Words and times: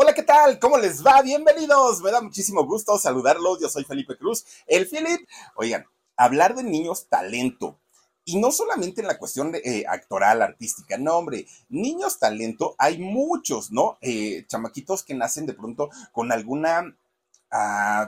Hola, 0.00 0.14
¿qué 0.14 0.22
tal? 0.22 0.60
¿Cómo 0.60 0.78
les 0.78 1.04
va? 1.04 1.20
Bienvenidos. 1.22 2.00
Me 2.02 2.12
da 2.12 2.20
muchísimo 2.20 2.64
gusto 2.64 2.96
saludarlos. 2.98 3.58
Yo 3.60 3.68
soy 3.68 3.82
Felipe 3.82 4.16
Cruz, 4.16 4.44
el 4.68 4.86
Philip. 4.86 5.28
Oigan, 5.56 5.86
hablar 6.16 6.54
de 6.54 6.62
niños 6.62 7.08
talento. 7.08 7.80
Y 8.24 8.36
no 8.36 8.52
solamente 8.52 9.00
en 9.00 9.08
la 9.08 9.18
cuestión 9.18 9.50
de, 9.50 9.58
eh, 9.64 9.86
actoral, 9.88 10.40
artística, 10.40 10.98
no, 10.98 11.16
hombre, 11.16 11.48
niños 11.68 12.20
talento, 12.20 12.76
hay 12.78 12.98
muchos, 12.98 13.72
¿no? 13.72 13.98
Eh, 14.00 14.44
chamaquitos 14.46 15.02
que 15.02 15.14
nacen 15.14 15.46
de 15.46 15.54
pronto 15.54 15.90
con 16.12 16.30
alguna 16.30 16.96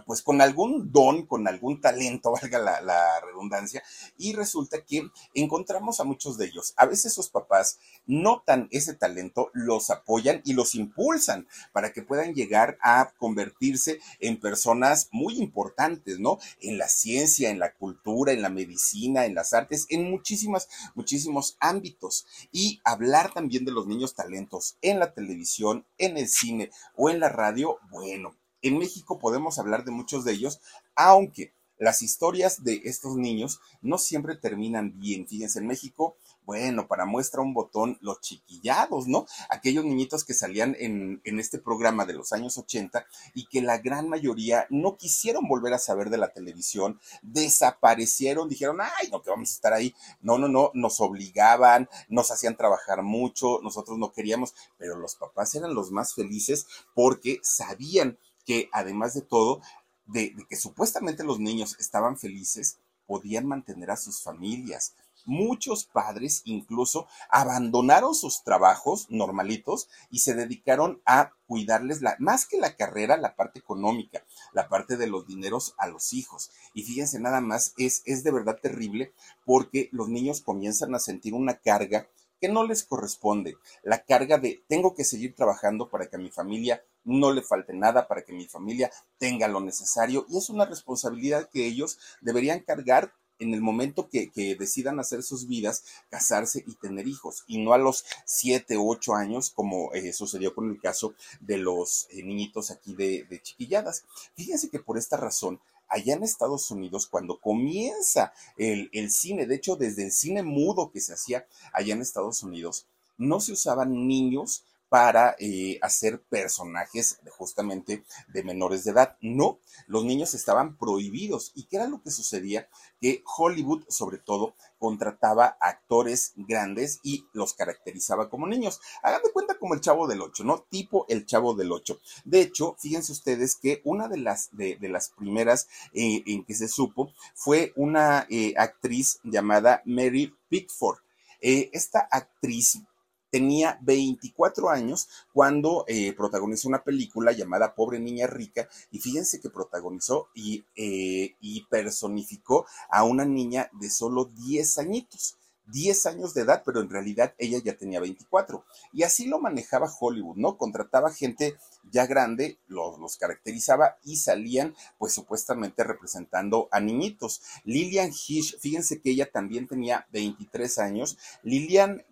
pues 0.06 0.22
con 0.22 0.40
algún 0.40 0.92
don, 0.92 1.26
con 1.26 1.48
algún 1.48 1.80
talento, 1.80 2.32
valga 2.42 2.58
la, 2.58 3.20
redundancia, 3.20 3.82
y 4.16 4.34
resulta 4.34 4.84
que 4.84 5.08
encontramos 5.34 6.00
a 6.00 6.04
muchos 6.04 6.36
de 6.36 6.46
ellos. 6.46 6.74
A 6.76 6.86
veces 6.86 7.14
sus 7.14 7.28
papás 7.28 7.78
notan 8.06 8.68
ese 8.70 8.94
talento, 8.94 9.50
los 9.54 9.90
apoyan 9.90 10.42
y 10.44 10.52
los 10.52 10.74
impulsan 10.74 11.46
para 11.72 11.92
que 11.92 12.02
puedan 12.02 12.34
llegar 12.34 12.78
a 12.82 13.12
convertirse 13.18 14.00
en 14.18 14.38
personas 14.38 15.08
muy 15.10 15.38
importantes, 15.38 16.18
¿no? 16.18 16.38
En 16.60 16.78
la 16.78 16.88
ciencia, 16.88 17.50
en 17.50 17.58
la 17.58 17.72
cultura, 17.74 18.32
en 18.32 18.42
la 18.42 18.50
medicina, 18.50 19.24
en 19.26 19.34
las 19.34 19.52
artes, 19.52 19.86
en 19.88 20.10
muchísimas, 20.10 20.68
muchísimos 20.94 21.56
ámbitos. 21.60 22.26
Y 22.52 22.80
hablar 22.84 23.32
también 23.32 23.64
de 23.64 23.72
los 23.72 23.86
niños 23.86 24.14
talentos 24.14 24.76
en 24.82 24.98
la 24.98 25.12
televisión, 25.12 25.86
en 25.98 26.16
el 26.16 26.28
cine 26.28 26.70
o 26.96 27.10
en 27.10 27.20
la 27.20 27.28
radio, 27.28 27.78
bueno, 27.90 28.34
en 28.62 28.78
México 28.78 29.18
podemos 29.18 29.58
hablar 29.58 29.84
de 29.84 29.92
muchos 29.92 30.24
de 30.24 30.32
ellos, 30.32 30.60
aunque 30.94 31.52
las 31.80 32.02
historias 32.02 32.62
de 32.62 32.82
estos 32.84 33.16
niños 33.16 33.60
no 33.80 33.96
siempre 33.96 34.36
terminan 34.36 35.00
bien. 35.00 35.26
Fíjense, 35.26 35.60
en 35.60 35.66
México, 35.66 36.14
bueno, 36.44 36.86
para 36.86 37.06
muestra 37.06 37.40
un 37.40 37.54
botón, 37.54 37.96
los 38.02 38.20
chiquillados, 38.20 39.08
¿no? 39.08 39.26
Aquellos 39.48 39.84
niñitos 39.84 40.24
que 40.24 40.34
salían 40.34 40.76
en, 40.78 41.22
este 41.24 41.58
programa 41.58 42.04
de 42.04 42.12
los 42.12 42.34
años 42.34 42.58
80 42.58 43.06
y 43.34 43.46
que 43.46 43.62
la 43.62 43.78
gran 43.78 44.10
mayoría 44.10 44.66
no 44.68 44.98
quisieron 44.98 45.48
volver 45.48 45.72
a 45.72 45.78
saber 45.78 46.10
de 46.10 46.18
la 46.18 46.34
televisión, 46.34 47.00
desaparecieron, 47.22 48.50
dijeron, 48.50 48.78
ay, 48.82 49.08
no, 49.10 49.22
que 49.22 49.30
vamos 49.30 49.50
a 49.50 49.54
estar 49.54 49.72
ahí. 49.72 49.94
No, 50.20 50.36
no, 50.36 50.48
no, 50.48 50.70
nos 50.74 51.00
obligaban, 51.00 51.88
nos 52.10 52.30
hacían 52.30 52.58
trabajar 52.58 53.02
mucho, 53.02 53.60
nosotros 53.62 53.96
no 53.96 54.12
queríamos, 54.12 54.54
pero 54.76 54.96
los 54.96 55.14
papás 55.14 55.54
eran 55.54 55.72
los 55.74 55.90
más 55.92 56.14
felices 56.14 56.66
porque 56.94 57.38
sabían 57.42 58.18
que 58.44 58.68
además 58.72 59.14
de 59.14 59.22
todo, 59.22 59.60
de, 60.06 60.34
que 60.48 60.56
supuestamente 60.56 61.24
los 61.24 61.38
niños 61.38 61.76
estaban 61.78 62.18
felices, 62.18 62.78
podían 63.06 63.46
mantener 63.46 63.90
a 63.90 63.96
sus 63.96 64.22
familias. 64.22 64.94
Muchos 65.26 65.84
padres 65.84 66.42
incluso 66.44 67.06
abandonaron 67.28 68.14
sus 68.14 68.42
trabajos 68.42 69.06
normalitos 69.10 69.88
y 70.10 70.20
se 70.20 70.34
dedicaron 70.34 71.02
a 71.04 71.32
cuidarles 71.46 72.00
la, 72.00 72.16
más 72.18 72.46
que 72.46 72.58
la 72.58 72.76
carrera, 72.76 73.16
la 73.16 73.36
parte 73.36 73.58
económica, 73.58 74.24
la 74.52 74.68
parte 74.68 74.96
de 74.96 75.08
los 75.08 75.26
dineros 75.26 75.74
a 75.76 75.88
los 75.88 76.12
hijos. 76.12 76.50
Y 76.72 76.84
fíjense 76.84 77.20
nada 77.20 77.40
más, 77.40 77.74
es, 77.76 78.02
es 78.06 78.24
de 78.24 78.30
verdad 78.30 78.58
terrible 78.62 79.12
porque 79.44 79.88
los 79.92 80.08
niños 80.08 80.40
comienzan 80.40 80.94
a 80.94 81.00
sentir 81.00 81.34
una 81.34 81.56
carga 81.58 82.08
que 82.40 82.48
no 82.48 82.64
les 82.64 82.84
corresponde, 82.84 83.56
la 83.82 84.04
carga 84.04 84.38
de 84.38 84.62
tengo 84.68 84.94
que 84.94 85.04
seguir 85.04 85.34
trabajando 85.34 85.88
para 85.88 86.06
que 86.06 86.16
a 86.16 86.20
mi 86.20 86.30
familia 86.30 86.82
no 87.04 87.32
le 87.32 87.42
falte 87.42 87.72
nada, 87.72 88.08
para 88.08 88.22
que 88.22 88.32
mi 88.32 88.46
familia 88.46 88.90
tenga 89.18 89.48
lo 89.48 89.60
necesario 89.60 90.26
y 90.28 90.38
es 90.38 90.50
una 90.50 90.64
responsabilidad 90.64 91.48
que 91.50 91.66
ellos 91.66 91.98
deberían 92.20 92.60
cargar 92.60 93.12
en 93.40 93.54
el 93.54 93.62
momento 93.62 94.08
que, 94.08 94.30
decidan 94.58 95.00
hacer 95.00 95.22
sus 95.22 95.48
vidas, 95.48 95.84
casarse 96.10 96.62
y 96.66 96.74
tener 96.74 97.08
hijos, 97.08 97.44
y 97.46 97.58
no 97.58 97.72
a 97.72 97.78
los 97.78 98.04
siete 98.26 98.76
u 98.76 98.90
ocho 98.90 99.14
años, 99.14 99.50
como 99.50 99.92
eh, 99.94 100.12
sucedió 100.12 100.54
con 100.54 100.70
el 100.70 100.80
caso 100.80 101.14
de 101.40 101.56
los 101.56 102.06
eh, 102.10 102.22
niñitos 102.22 102.70
aquí 102.70 102.94
de, 102.94 103.24
de 103.24 103.40
chiquilladas. 103.40 104.04
Fíjense 104.36 104.68
que 104.68 104.78
por 104.78 104.98
esta 104.98 105.16
razón 105.16 105.58
allá 105.90 106.14
en 106.14 106.22
Estados 106.22 106.70
Unidos, 106.70 107.06
cuando 107.06 107.38
comienza 107.40 108.32
el, 108.56 109.10
cine, 109.10 109.46
de 109.46 109.56
hecho, 109.56 109.76
desde 109.76 110.04
el 110.04 110.12
cine 110.12 110.42
mudo 110.42 110.90
que 110.90 111.00
se 111.00 111.12
hacía 111.12 111.46
allá 111.72 111.94
en 111.94 112.00
Estados 112.00 112.42
Unidos, 112.42 112.86
no 113.18 113.40
se 113.40 113.52
usaban 113.52 114.06
niños 114.06 114.64
para 114.90 115.36
eh, 115.38 115.78
hacer 115.82 116.20
personajes 116.20 117.20
justamente 117.38 118.04
de 118.26 118.42
menores 118.42 118.82
de 118.82 118.90
edad. 118.90 119.16
No, 119.20 119.60
los 119.86 120.04
niños 120.04 120.34
estaban 120.34 120.76
prohibidos. 120.76 121.52
¿Y 121.54 121.66
qué 121.66 121.76
era 121.76 121.86
lo 121.86 122.02
que 122.02 122.10
sucedía? 122.10 122.68
Que 123.00 123.22
Hollywood, 123.24 123.84
sobre 123.88 124.18
todo, 124.18 124.56
contrataba 124.78 125.56
actores 125.60 126.32
grandes 126.34 126.98
y 127.04 127.24
los 127.32 127.54
caracterizaba 127.54 128.28
como 128.28 128.48
niños. 128.48 128.80
Hagan 129.04 129.22
de 129.22 129.30
cuenta 129.30 129.58
como 129.58 129.74
el 129.74 129.80
chavo 129.80 130.08
del 130.08 130.22
Ocho, 130.22 130.42
¿no? 130.42 130.66
Tipo 130.68 131.06
el 131.08 131.24
chavo 131.24 131.54
del 131.54 131.70
Ocho. 131.70 132.00
De 132.24 132.40
hecho, 132.40 132.74
fíjense 132.80 133.12
ustedes 133.12 133.54
que 133.54 133.80
una 133.84 134.08
de 134.08 134.18
las, 134.18 134.48
de, 134.50 134.76
las 134.80 135.10
primeras 135.10 135.68
eh, 135.92 136.24
en 136.26 136.44
que 136.44 136.54
se 136.54 136.66
supo 136.66 137.12
fue 137.36 137.72
una 137.76 138.26
eh, 138.28 138.54
actriz 138.56 139.20
llamada 139.22 139.82
Mary 139.84 140.34
Pickford. 140.48 140.98
esta 141.40 142.00
actriz 142.10 142.82
tenía 143.30 143.78
24 143.82 144.70
años 144.70 145.08
cuando 145.32 145.84
eh, 145.88 146.12
protagonizó 146.12 146.68
una 146.68 146.82
película 146.82 147.32
llamada 147.32 147.74
Pobre 147.74 148.00
Niña 148.00 148.26
Rica 148.26 148.68
y 148.90 148.98
fíjense 148.98 149.40
que 149.40 149.50
protagonizó 149.50 150.28
y, 150.34 150.64
eh, 150.76 151.34
personificó 151.68 152.66
a 152.90 153.04
una 153.04 153.24
niña 153.24 153.70
de 153.80 153.90
solo 153.90 154.24
10 154.24 154.78
añitos. 154.78 155.36
10 155.66 156.06
años 156.06 156.34
de 156.34 156.42
edad, 156.42 156.62
pero 156.64 156.80
en 156.80 156.90
realidad 156.90 157.34
ella 157.38 157.60
ya 157.62 157.76
tenía 157.76 158.00
24. 158.00 158.64
Y 158.92 159.04
así 159.04 159.26
lo 159.26 159.38
manejaba 159.38 159.88
Hollywood, 160.00 160.36
¿no? 160.36 160.56
Contrataba 160.56 161.12
gente 161.12 161.56
ya 161.92 162.06
grande, 162.06 162.58
los, 162.66 162.98
los, 162.98 163.16
caracterizaba 163.16 163.96
y 164.04 164.16
salían, 164.16 164.74
pues 164.98 165.12
supuestamente 165.12 165.84
representando 165.84 166.68
a 166.72 166.80
niñitos. 166.80 167.42
Lillian 167.64 168.10
Hish, 168.10 168.58
fíjense 168.58 169.00
que 169.00 169.10
ella 169.10 169.30
también 169.30 169.66
tenía 169.66 170.06
23 170.12 170.78
años. 170.78 171.18
Lillian 171.42 172.04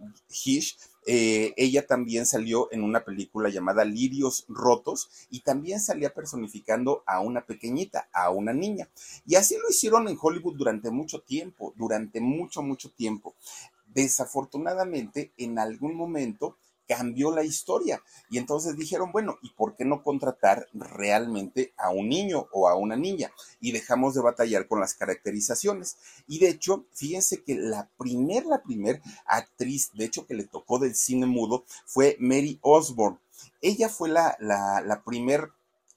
Hish 0.44 0.76
eh, 1.10 1.54
ella 1.56 1.86
también 1.86 2.26
salió 2.26 2.70
en 2.70 2.82
una 2.82 3.02
película 3.02 3.48
llamada 3.48 3.82
Lirios 3.82 4.44
Rotos 4.46 5.08
y 5.30 5.40
también 5.40 5.80
salía 5.80 6.12
personificando 6.12 7.02
a 7.06 7.20
una 7.20 7.46
pequeñita, 7.46 8.10
a 8.12 8.28
una 8.28 8.52
niña. 8.52 8.90
Y 9.24 9.36
así 9.36 9.56
lo 9.56 9.70
hicieron 9.70 10.06
en 10.06 10.18
Hollywood 10.20 10.58
durante 10.58 10.90
mucho 10.90 11.20
tiempo, 11.20 11.72
durante 11.76 12.20
mucho, 12.20 12.60
mucho 12.60 12.90
tiempo. 12.90 13.34
Desafortunadamente, 13.86 15.32
en 15.38 15.58
algún 15.58 15.94
momento, 15.94 16.58
cambió 16.88 17.30
la 17.30 17.44
historia. 17.44 18.02
Y 18.30 18.38
entonces 18.38 18.76
dijeron, 18.76 19.12
bueno, 19.12 19.38
¿y 19.42 19.50
por 19.50 19.76
qué 19.76 19.84
no 19.84 20.02
contratar 20.02 20.66
realmente 20.72 21.72
a 21.76 21.90
un 21.90 22.08
niño 22.08 22.48
o 22.52 22.68
a 22.68 22.74
una 22.74 22.96
niña? 22.96 23.30
Y 23.60 23.72
dejamos 23.72 24.14
de 24.14 24.22
batallar 24.22 24.66
con 24.66 24.80
las 24.80 24.94
caracterizaciones. 24.94 25.98
Y 26.26 26.38
de 26.38 26.48
hecho, 26.48 26.86
fíjense 26.92 27.42
que 27.44 27.54
la 27.54 27.88
primer, 27.98 28.46
la 28.46 28.62
primer 28.62 29.02
actriz, 29.26 29.90
de 29.92 30.06
hecho, 30.06 30.26
que 30.26 30.34
le 30.34 30.44
tocó 30.44 30.78
del 30.78 30.94
cine 30.94 31.26
mudo 31.26 31.64
fue 31.84 32.16
Mary 32.18 32.58
Osborne. 32.62 33.18
Ella 33.60 33.88
fue 33.88 34.08
la, 34.08 34.36
la, 34.40 34.80
la 34.80 35.02
primer 35.04 35.52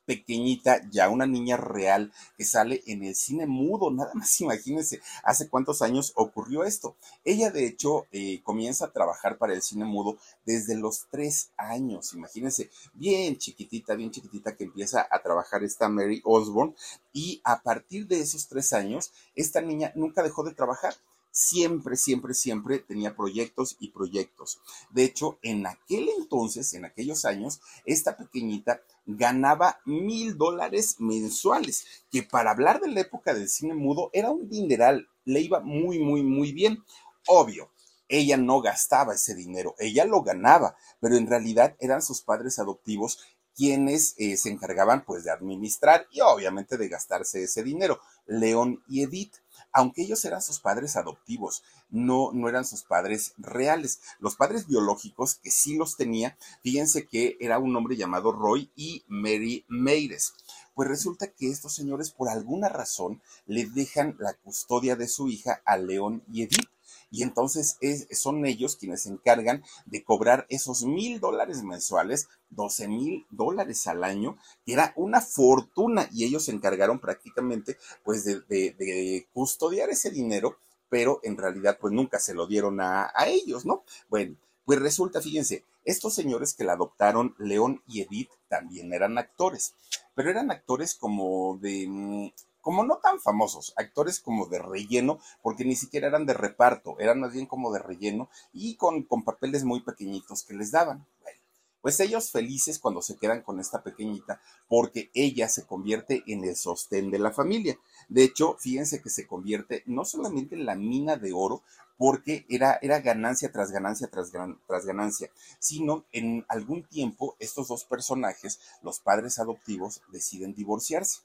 pequeñita, 0.06 0.82
ya 0.90 1.10
una 1.10 1.26
niña 1.26 1.58
real 1.58 2.12
que 2.38 2.46
sale 2.46 2.82
en 2.88 3.04
el 3.04 3.16
cine 3.16 3.46
mudo, 3.46 3.92
nada 3.92 4.12
más 4.14 4.40
imagínense, 4.42 5.02
hace 5.24 5.50
cuántos 5.50 5.82
años 5.82 6.12
ocurrió 6.16 6.64
esto. 6.64 6.96
Ella 7.24 7.52
de 7.52 7.66
hecho 7.66 8.08
eh, 8.12 8.42
comienza 8.44 8.86
a 8.86 8.92
trabajar 8.92 9.38
para 9.38 9.54
el 9.54 9.62
cine 9.62 9.86
mudo 9.86 10.18
desde 10.46 10.76
los 10.76 11.08
tres 11.10 11.52
años, 11.58 12.14
imagínense, 12.14 12.70
bien 12.94 13.38
chiquitita, 13.38 13.96
bien 13.96 14.12
chiquitita 14.12 14.56
que 14.56 14.66
empieza 14.66 15.08
a 15.10 15.22
trabajar 15.22 15.64
esta 15.64 15.90
Mary 15.90 16.22
Osborne 16.24 16.74
y 17.14 17.42
a 17.44 17.62
partir 17.62 18.08
de 18.08 18.20
esos 18.20 18.48
tres 18.48 18.74
años, 18.74 19.12
esta 19.36 19.62
niña 19.62 19.92
nunca 19.96 20.24
dejó 20.24 20.44
de 20.44 20.54
trabajar 20.54 20.96
siempre, 21.32 21.96
siempre, 21.96 22.34
siempre 22.34 22.80
tenía 22.80 23.16
proyectos 23.16 23.78
y 23.80 23.90
proyectos. 23.90 24.60
De 24.92 25.04
hecho, 25.04 25.40
en 25.42 25.66
aquel 25.66 26.10
entonces, 26.18 26.74
en 26.74 26.86
aquellos 26.86 27.26
años, 27.26 27.62
esta 27.86 28.18
pequeñita 28.18 28.82
ganaba 29.06 29.80
mil 29.86 30.38
dólares 30.38 30.98
mensuales, 31.00 31.86
que 32.12 32.24
para 32.24 32.52
hablar 32.52 32.82
de 32.82 32.90
la 32.90 33.02
época 33.02 33.34
del 33.34 33.50
cine 33.50 33.74
mudo 33.74 34.10
era 34.14 34.30
un 34.30 34.50
dineral, 34.50 35.08
le 35.26 35.42
iba 35.42 35.60
muy, 35.62 36.00
muy, 36.00 36.24
muy 36.24 36.52
bien. 36.52 36.84
Obvio, 37.28 37.72
ella 38.08 38.38
no 38.38 38.62
gastaba 38.62 39.14
ese 39.14 39.36
dinero, 39.36 39.76
ella 39.80 40.06
lo 40.06 40.22
ganaba, 40.22 40.76
pero 41.00 41.16
en 41.16 41.28
realidad 41.28 41.76
eran 41.80 42.02
sus 42.02 42.22
padres 42.22 42.60
adoptivos 42.60 43.20
quienes 43.56 44.16
eh, 44.18 44.38
se 44.38 44.50
encargaban 44.50 45.04
pues 45.06 45.24
de 45.24 45.32
administrar 45.32 46.08
y 46.12 46.22
obviamente 46.22 46.78
de 46.78 46.88
gastarse 46.88 47.44
ese 47.44 47.64
dinero, 47.64 48.00
León 48.26 48.84
y 48.88 49.04
Edith 49.04 49.36
aunque 49.74 50.04
ellos 50.04 50.24
eran 50.26 50.42
sus 50.42 50.60
padres 50.60 50.96
adoptivos, 50.96 51.64
no, 51.90 52.32
no 52.34 52.50
eran 52.50 52.66
sus 52.66 52.84
padres 52.84 53.34
reales. 53.38 54.02
Los 54.20 54.36
padres 54.36 54.68
biológicos, 54.68 55.36
que 55.36 55.52
sí 55.52 55.76
los 55.76 55.98
tenía, 55.98 56.38
fíjense 56.64 57.08
que 57.08 57.38
era 57.40 57.60
un 57.60 57.76
hombre 57.76 57.96
llamado 57.98 58.32
Roy 58.32 58.72
y 58.76 59.04
Mary 59.08 59.66
Meires. 59.68 60.34
Pues 60.74 60.88
resulta 60.88 61.28
que 61.28 61.50
estos 61.50 61.74
señores, 61.74 62.12
por 62.12 62.30
alguna 62.30 62.70
razón, 62.70 63.22
le 63.46 63.66
dejan 63.66 64.16
la 64.20 64.34
custodia 64.34 64.96
de 64.96 65.08
su 65.08 65.28
hija 65.28 65.62
a 65.66 65.78
León 65.78 66.24
y 66.32 66.44
Edith 66.44 66.70
y 67.12 67.24
entonces 67.24 67.78
son 68.12 68.46
ellos 68.46 68.78
quienes 68.78 69.04
se 69.04 69.10
encargan 69.10 69.64
de 69.86 70.04
cobrar 70.04 70.46
esos 70.50 70.84
mil 70.84 71.20
dólares 71.20 71.62
mensuales, 71.62 72.30
12 72.50 72.88
mil 72.88 73.26
dólares 73.30 73.86
al 73.88 74.04
año, 74.04 74.38
que 74.66 74.74
era 74.74 74.94
una 74.96 75.22
fortuna 75.22 76.08
y 76.12 76.24
ellos 76.24 76.46
se 76.46 76.54
encargaron 76.54 77.00
prácticamente 77.00 77.78
pues 78.04 78.24
de, 78.24 79.28
custodiar 79.34 79.90
ese 79.90 80.10
dinero, 80.10 80.58
pero 80.90 81.20
en 81.24 81.38
realidad 81.38 81.78
pues 81.80 81.94
nunca 81.94 82.18
se 82.20 82.34
lo 82.34 82.48
dieron 82.48 82.80
a, 82.80 83.12
a 83.14 83.28
ellos, 83.28 83.66
¿no? 83.66 83.84
Bueno, 84.10 84.38
pues 84.66 84.80
resulta, 84.80 85.22
fíjense, 85.22 85.66
estos 85.84 86.14
señores 86.14 86.54
que 86.54 86.64
la 86.64 86.74
adoptaron, 86.74 87.36
León 87.40 87.82
y 87.88 88.02
Edith, 88.02 88.30
también 88.48 88.94
eran 88.94 89.18
actores, 89.18 89.74
pero 90.14 90.30
eran 90.30 90.52
actores 90.52 90.96
como 90.96 91.58
de 91.58 91.88
mm, 91.88 92.30
como 92.62 92.84
no 92.84 92.98
tan 92.98 93.20
famosos, 93.20 93.74
actores 93.76 94.20
como 94.20 94.46
de 94.48 94.60
relleno, 94.60 95.20
porque 95.42 95.66
ni 95.66 95.76
siquiera 95.76 96.08
eran 96.08 96.26
de 96.26 96.34
reparto, 96.34 96.98
eran 97.00 97.20
más 97.20 97.34
bien 97.34 97.46
como 97.46 97.72
de 97.72 97.80
relleno 97.80 98.30
y 98.54 98.76
con, 98.76 99.04
con 99.04 99.24
papeles 99.24 99.64
muy 99.64 99.82
pequeñitos 99.82 100.44
que 100.44 100.54
les 100.54 100.72
daban. 100.72 101.06
Bueno, 101.22 101.40
pues 101.82 102.00
ellos 102.00 102.32
felices 102.32 102.80
cuando 102.80 103.02
se 103.02 103.18
quedan 103.18 103.42
con 103.42 103.60
esta 103.60 103.84
pequeñita, 103.84 104.40
porque 104.68 105.10
ella 105.14 105.50
se 105.50 105.66
convierte 105.66 106.24
en 106.28 106.44
el 106.44 106.56
sostén 106.56 107.10
de 107.10 107.20
la 107.20 107.32
familia. 107.32 107.78
De 108.08 108.24
hecho, 108.24 108.56
fíjense 108.60 109.02
que 109.02 109.10
se 109.10 109.26
convierte 109.26 109.84
no 109.88 110.06
solamente 110.06 110.56
en 110.56 110.66
la 110.66 110.76
mina 110.76 111.18
de 111.18 111.34
oro, 111.34 111.64
porque 111.98 112.46
era, 112.50 112.80
era 112.82 113.00
ganancia 113.00 113.52
tras 113.52 113.72
ganancia 113.72 114.08
tras, 114.08 114.32
tras 114.32 114.86
ganancia, 114.86 115.30
sino 115.60 116.06
en 116.12 116.46
algún 116.50 116.84
tiempo 116.84 117.36
estos 117.40 117.68
dos 117.68 117.84
personajes, 117.84 118.60
los 118.82 119.00
padres 119.00 119.40
adoptivos, 119.40 120.02
deciden 120.12 120.56
divorciarse 120.56 121.22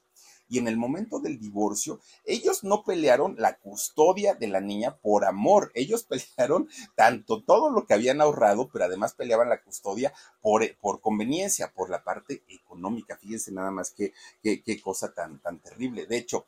y 0.49 0.59
en 0.59 0.67
el 0.67 0.77
momento 0.77 1.19
del 1.19 1.39
divorcio, 1.39 1.99
ellos 2.25 2.63
no 2.63 2.83
pelearon 2.83 3.35
la 3.37 3.57
custodia 3.57 4.33
de 4.33 4.47
la 4.47 4.61
niña 4.61 4.97
por 4.97 5.25
amor, 5.25 5.71
ellos 5.75 6.03
pelearon 6.37 6.69
tanto 6.95 7.43
todo 7.43 7.69
lo 7.69 7.85
que 7.85 7.93
habían 7.93 8.21
ahorrado, 8.21 8.69
pero 8.71 8.85
además 8.85 9.13
peleaban 9.13 9.49
la 9.49 9.61
custodia 9.61 10.13
por, 10.41 10.63
por 10.77 11.01
conveniencia, 11.01 11.71
por 11.73 11.89
la 11.89 12.03
parte 12.03 12.43
económica. 12.47 13.17
Fíjense 13.17 13.51
nada 13.51 13.71
más 13.71 13.91
qué, 13.91 14.13
qué, 14.41 14.81
cosa 14.81 15.13
tan, 15.13 15.39
tan 15.39 15.59
terrible. 15.59 16.05
De 16.05 16.17
hecho, 16.17 16.45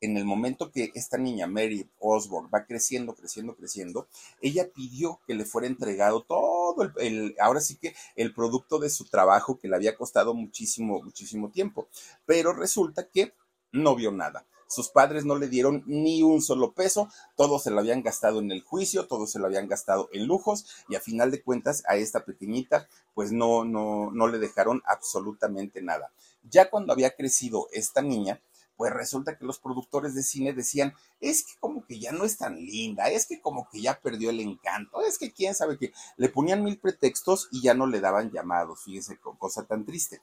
en 0.00 0.16
el 0.16 0.24
momento 0.24 0.70
que 0.70 0.90
esta 0.94 1.18
niña, 1.18 1.46
Mary 1.46 1.88
Osborne, 1.98 2.48
va 2.52 2.64
creciendo, 2.64 3.14
creciendo, 3.14 3.54
creciendo, 3.54 4.08
ella 4.40 4.70
pidió 4.72 5.20
que 5.26 5.34
le 5.34 5.44
fuera 5.44 5.66
entregado 5.66 6.22
todo 6.22 6.82
el, 6.82 6.92
el, 6.98 7.36
ahora 7.40 7.60
sí 7.60 7.76
que 7.76 7.94
el 8.16 8.34
producto 8.34 8.78
de 8.78 8.90
su 8.90 9.06
trabajo 9.06 9.58
que 9.58 9.68
le 9.68 9.76
había 9.76 9.96
costado 9.96 10.34
muchísimo, 10.34 11.02
muchísimo 11.02 11.50
tiempo. 11.50 11.88
Pero 12.26 12.52
resulta 12.52 13.08
que 13.08 13.34
no 13.72 13.94
vio 13.94 14.10
nada. 14.12 14.46
Sus 14.70 14.88
padres 14.88 15.24
no 15.24 15.36
le 15.36 15.48
dieron 15.48 15.82
ni 15.86 16.22
un 16.22 16.40
solo 16.40 16.74
peso, 16.74 17.08
todo 17.36 17.58
se 17.58 17.72
lo 17.72 17.80
habían 17.80 18.04
gastado 18.04 18.38
en 18.38 18.52
el 18.52 18.62
juicio, 18.62 19.08
todo 19.08 19.26
se 19.26 19.40
lo 19.40 19.46
habían 19.46 19.66
gastado 19.66 20.08
en 20.12 20.28
lujos 20.28 20.64
y 20.88 20.94
a 20.94 21.00
final 21.00 21.32
de 21.32 21.42
cuentas 21.42 21.82
a 21.88 21.96
esta 21.96 22.24
pequeñita 22.24 22.88
pues 23.12 23.32
no, 23.32 23.64
no, 23.64 24.12
no 24.12 24.28
le 24.28 24.38
dejaron 24.38 24.80
absolutamente 24.86 25.82
nada. 25.82 26.12
Ya 26.48 26.70
cuando 26.70 26.92
había 26.92 27.16
crecido 27.16 27.66
esta 27.72 28.00
niña, 28.00 28.40
pues 28.80 28.94
resulta 28.94 29.36
que 29.36 29.44
los 29.44 29.58
productores 29.58 30.14
de 30.14 30.22
cine 30.22 30.54
decían, 30.54 30.94
es 31.20 31.44
que 31.44 31.52
como 31.60 31.84
que 31.84 31.98
ya 31.98 32.12
no 32.12 32.24
es 32.24 32.38
tan 32.38 32.56
linda, 32.56 33.10
es 33.10 33.26
que 33.26 33.38
como 33.38 33.68
que 33.68 33.82
ya 33.82 34.00
perdió 34.00 34.30
el 34.30 34.40
encanto, 34.40 35.02
es 35.02 35.18
que 35.18 35.34
quién 35.34 35.54
sabe 35.54 35.76
que 35.76 35.92
le 36.16 36.30
ponían 36.30 36.64
mil 36.64 36.78
pretextos 36.78 37.50
y 37.52 37.60
ya 37.60 37.74
no 37.74 37.86
le 37.86 38.00
daban 38.00 38.30
llamados, 38.30 38.82
fíjese, 38.82 39.18
cosa 39.18 39.66
tan 39.66 39.84
triste. 39.84 40.22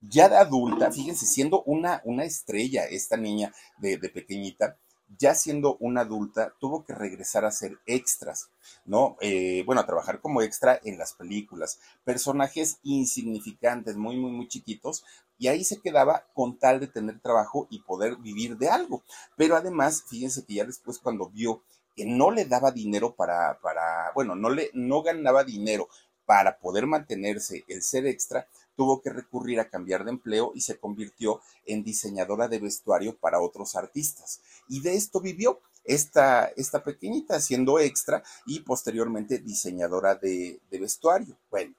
Ya 0.00 0.28
de 0.28 0.38
adulta, 0.38 0.90
fíjense, 0.90 1.24
siendo 1.24 1.62
una, 1.62 2.02
una 2.04 2.24
estrella 2.24 2.84
esta 2.84 3.16
niña 3.16 3.54
de, 3.76 3.96
pequeñita, 3.96 4.76
ya 5.16 5.36
siendo 5.36 5.76
una 5.76 6.00
adulta, 6.00 6.54
tuvo 6.58 6.84
que 6.84 6.96
regresar 6.96 7.44
a 7.44 7.52
ser 7.52 7.78
extras, 7.86 8.50
¿no? 8.86 9.16
Eh, 9.20 9.62
bueno, 9.66 9.82
a 9.82 9.86
trabajar 9.86 10.20
como 10.20 10.42
extra 10.42 10.80
en 10.82 10.98
las 10.98 11.12
películas, 11.12 11.78
personajes 12.02 12.80
insignificantes, 12.82 13.96
muy, 13.96 14.16
muy, 14.16 14.32
muy 14.32 14.48
chiquitos, 14.48 15.04
y 15.38 15.48
ahí 15.48 15.64
se 15.64 15.80
quedaba 15.80 16.24
con 16.34 16.58
tal 16.58 16.80
de 16.80 16.88
tener 16.88 17.20
trabajo 17.20 17.66
y 17.70 17.80
poder 17.80 18.16
vivir 18.16 18.56
de 18.56 18.68
algo. 18.68 19.02
Pero 19.36 19.56
además, 19.56 20.04
fíjense 20.06 20.44
que 20.44 20.54
ya 20.54 20.64
después 20.64 20.98
cuando 20.98 21.28
vio 21.28 21.62
que 21.96 22.04
no 22.04 22.30
le 22.30 22.44
daba 22.44 22.70
dinero 22.70 23.14
para, 23.14 23.58
para, 23.60 24.12
bueno, 24.14 24.34
no 24.34 24.50
le, 24.50 24.70
no 24.74 25.02
ganaba 25.02 25.44
dinero 25.44 25.88
para 26.26 26.58
poder 26.58 26.86
mantenerse 26.86 27.64
el 27.68 27.82
ser 27.82 28.06
extra, 28.06 28.46
tuvo 28.76 29.00
que 29.00 29.10
recurrir 29.10 29.58
a 29.58 29.68
cambiar 29.68 30.04
de 30.04 30.10
empleo 30.10 30.52
y 30.54 30.60
se 30.60 30.78
convirtió 30.78 31.40
en 31.66 31.82
diseñadora 31.82 32.46
de 32.46 32.60
vestuario 32.60 33.16
para 33.16 33.40
otros 33.40 33.74
artistas. 33.74 34.40
Y 34.68 34.80
de 34.80 34.94
esto 34.94 35.20
vivió 35.20 35.58
esta, 35.84 36.52
esta 36.56 36.84
pequeñita 36.84 37.40
siendo 37.40 37.80
extra 37.80 38.22
y 38.46 38.60
posteriormente 38.60 39.38
diseñadora 39.38 40.14
de, 40.14 40.60
de 40.70 40.78
vestuario. 40.78 41.36
Bueno, 41.50 41.74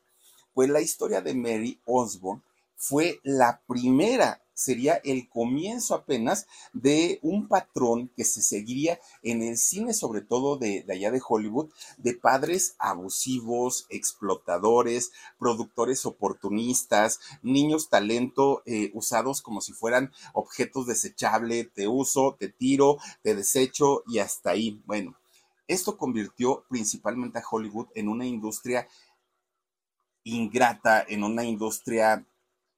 pues 0.53 0.69
la 0.69 0.81
historia 0.81 1.21
de 1.21 1.33
Mary 1.35 1.79
Osborne 1.85 2.41
fue 2.79 3.19
la 3.23 3.61
primera 3.67 4.41
sería 4.53 4.95
el 5.05 5.29
comienzo 5.29 5.95
apenas 5.95 6.47
de 6.73 7.19
un 7.21 7.47
patrón 7.47 8.09
que 8.15 8.25
se 8.25 8.41
seguiría 8.41 8.99
en 9.21 9.41
el 9.41 9.57
cine, 9.57 9.93
sobre 9.93 10.21
todo 10.21 10.57
de, 10.57 10.85
allá 10.89 11.11
de 11.11 11.21
Hollywood, 11.25 11.69
de 11.97 12.13
padres 12.13 12.75
abusivos, 12.77 13.85
explotadores, 13.89 15.11
productores 15.37 16.05
oportunistas, 16.05 17.19
niños 17.41 17.89
talento 17.89 18.61
eh, 18.65 18.91
usados 18.93 19.41
como 19.41 19.61
si 19.61 19.71
fueran 19.71 20.11
objetos 20.33 20.87
desechables, 20.87 21.71
te 21.73 21.87
uso, 21.87 22.35
te 22.37 22.49
tiro, 22.49 22.97
te 23.21 23.35
desecho 23.35 24.03
y 24.07 24.19
hasta 24.19 24.51
ahí. 24.51 24.81
Bueno, 24.85 25.15
esto 25.67 25.97
convirtió 25.97 26.65
principalmente 26.69 27.39
a 27.39 27.43
Hollywood 27.49 27.87
en 27.95 28.09
una 28.09 28.25
industria 28.25 28.87
ingrata, 30.23 31.05
en 31.07 31.23
una 31.23 31.43
industria 31.45 32.25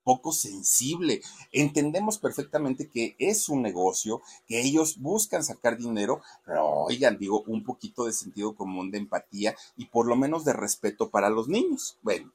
poco 0.03 0.31
sensible. 0.31 1.21
Entendemos 1.51 2.17
perfectamente 2.17 2.89
que 2.89 3.15
es 3.19 3.49
un 3.49 3.61
negocio, 3.61 4.21
que 4.47 4.61
ellos 4.61 4.99
buscan 4.99 5.43
sacar 5.43 5.77
dinero, 5.77 6.21
pero 6.45 6.67
oigan, 6.83 7.17
digo, 7.17 7.43
un 7.47 7.63
poquito 7.63 8.05
de 8.05 8.13
sentido 8.13 8.55
común, 8.55 8.91
de 8.91 8.99
empatía 8.99 9.55
y 9.77 9.85
por 9.85 10.07
lo 10.07 10.15
menos 10.15 10.45
de 10.45 10.53
respeto 10.53 11.09
para 11.09 11.29
los 11.29 11.47
niños. 11.47 11.97
Bueno, 12.01 12.31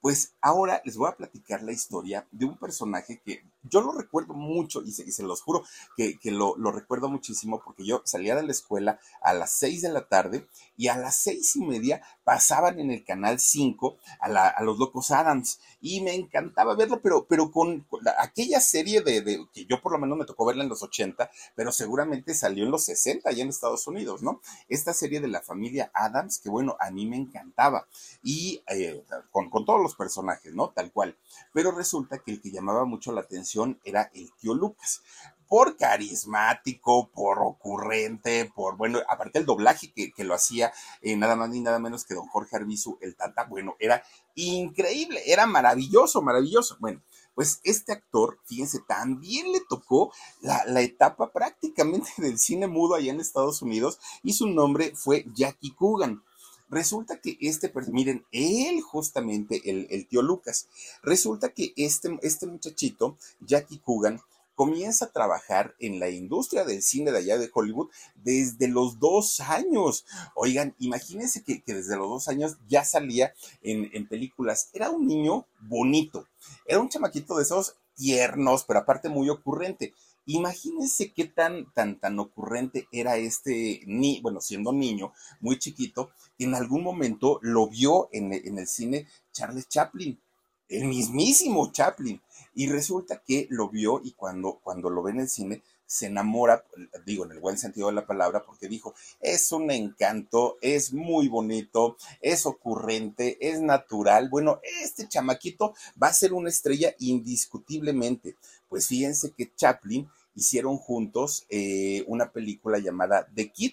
pues 0.00 0.34
ahora 0.40 0.82
les 0.84 0.96
voy 0.96 1.08
a 1.08 1.16
platicar 1.16 1.62
la 1.62 1.72
historia 1.72 2.26
de 2.30 2.44
un 2.44 2.56
personaje 2.56 3.20
que 3.24 3.42
yo 3.68 3.80
lo 3.80 3.92
recuerdo 3.92 4.34
mucho 4.34 4.82
y 4.82 4.92
se, 4.92 5.22
los 5.22 5.42
juro 5.42 5.64
que, 5.96 6.18
lo, 6.30 6.54
recuerdo 6.70 7.08
muchísimo 7.08 7.62
porque 7.64 7.84
yo 7.84 8.02
salía 8.04 8.34
de 8.36 8.42
la 8.42 8.52
escuela 8.52 9.00
a 9.22 9.32
las 9.32 9.52
seis 9.52 9.82
de 9.82 9.90
la 9.90 10.08
tarde 10.08 10.46
y 10.76 10.88
a 10.88 10.96
las 10.96 11.16
seis 11.16 11.56
y 11.56 11.64
media 11.64 12.02
pasaban 12.24 12.78
en 12.80 12.90
el 12.90 13.04
canal 13.04 13.38
5 13.38 13.96
a, 14.20 14.62
los 14.62 14.78
Locos 14.78 15.10
Adams 15.10 15.60
y 15.80 16.00
me 16.00 16.14
encantaba 16.14 16.74
verlo, 16.74 17.00
pero, 17.00 17.26
pero 17.26 17.50
con, 17.50 17.86
aquella 18.18 18.60
serie 18.60 19.00
de, 19.00 19.46
que 19.52 19.66
yo 19.66 19.80
por 19.80 19.92
lo 19.92 19.98
menos 19.98 20.18
me 20.18 20.24
tocó 20.24 20.44
verla 20.44 20.64
en 20.64 20.68
los 20.68 20.82
80, 20.82 21.30
pero 21.54 21.72
seguramente 21.72 22.34
salió 22.34 22.64
en 22.64 22.70
los 22.70 22.84
60 22.84 23.28
allá 23.28 23.42
en 23.42 23.48
Estados 23.48 23.86
Unidos, 23.86 24.22
¿no? 24.22 24.40
Esta 24.68 24.92
serie 24.92 25.20
de 25.20 25.28
la 25.28 25.40
familia 25.40 25.90
Adams, 25.94 26.38
que 26.38 26.50
bueno, 26.50 26.76
a 26.80 26.90
mí 26.90 27.06
me 27.06 27.16
encantaba 27.16 27.86
y 28.22 28.62
eh, 28.68 29.04
con 29.30 29.64
todos 29.64 29.80
los 29.80 29.94
personajes, 29.94 30.54
¿no? 30.54 30.70
Tal 30.70 30.92
cual. 30.92 31.16
Pero 31.52 31.70
resulta 31.70 32.18
que 32.18 32.32
el 32.32 32.40
que 32.40 32.50
llamaba 32.50 32.84
mucho 32.84 33.12
la 33.12 33.20
atención 33.22 33.55
era 33.84 34.10
el 34.14 34.30
tío 34.38 34.54
Lucas 34.54 35.02
por 35.48 35.76
carismático, 35.76 37.10
por 37.10 37.38
ocurrente, 37.38 38.50
por, 38.54 38.76
bueno, 38.76 39.00
aparte 39.08 39.38
el 39.38 39.46
doblaje 39.46 39.92
que, 39.92 40.24
lo 40.24 40.34
hacía 40.34 40.72
eh, 41.02 41.16
nada 41.16 41.36
más 41.36 41.50
ni 41.50 41.60
nada 41.60 41.78
menos 41.78 42.04
que 42.04 42.14
don 42.14 42.26
Jorge 42.26 42.56
Arbizu, 42.56 42.98
el 43.00 43.16
Tata, 43.16 43.44
bueno, 43.44 43.76
era 43.78 44.02
increíble, 44.34 45.22
era 45.26 45.46
maravilloso, 45.46 46.20
maravilloso. 46.20 46.76
Bueno, 46.80 47.00
pues 47.34 47.60
este 47.64 47.92
actor, 47.92 48.40
fíjense, 48.44 48.80
también 48.80 49.52
le 49.52 49.60
tocó 49.68 50.12
la, 50.40 50.64
la, 50.66 50.80
etapa 50.80 51.32
prácticamente 51.32 52.10
del 52.18 52.38
cine 52.38 52.66
mudo 52.66 52.94
allá 52.94 53.12
en 53.12 53.20
Estados 53.20 53.62
Unidos 53.62 53.98
y 54.22 54.32
su 54.32 54.48
nombre 54.48 54.92
fue 54.96 55.24
Jackie 55.34 55.74
Coogan. 55.74 56.22
Resulta 56.68 57.20
que 57.20 57.36
este, 57.40 57.72
miren, 57.88 58.24
él 58.32 58.80
justamente, 58.80 59.62
el, 59.70 59.86
el 59.90 60.06
tío 60.06 60.22
Lucas, 60.22 60.68
resulta 61.02 61.50
que 61.50 61.72
este, 61.76 62.18
este 62.22 62.46
muchachito, 62.46 63.16
Jackie 63.40 63.78
Coogan, 63.78 64.20
comienza 64.56 65.04
a 65.04 65.12
trabajar 65.12 65.76
en 65.78 66.00
la 66.00 66.08
industria 66.08 66.64
del 66.64 66.82
cine 66.82 67.12
de 67.12 67.18
allá 67.18 67.38
de 67.38 67.50
Hollywood 67.52 67.90
desde 68.16 68.66
los 68.66 68.98
dos 68.98 69.38
años. 69.40 70.06
Oigan, 70.34 70.74
imagínense 70.78 71.44
que, 71.44 71.62
desde 71.66 71.96
los 71.96 72.08
dos 72.08 72.28
años 72.28 72.56
ya 72.66 72.82
salía 72.84 73.34
en, 73.62 73.90
en, 73.92 74.08
películas. 74.08 74.70
Era 74.72 74.90
un 74.90 75.06
niño 75.06 75.46
bonito, 75.60 76.26
era 76.64 76.80
un 76.80 76.88
chamaquito 76.88 77.36
de 77.36 77.42
esos 77.42 77.76
tiernos, 77.94 78.64
pero 78.64 78.80
aparte 78.80 79.08
muy 79.10 79.28
ocurrente. 79.28 79.92
Imagínense 80.26 81.12
qué 81.12 81.26
tan, 81.26 81.72
tan, 81.72 82.00
tan 82.00 82.18
ocurrente 82.18 82.88
era 82.90 83.16
este, 83.16 83.82
ni, 83.86 84.20
bueno, 84.20 84.40
siendo 84.40 84.72
niño, 84.72 85.12
muy 85.40 85.58
chiquito, 85.58 86.10
en 86.38 86.54
algún 86.54 86.82
momento 86.82 87.38
lo 87.42 87.68
vio 87.68 88.08
en, 88.12 88.32
en 88.32 88.58
el 88.58 88.66
cine 88.66 89.06
Charles 89.32 89.68
Chaplin, 89.68 90.20
el 90.68 90.84
mismísimo 90.86 91.70
Chaplin. 91.72 92.20
Y 92.54 92.68
resulta 92.68 93.22
que 93.24 93.46
lo 93.50 93.68
vio 93.68 94.00
y 94.02 94.12
cuando, 94.12 94.58
cuando 94.62 94.90
lo 94.90 95.02
ve 95.02 95.12
en 95.12 95.20
el 95.20 95.28
cine, 95.28 95.62
se 95.86 96.06
enamora, 96.06 96.64
digo 97.04 97.24
en 97.24 97.30
el 97.30 97.38
buen 97.38 97.58
sentido 97.58 97.86
de 97.86 97.94
la 97.94 98.06
palabra, 98.06 98.42
porque 98.44 98.68
dijo, 98.68 98.94
es 99.20 99.52
un 99.52 99.70
encanto, 99.70 100.58
es 100.60 100.92
muy 100.92 101.28
bonito, 101.28 101.96
es 102.20 102.44
ocurrente, 102.44 103.38
es 103.40 103.60
natural. 103.60 104.28
Bueno, 104.28 104.60
este 104.82 105.08
chamaquito 105.08 105.74
va 106.02 106.08
a 106.08 106.12
ser 106.12 106.32
una 106.32 106.48
estrella 106.48 106.94
indiscutiblemente. 106.98 108.36
Pues 108.68 108.88
fíjense 108.88 109.30
que 109.30 109.54
Chaplin 109.54 110.08
hicieron 110.36 110.76
juntos 110.76 111.46
eh, 111.48 112.04
una 112.06 112.30
película 112.30 112.78
llamada 112.78 113.26
The 113.34 113.50
Kid. 113.50 113.72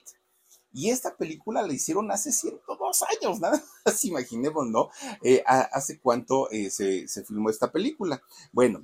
Y 0.76 0.90
esta 0.90 1.16
película 1.16 1.62
la 1.62 1.72
hicieron 1.72 2.12
hace 2.12 2.32
102 2.32 3.04
años, 3.04 3.40
nada 3.42 3.64
más 3.86 4.06
imaginemos, 4.06 4.66
¿no? 4.68 4.90
Eh, 5.22 5.44
¿Hace 5.46 6.00
cuánto 6.00 6.50
eh, 6.50 6.72
se, 6.72 7.08
se 7.08 7.24
filmó 7.24 7.52
esta 7.52 7.72
película? 7.72 8.24
Bueno, 8.52 8.84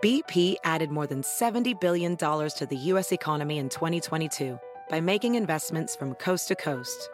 BP 0.00 0.56
added 0.64 0.90
more 0.90 1.06
than 1.06 1.22
$70 1.22 1.78
billion 1.78 2.16
to 2.16 2.66
the 2.70 2.76
U.S. 2.76 3.12
economy 3.12 3.58
in 3.58 3.68
2022 3.68 4.58
by 4.88 5.00
making 5.00 5.34
investments 5.34 5.94
from 5.94 6.14
coast 6.14 6.48
to 6.48 6.54
coast. 6.54 7.10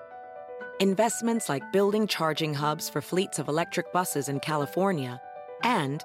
Investments 0.78 1.48
like 1.48 1.72
building 1.72 2.06
charging 2.06 2.54
hubs 2.54 2.88
for 2.88 3.00
fleets 3.00 3.38
of 3.38 3.48
electric 3.48 3.92
buses 3.92 4.28
in 4.28 4.38
California 4.38 5.20
and 5.64 6.04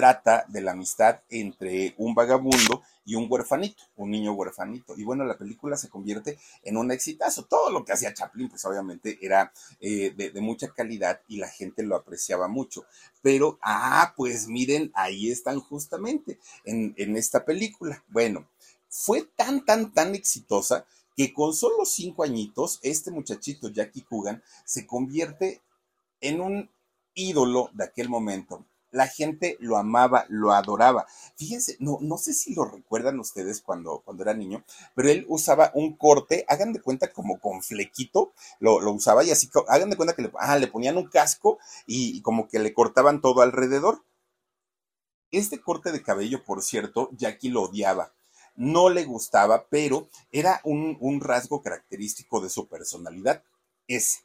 trata 0.00 0.46
de 0.48 0.62
la 0.62 0.72
amistad 0.72 1.20
entre 1.28 1.94
un 1.98 2.14
vagabundo 2.14 2.82
y 3.04 3.16
un 3.16 3.26
huerfanito, 3.28 3.82
un 3.96 4.10
niño 4.10 4.32
huerfanito. 4.32 4.96
Y 4.96 5.04
bueno, 5.04 5.26
la 5.26 5.36
película 5.36 5.76
se 5.76 5.90
convierte 5.90 6.38
en 6.62 6.78
un 6.78 6.90
exitazo. 6.90 7.44
Todo 7.44 7.70
lo 7.70 7.84
que 7.84 7.92
hacía 7.92 8.14
Chaplin, 8.14 8.48
pues 8.48 8.64
obviamente 8.64 9.18
era 9.20 9.52
eh, 9.78 10.14
de, 10.16 10.40
mucha 10.40 10.72
calidad 10.72 11.20
y 11.28 11.36
la 11.36 11.48
gente 11.48 11.82
lo 11.82 11.96
apreciaba 11.96 12.48
mucho. 12.48 12.86
Pero, 13.20 13.58
ah, 13.60 14.14
pues 14.16 14.48
miren, 14.48 14.90
ahí 14.94 15.30
están 15.30 15.60
justamente 15.60 16.38
en, 16.64 16.94
en 16.96 17.14
esta 17.18 17.44
película. 17.44 18.02
Bueno, 18.08 18.48
fue 18.88 19.28
tan, 19.36 19.66
tan, 19.66 19.92
tan 19.92 20.14
exitosa 20.14 20.86
que 21.14 21.34
con 21.34 21.52
solo 21.52 21.84
cinco 21.84 22.22
añitos, 22.22 22.78
este 22.82 23.10
muchachito, 23.10 23.68
Jackie 23.68 24.00
Coogan, 24.00 24.42
se 24.64 24.86
convierte 24.86 25.60
en 26.22 26.40
un 26.40 26.70
ídolo 27.12 27.68
de 27.74 27.84
aquel 27.84 28.08
momento. 28.08 28.64
La 28.90 29.06
gente 29.06 29.56
lo 29.60 29.76
amaba, 29.76 30.26
lo 30.28 30.52
adoraba. 30.52 31.06
Fíjense, 31.36 31.76
no, 31.78 31.98
no 32.00 32.18
sé 32.18 32.32
si 32.32 32.54
lo 32.54 32.64
recuerdan 32.64 33.18
ustedes 33.20 33.60
cuando, 33.60 34.02
cuando 34.04 34.22
era 34.22 34.34
niño, 34.34 34.64
pero 34.94 35.08
él 35.08 35.24
usaba 35.28 35.70
un 35.74 35.96
corte, 35.96 36.44
hagan 36.48 36.72
de 36.72 36.80
cuenta 36.80 37.12
como 37.12 37.38
con 37.38 37.62
flequito, 37.62 38.32
lo, 38.58 38.76
usaba 38.92 39.24
y 39.24 39.30
así, 39.30 39.48
hagan 39.68 39.90
de 39.90 39.96
cuenta 39.96 40.14
que 40.14 40.22
le, 40.22 40.32
ah, 40.38 40.58
le 40.58 40.66
ponían 40.66 40.96
un 40.96 41.08
casco 41.08 41.58
y, 41.86 42.20
como 42.22 42.48
que 42.48 42.58
le 42.58 42.74
cortaban 42.74 43.20
todo 43.20 43.42
alrededor. 43.42 44.04
Este 45.30 45.60
corte 45.60 45.92
de 45.92 46.02
cabello, 46.02 46.44
por 46.44 46.62
cierto, 46.62 47.10
Jackie 47.12 47.50
lo 47.50 47.62
odiaba 47.62 48.12
no 48.56 48.90
le 48.90 49.04
gustaba, 49.04 49.68
pero 49.70 50.08
era 50.32 50.60
un, 50.64 50.98
un, 51.00 51.20
rasgo 51.20 51.62
característico 51.62 52.42
de 52.42 52.50
su 52.50 52.68
personalidad, 52.68 53.42
ese 53.86 54.20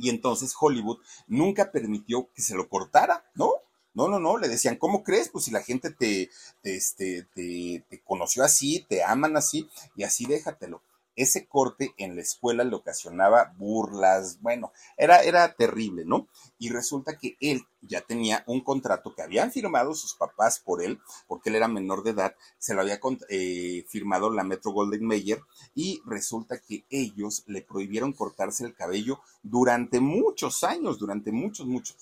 y 0.00 0.08
entonces 0.08 0.54
Hollywood 0.58 0.98
nunca 1.28 1.70
permitió 1.70 2.28
que 2.34 2.42
se 2.42 2.54
lo 2.54 2.68
cortara, 2.68 3.24
¿no? 3.34 3.52
No, 3.92 4.08
no, 4.08 4.20
no, 4.20 4.38
le 4.38 4.48
decían, 4.48 4.76
¿cómo 4.76 5.02
crees? 5.02 5.28
Pues 5.28 5.44
si 5.44 5.50
la 5.50 5.62
gente 5.62 5.90
te, 5.90 6.30
este, 6.62 7.24
te, 7.34 8.02
conoció 8.04 8.44
así, 8.44 8.86
te 8.88 9.02
aman 9.02 9.36
así, 9.36 9.68
y 9.96 10.04
así 10.04 10.26
déjatelo 10.26 10.80
ese 11.16 11.46
corte 11.46 11.94
en 11.98 12.16
la 12.16 12.22
escuela 12.22 12.64
le 12.64 12.74
ocasionaba 12.74 13.54
burlas, 13.58 14.40
bueno, 14.40 14.72
era, 14.96 15.22
era 15.22 15.54
terrible, 15.54 16.04
¿no? 16.04 16.28
Y 16.58 16.70
resulta 16.70 17.18
que 17.18 17.36
él 17.40 17.62
ya 17.82 18.00
tenía 18.00 18.44
un 18.46 18.62
contrato 18.62 19.14
que 19.14 19.22
habían 19.22 19.52
firmado 19.52 19.94
sus 19.94 20.14
papás 20.14 20.60
por 20.60 20.82
él, 20.82 21.00
porque 21.26 21.50
él 21.50 21.56
era 21.56 21.68
menor 21.68 22.02
de 22.02 22.10
edad, 22.10 22.34
se 22.58 22.74
lo 22.74 22.82
había 22.82 23.00
eh, 23.28 23.84
firmado 23.88 24.30
la 24.30 24.44
Metro 24.44 24.72
Golden 24.72 25.04
Mayer, 25.04 25.40
y 25.74 26.00
resulta 26.06 26.60
que 26.60 26.84
ellos 26.90 27.44
le 27.46 27.62
prohibieron 27.62 28.12
cortarse 28.12 28.64
el 28.64 28.74
cabello 28.74 29.20
durante 29.42 30.00
muchos 30.00 30.64
años, 30.64 30.98
durante 30.98 31.32
muchos, 31.32 31.66
muchos. 31.66 31.96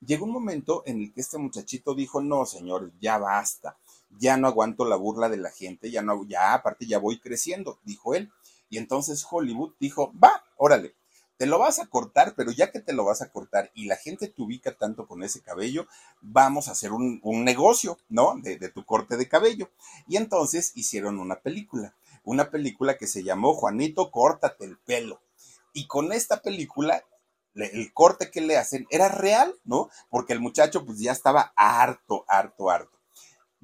Llegó 0.00 0.26
un 0.26 0.32
momento 0.32 0.82
en 0.86 1.00
el 1.00 1.12
que 1.12 1.22
este 1.22 1.38
muchachito 1.38 1.94
dijo, 1.94 2.20
no, 2.20 2.44
señores, 2.44 2.92
ya 3.00 3.16
basta, 3.18 3.78
ya 4.18 4.36
no 4.36 4.48
aguanto 4.48 4.84
la 4.84 4.96
burla 4.96 5.28
de 5.28 5.38
la 5.38 5.50
gente, 5.50 5.90
ya 5.90 6.02
no, 6.02 6.24
ya 6.26 6.54
aparte 6.54 6.86
ya 6.86 6.98
voy 6.98 7.18
creciendo, 7.18 7.78
dijo 7.84 8.14
él 8.14 8.30
y 8.74 8.78
entonces 8.78 9.24
Hollywood 9.30 9.74
dijo, 9.78 10.12
va, 10.20 10.42
órale, 10.56 10.96
te 11.36 11.46
lo 11.46 11.60
vas 11.60 11.78
a 11.78 11.86
cortar, 11.86 12.34
pero 12.36 12.50
ya 12.50 12.72
que 12.72 12.80
te 12.80 12.92
lo 12.92 13.04
vas 13.04 13.22
a 13.22 13.30
cortar 13.30 13.70
y 13.72 13.84
la 13.84 13.94
gente 13.94 14.26
te 14.26 14.42
ubica 14.42 14.76
tanto 14.76 15.06
con 15.06 15.22
ese 15.22 15.42
cabello, 15.42 15.86
vamos 16.20 16.66
a 16.66 16.72
hacer 16.72 16.90
un, 16.90 17.20
negocio, 17.44 17.98
¿no? 18.08 18.34
De, 18.42 18.58
de, 18.58 18.70
tu 18.70 18.84
corte 18.84 19.16
de 19.16 19.28
cabello. 19.28 19.70
Y 20.08 20.16
entonces 20.16 20.72
hicieron 20.74 21.20
una 21.20 21.36
película, 21.36 21.94
una 22.24 22.50
película 22.50 22.98
que 22.98 23.06
se 23.06 23.22
llamó 23.22 23.54
Juanito, 23.54 24.10
córtate 24.10 24.64
el 24.64 24.76
pelo. 24.76 25.20
Y 25.72 25.86
con 25.86 26.12
esta 26.12 26.42
película, 26.42 27.04
el 27.54 27.92
corte 27.92 28.32
que 28.32 28.40
le 28.40 28.56
hacen 28.56 28.88
era 28.90 29.08
real, 29.08 29.54
¿no? 29.62 29.88
Porque 30.10 30.32
el 30.32 30.40
muchacho 30.40 30.84
pues 30.84 30.98
ya 30.98 31.12
estaba 31.12 31.52
harto, 31.54 32.24
harto, 32.26 32.70
harto 32.70 32.94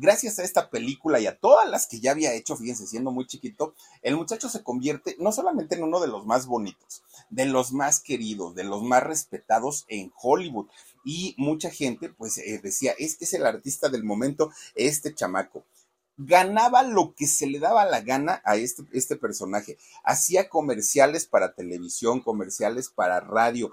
gracias 0.01 0.39
a 0.39 0.45
esta 0.45 0.71
película 0.71 1.21
y 1.21 1.27
a 1.27 1.37
todas 1.37 1.69
las 1.69 1.87
que 1.87 2.01
ya 2.01 2.13
había 2.13 2.33
hecho, 2.33 2.57
fíjense, 2.57 2.87
siendo 2.87 3.11
muy 3.11 3.27
chiquito, 3.27 3.75
el 4.03 4.17
muchacho 4.17 4.49
se 4.49 4.63
convierte 4.63 5.15
no 5.19 5.31
solamente 5.31 5.75
en 5.75 5.83
uno 5.83 6.01
de 6.01 6.09
los 6.09 6.25
más 6.25 6.47
bonitos, 6.47 7.03
de 7.29 7.45
los 7.45 7.73
más 7.73 8.01
queridos, 8.01 8.55
de 8.55 8.65
los 8.65 8.83
más 8.83 9.03
respetados 9.03 9.85
en 9.89 10.11
Hollywood. 10.21 10.67
Y 11.05 11.35
mucha 11.37 11.71
gente 11.71 12.09
pues 12.09 12.39
eh, 12.39 12.61
decía, 12.63 12.95
es 12.99 13.17
que 13.17 13.25
es 13.25 13.35
el 13.35 13.45
artista 13.45 13.91
del 13.91 14.03
momento, 14.03 14.51
este 14.75 15.15
chamaco. 15.15 15.65
Ganaba 16.23 16.83
lo 16.83 17.15
que 17.15 17.27
se 17.27 17.47
le 17.47 17.59
daba 17.59 17.87
la 17.87 18.03
gana 18.03 18.43
a 18.45 18.57
este, 18.57 18.83
este 18.93 19.17
personaje. 19.17 19.79
Hacía 20.05 20.51
comerciales 20.51 21.25
para 21.25 21.55
televisión, 21.55 22.21
comerciales 22.21 22.91
para 22.91 23.21
radio, 23.21 23.73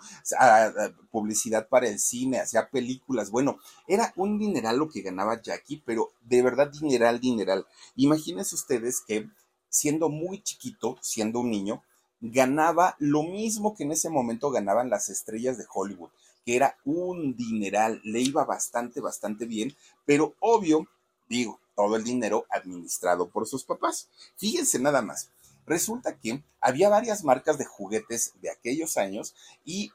publicidad 1.12 1.68
para 1.68 1.90
el 1.90 2.00
cine, 2.00 2.40
hacía 2.40 2.70
películas. 2.70 3.32
Bueno, 3.32 3.60
era 3.86 4.14
un 4.16 4.40
dineral 4.40 4.78
lo 4.78 4.88
que 4.88 5.02
ganaba 5.02 5.42
Jackie, 5.42 5.84
pero 5.86 6.14
de 6.22 6.42
verdad 6.42 6.72
dineral, 6.72 7.20
dineral. 7.20 7.66
Imagínense 7.96 8.56
ustedes 8.56 9.02
que 9.06 9.30
siendo 9.70 10.08
muy 10.08 10.42
chiquito, 10.42 10.98
siendo 11.02 11.42
un 11.42 11.52
niño, 11.52 11.84
ganaba 12.22 12.96
lo 13.00 13.24
mismo 13.24 13.76
que 13.76 13.84
en 13.84 13.92
ese 13.92 14.10
momento 14.10 14.52
ganaban 14.52 14.90
las 14.90 15.10
estrellas 15.10 15.58
de 15.58 15.66
Hollywood, 15.72 16.12
que 16.46 16.56
era 16.56 16.78
un 16.86 17.36
dineral, 17.36 18.00
le 18.06 18.22
iba 18.22 18.46
bastante, 18.46 19.02
bastante 19.02 19.46
bien, 19.46 19.76
pero 20.06 20.34
obvio, 20.40 20.88
digo, 21.28 21.60
todo 21.78 21.96
el 21.96 22.04
dinero 22.04 22.48
administrado 22.50 23.30
por 23.30 23.48
sus 23.48 23.64
papás. 23.64 24.10
Fíjense 24.36 24.80
nada 24.80 25.04
más. 25.04 25.30
Resulta 25.68 26.18
que 26.18 26.44
había 26.60 26.90
varias 26.90 27.24
marcas 27.24 27.60
de 27.60 27.66
juguetes 27.66 28.34
de 28.42 28.50
aquellos 28.50 28.98
años 28.98 29.36
y 29.64 29.92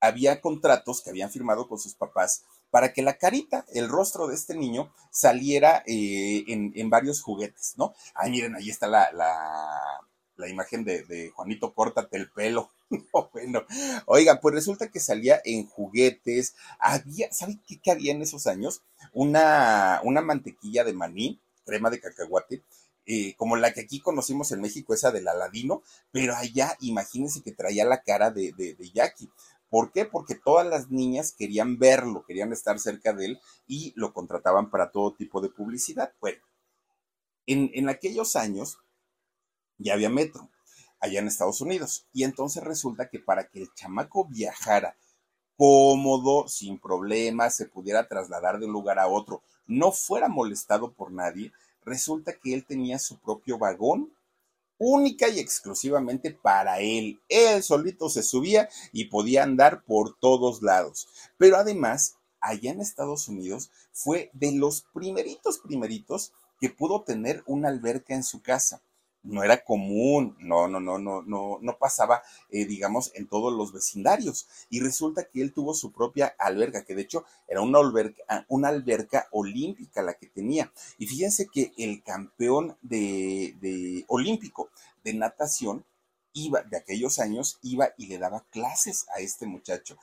había 0.00 0.40
contratos 0.40 1.00
que 1.00 1.10
habían 1.10 1.30
firmado 1.30 1.68
con 1.68 1.78
sus 1.78 1.94
papás 1.94 2.42
para 2.70 2.92
que 2.92 3.02
la 3.02 3.16
carita, 3.16 3.64
el 3.72 3.88
rostro 3.88 4.26
de 4.26 4.34
este 4.34 4.56
niño 4.56 4.92
saliera 5.10 5.84
eh, 5.86 6.44
en, 6.48 6.90
varios 6.90 7.22
juguetes, 7.22 7.74
¿no? 7.76 7.94
Ay, 8.14 8.32
miren, 8.32 8.56
ahí 8.56 8.68
está 8.68 8.88
la, 8.88 9.08
la, 9.12 10.48
imagen 10.48 10.84
de, 10.84 11.30
Juanito, 11.36 11.72
córtate 11.72 12.16
el 12.16 12.28
pelo. 12.28 12.70
bueno, 13.32 13.64
oiga, 14.06 14.40
pues 14.40 14.54
resulta 14.54 14.88
que 14.88 15.00
salía 15.00 15.40
en 15.44 15.66
juguetes, 15.66 16.54
había, 16.78 17.32
¿saben 17.32 17.62
qué, 17.66 17.90
había 17.90 18.12
en 18.12 18.22
esos 18.22 18.46
años? 18.46 18.82
Una, 19.12 20.00
una 20.04 20.20
mantequilla 20.20 20.84
de 20.84 20.92
maní, 20.92 21.40
crema 21.64 21.90
de 21.90 22.00
cacahuate, 22.00 22.62
eh, 23.06 23.34
como 23.36 23.56
la 23.56 23.72
que 23.72 23.82
aquí 23.82 24.00
conocimos 24.00 24.50
en 24.52 24.60
México, 24.60 24.94
esa 24.94 25.10
del 25.12 25.28
Aladino, 25.28 25.82
pero 26.10 26.34
allá 26.34 26.76
imagínense 26.80 27.42
que 27.42 27.52
traía 27.52 27.84
la 27.84 28.02
cara 28.02 28.30
de, 28.30 28.52
de, 28.52 28.74
de 28.74 28.90
Jackie. 28.90 29.30
¿Por 29.68 29.92
qué? 29.92 30.04
Porque 30.04 30.36
todas 30.36 30.66
las 30.66 30.90
niñas 30.90 31.34
querían 31.36 31.78
verlo, 31.78 32.24
querían 32.24 32.52
estar 32.52 32.78
cerca 32.78 33.12
de 33.12 33.26
él 33.26 33.40
y 33.66 33.92
lo 33.96 34.12
contrataban 34.12 34.70
para 34.70 34.90
todo 34.90 35.14
tipo 35.14 35.40
de 35.40 35.50
publicidad. 35.50 36.12
Bueno, 36.20 36.40
en, 37.46 37.70
en 37.74 37.88
aquellos 37.88 38.36
años 38.36 38.78
ya 39.78 39.94
había 39.94 40.10
metro 40.10 40.48
allá 41.04 41.20
en 41.20 41.28
Estados 41.28 41.60
Unidos 41.60 42.06
y 42.12 42.24
entonces 42.24 42.64
resulta 42.64 43.08
que 43.08 43.18
para 43.18 43.46
que 43.46 43.60
el 43.60 43.74
chamaco 43.74 44.24
viajara 44.24 44.96
cómodo, 45.56 46.48
sin 46.48 46.78
problemas, 46.78 47.54
se 47.54 47.66
pudiera 47.66 48.08
trasladar 48.08 48.58
de 48.58 48.66
un 48.66 48.72
lugar 48.72 48.98
a 48.98 49.06
otro, 49.06 49.42
no 49.66 49.92
fuera 49.92 50.28
molestado 50.28 50.92
por 50.92 51.12
nadie, 51.12 51.52
resulta 51.84 52.32
que 52.32 52.54
él 52.54 52.64
tenía 52.64 52.98
su 52.98 53.18
propio 53.18 53.58
vagón 53.58 54.10
única 54.78 55.28
y 55.28 55.38
exclusivamente 55.38 56.32
para 56.32 56.80
él. 56.80 57.20
Él 57.28 57.62
solito 57.62 58.08
se 58.08 58.22
subía 58.22 58.68
y 58.92 59.04
podía 59.04 59.44
andar 59.44 59.84
por 59.84 60.16
todos 60.18 60.62
lados. 60.62 61.06
Pero 61.38 61.56
además, 61.56 62.16
allá 62.40 62.72
en 62.72 62.80
Estados 62.80 63.28
Unidos 63.28 63.70
fue 63.92 64.30
de 64.32 64.52
los 64.52 64.86
primeritos, 64.92 65.58
primeritos 65.58 66.32
que 66.58 66.70
pudo 66.70 67.02
tener 67.02 67.44
una 67.46 67.68
alberca 67.68 68.14
en 68.14 68.24
su 68.24 68.42
casa 68.42 68.82
no 69.24 69.42
era 69.42 69.64
común, 69.64 70.36
no, 70.38 70.68
no, 70.68 70.80
no, 70.80 70.98
no, 70.98 71.22
no, 71.22 71.58
no 71.60 71.78
pasaba, 71.78 72.22
eh, 72.50 72.66
digamos, 72.66 73.10
en 73.14 73.26
todos 73.26 73.52
los 73.52 73.72
vecindarios. 73.72 74.46
Y 74.70 74.80
resulta 74.80 75.24
que 75.24 75.42
él 75.42 75.52
tuvo 75.52 75.74
su 75.74 75.92
propia 75.92 76.34
alberca, 76.38 76.84
que 76.84 76.94
de 76.94 77.02
hecho 77.02 77.24
era 77.48 77.62
una 77.62 77.78
alberca, 77.78 78.22
ah, 78.28 78.44
una 78.48 78.68
alberca 78.68 79.28
olímpica 79.32 80.02
la 80.02 80.14
que 80.14 80.26
tenía. 80.26 80.72
Y 80.98 81.06
fíjense 81.06 81.48
que 81.52 81.72
el 81.78 82.02
campeón 82.02 82.76
de, 82.82 83.56
de 83.60 84.04
olímpico 84.08 84.70
de 85.02 85.14
natación 85.14 85.84
iba, 86.34 86.62
de 86.62 86.76
aquellos 86.76 87.18
años, 87.18 87.58
iba 87.62 87.94
y 87.96 88.06
le 88.06 88.18
daba 88.18 88.44
clases 88.50 89.06
a 89.14 89.20
este 89.20 89.46
muchacho. 89.46 89.96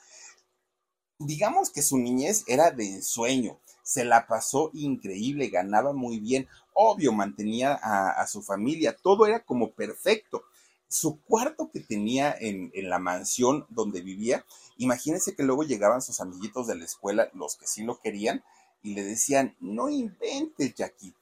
Digamos 1.18 1.70
que 1.70 1.82
su 1.82 1.98
niñez 1.98 2.42
era 2.48 2.72
de 2.72 2.86
ensueño, 2.94 3.60
se 3.84 4.04
la 4.04 4.26
pasó 4.26 4.70
increíble, 4.72 5.48
ganaba 5.48 5.92
muy 5.92 6.18
bien, 6.18 6.48
obvio, 6.74 7.12
mantenía 7.12 7.74
a, 7.74 8.26
su 8.26 8.42
familia, 8.42 8.96
todo 8.96 9.26
era 9.26 9.44
como 9.44 9.72
perfecto. 9.72 10.44
Su 10.88 11.22
cuarto 11.22 11.70
que 11.72 11.80
tenía 11.80 12.34
en, 12.38 12.70
la 12.74 12.98
mansión 12.98 13.66
donde 13.70 14.02
vivía, 14.02 14.44
imagínense 14.76 15.34
que 15.34 15.42
luego 15.42 15.62
llegaban 15.62 16.02
sus 16.02 16.20
amiguitos 16.20 16.66
de 16.66 16.76
la 16.76 16.84
escuela, 16.84 17.30
los 17.34 17.56
que 17.56 17.66
sí 17.66 17.82
lo 17.82 17.98
querían, 18.00 18.44
y 18.82 18.94
le 18.94 19.04
decían, 19.04 19.56
no 19.60 19.88
inventes, 19.88 20.74
Jackie, 20.74 21.14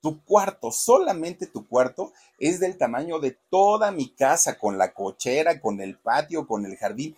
tu 0.00 0.22
cuarto, 0.22 0.70
solamente 0.70 1.46
tu 1.46 1.66
cuarto, 1.66 2.12
es 2.38 2.60
del 2.60 2.76
tamaño 2.76 3.20
de 3.20 3.38
toda 3.48 3.90
mi 3.90 4.10
casa, 4.10 4.58
con 4.58 4.76
la 4.76 4.92
cochera, 4.92 5.60
con 5.60 5.80
el 5.80 5.98
patio, 5.98 6.46
con 6.46 6.66
el 6.66 6.76
jardín. 6.76 7.16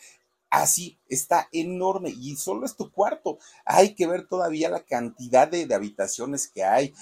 Así, 0.57 0.97
está 1.11 1.51
enorme 1.53 2.09
y 2.09 2.35
solo 2.37 2.65
es 2.65 2.77
tu 2.77 2.91
cuarto. 2.91 3.39
Hay 3.67 3.95
que 3.95 4.07
ver 4.07 4.27
todavía 4.27 4.71
la 4.71 4.85
cantidad 4.85 5.47
de, 5.47 5.69
habitaciones 5.75 6.49
que 6.49 6.65
hay, 6.65 6.95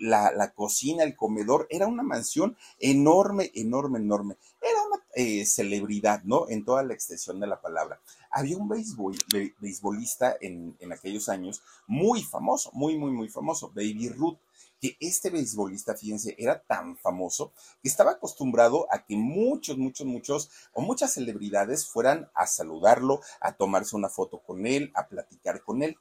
la, 0.00 0.52
cocina, 0.56 1.04
el 1.04 1.14
comedor. 1.14 1.68
Era 1.70 1.86
una 1.86 2.02
mansión 2.02 2.56
enorme, 2.80 3.52
enorme, 3.54 4.00
enorme. 4.00 4.36
Era 4.60 4.82
una 4.82 5.04
eh, 5.14 5.46
celebridad, 5.46 6.24
¿no? 6.24 6.48
En 6.48 6.64
toda 6.64 6.82
la 6.82 6.94
extensión 6.94 7.38
de 7.38 7.46
la 7.46 7.60
palabra. 7.60 8.00
Había 8.28 8.56
un 8.56 8.68
beisbolista 8.68 10.36
en, 10.40 10.76
aquellos 10.90 11.28
años 11.28 11.62
muy 11.86 12.24
famoso, 12.24 12.70
muy, 12.72 12.98
muy, 12.98 13.12
muy 13.12 13.28
famoso, 13.28 13.68
Baby 13.68 14.08
Ruth 14.08 14.38
que 14.80 14.96
este 15.00 15.30
beisbolista, 15.30 15.94
fíjense, 15.94 16.34
era 16.38 16.62
tan 16.62 16.96
famoso 16.96 17.52
que 17.82 17.88
estaba 17.88 18.12
acostumbrado 18.12 18.86
a 18.90 19.04
que 19.04 19.16
muchos, 19.16 19.78
muchos, 19.78 20.06
muchos 20.06 20.50
o 20.72 20.82
muchas 20.82 21.14
celebridades 21.14 21.86
fueran 21.86 22.30
a 22.34 22.46
saludarlo, 22.46 23.20
a 23.40 23.52
tomarse 23.52 23.96
una 23.96 24.08
foto 24.08 24.40
con 24.40 24.66
él, 24.66 24.92
a 24.94 25.08
platicar 25.08 25.62
con 25.62 25.82
él. 25.82 25.96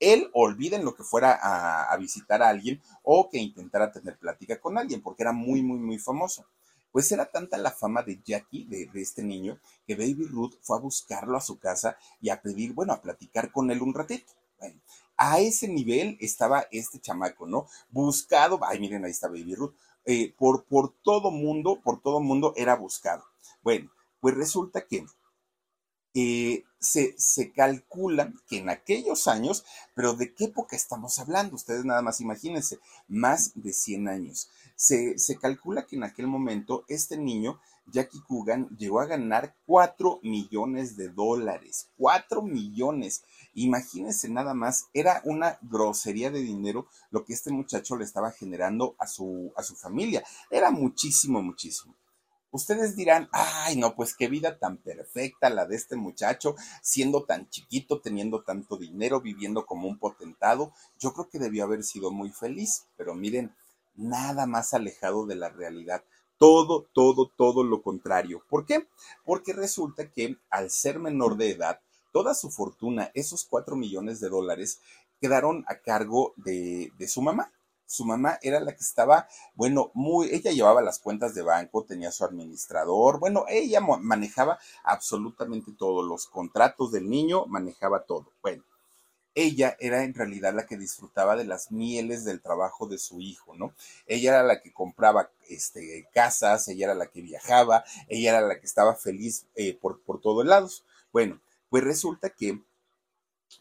Él, 0.00 0.28
olviden 0.32 0.84
lo 0.84 0.94
que 0.94 1.04
fuera 1.04 1.38
a, 1.40 1.96
visitar 1.96 2.42
a 2.42 2.48
alguien 2.48 2.82
o 3.02 3.30
que 3.30 3.38
intentara 3.38 3.92
tener 3.92 4.18
plática 4.18 4.60
con 4.60 4.76
alguien, 4.76 5.00
porque 5.02 5.22
era 5.22 5.32
muy, 5.32 5.62
muy, 5.62 5.78
muy 5.78 5.98
famoso. 5.98 6.46
Pues 6.90 7.10
era 7.10 7.26
tanta 7.26 7.58
la 7.58 7.70
fama 7.70 8.02
de 8.02 8.20
Jackie, 8.24 8.64
de, 8.64 8.86
de, 8.86 9.02
este 9.02 9.22
niño, 9.22 9.58
que 9.86 9.96
Baby 9.96 10.26
Ruth 10.26 10.54
fue 10.62 10.76
a 10.76 10.80
buscarlo 10.80 11.36
a 11.36 11.40
su 11.40 11.58
casa 11.58 11.96
y 12.20 12.30
a 12.30 12.40
pedir, 12.40 12.72
bueno, 12.72 12.92
a 12.92 13.02
platicar 13.02 13.50
con 13.50 13.70
él 13.70 13.82
un 13.82 13.94
ratito. 13.94 14.32
A 15.16 15.40
ese 15.40 15.68
nivel 15.68 16.16
estaba 16.20 16.66
este 16.72 17.00
chamaco, 17.00 17.46
¿no? 17.46 17.66
Buscado, 17.90 18.58
ay, 18.62 18.80
miren, 18.80 19.04
ahí 19.04 19.10
está 19.10 19.28
Baby 19.28 19.54
Ruth, 19.54 19.74
eh, 20.04 20.34
por, 20.36 20.64
por 20.64 20.92
todo 21.02 21.30
mundo, 21.30 21.80
por 21.82 22.00
todo 22.00 22.20
mundo 22.20 22.52
era 22.56 22.74
buscado. 22.76 23.24
Bueno, 23.62 23.90
pues 24.20 24.34
resulta 24.34 24.86
que 24.86 25.06
eh, 26.14 26.64
se, 26.78 27.14
se, 27.18 27.52
calcula 27.52 28.32
que 28.46 28.58
en 28.58 28.68
aquellos 28.68 29.26
años, 29.26 29.64
pero 29.94 30.14
¿de 30.14 30.32
qué 30.32 30.44
época 30.44 30.76
estamos 30.76 31.18
hablando? 31.18 31.56
Ustedes 31.56 31.84
nada 31.84 32.02
más 32.02 32.20
imagínense, 32.20 32.78
más 33.08 33.52
de 33.54 33.72
100 33.72 34.08
años. 34.08 34.48
Se, 34.76 35.18
se 35.18 35.38
calcula 35.38 35.86
que 35.86 35.96
en 35.96 36.04
aquel 36.04 36.26
momento 36.26 36.84
este 36.88 37.16
niño 37.16 37.60
Jackie 37.86 38.20
Coogan 38.26 38.68
llegó 38.76 39.00
a 39.00 39.06
ganar 39.06 39.54
4 39.66 40.20
millones 40.22 40.96
de 40.96 41.08
dólares. 41.08 41.90
4 41.96 42.42
millones. 42.42 43.22
Imagínense 43.54 44.28
nada 44.28 44.54
más, 44.54 44.86
era 44.92 45.20
una 45.24 45.58
grosería 45.62 46.30
de 46.30 46.40
dinero 46.40 46.86
lo 47.10 47.24
que 47.24 47.34
este 47.34 47.50
muchacho 47.50 47.96
le 47.96 48.04
estaba 48.04 48.32
generando 48.32 48.96
a 48.98 49.06
su, 49.06 49.52
a 49.56 49.62
su 49.62 49.76
familia. 49.76 50.24
Era 50.50 50.70
muchísimo, 50.70 51.42
muchísimo. 51.42 51.94
Ustedes 52.54 52.94
dirán, 52.94 53.28
ay, 53.32 53.76
no, 53.76 53.96
pues 53.96 54.14
qué 54.14 54.28
vida 54.28 54.60
tan 54.60 54.76
perfecta 54.76 55.50
la 55.50 55.66
de 55.66 55.74
este 55.74 55.96
muchacho, 55.96 56.54
siendo 56.82 57.24
tan 57.24 57.48
chiquito, 57.48 58.00
teniendo 58.00 58.44
tanto 58.44 58.76
dinero, 58.76 59.20
viviendo 59.20 59.66
como 59.66 59.88
un 59.88 59.98
potentado. 59.98 60.72
Yo 61.00 61.12
creo 61.12 61.28
que 61.28 61.40
debió 61.40 61.64
haber 61.64 61.82
sido 61.82 62.12
muy 62.12 62.30
feliz, 62.30 62.86
pero 62.96 63.16
miren, 63.16 63.52
nada 63.96 64.46
más 64.46 64.72
alejado 64.72 65.26
de 65.26 65.34
la 65.34 65.48
realidad 65.48 66.04
todo, 66.44 66.84
todo, 66.92 67.30
todo 67.34 67.64
lo 67.64 67.80
contrario. 67.80 68.42
¿Por 68.50 68.66
qué? 68.66 68.86
Porque 69.24 69.54
resulta 69.54 70.10
que 70.10 70.36
al 70.50 70.68
ser 70.68 70.98
menor 70.98 71.38
de 71.38 71.52
edad, 71.52 71.80
toda 72.12 72.34
su 72.34 72.50
fortuna, 72.50 73.10
esos 73.14 73.46
cuatro 73.46 73.76
millones 73.76 74.20
de 74.20 74.28
dólares, 74.28 74.78
quedaron 75.22 75.64
a 75.68 75.78
cargo 75.78 76.34
de, 76.36 76.92
de 76.98 77.08
su 77.08 77.22
mamá. 77.22 77.50
Su 77.86 78.04
mamá 78.04 78.38
era 78.42 78.60
la 78.60 78.72
que 78.72 78.84
estaba, 78.84 79.26
bueno, 79.54 79.90
muy, 79.94 80.28
ella 80.32 80.50
llevaba 80.50 80.82
las 80.82 80.98
cuentas 80.98 81.34
de 81.34 81.40
banco, 81.40 81.84
tenía 81.84 82.12
su 82.12 82.26
administrador, 82.26 83.20
bueno, 83.20 83.46
ella 83.48 83.80
manejaba 83.80 84.58
absolutamente 84.82 85.72
todos 85.72 86.04
los 86.04 86.26
contratos 86.26 86.92
del 86.92 87.08
niño, 87.08 87.46
manejaba 87.46 88.04
todo. 88.04 88.26
Bueno, 88.42 88.64
ella 89.34 89.76
era 89.80 90.04
en 90.04 90.14
realidad 90.14 90.54
la 90.54 90.66
que 90.66 90.76
disfrutaba 90.76 91.36
de 91.36 91.44
las 91.44 91.72
mieles 91.72 92.24
del 92.24 92.40
trabajo 92.40 92.86
de 92.86 92.98
su 92.98 93.20
hijo, 93.20 93.56
¿no? 93.56 93.74
Ella 94.06 94.30
era 94.30 94.42
la 94.42 94.60
que 94.62 94.72
compraba 94.72 95.30
este, 95.48 96.08
casas, 96.12 96.68
ella 96.68 96.86
era 96.86 96.94
la 96.94 97.06
que 97.06 97.20
viajaba, 97.20 97.84
ella 98.08 98.30
era 98.30 98.40
la 98.40 98.60
que 98.60 98.66
estaba 98.66 98.94
feliz 98.94 99.46
eh, 99.56 99.74
por, 99.74 100.00
por 100.02 100.20
todos 100.20 100.46
lados. 100.46 100.84
Bueno, 101.12 101.40
pues 101.68 101.82
resulta 101.84 102.30
que 102.30 102.62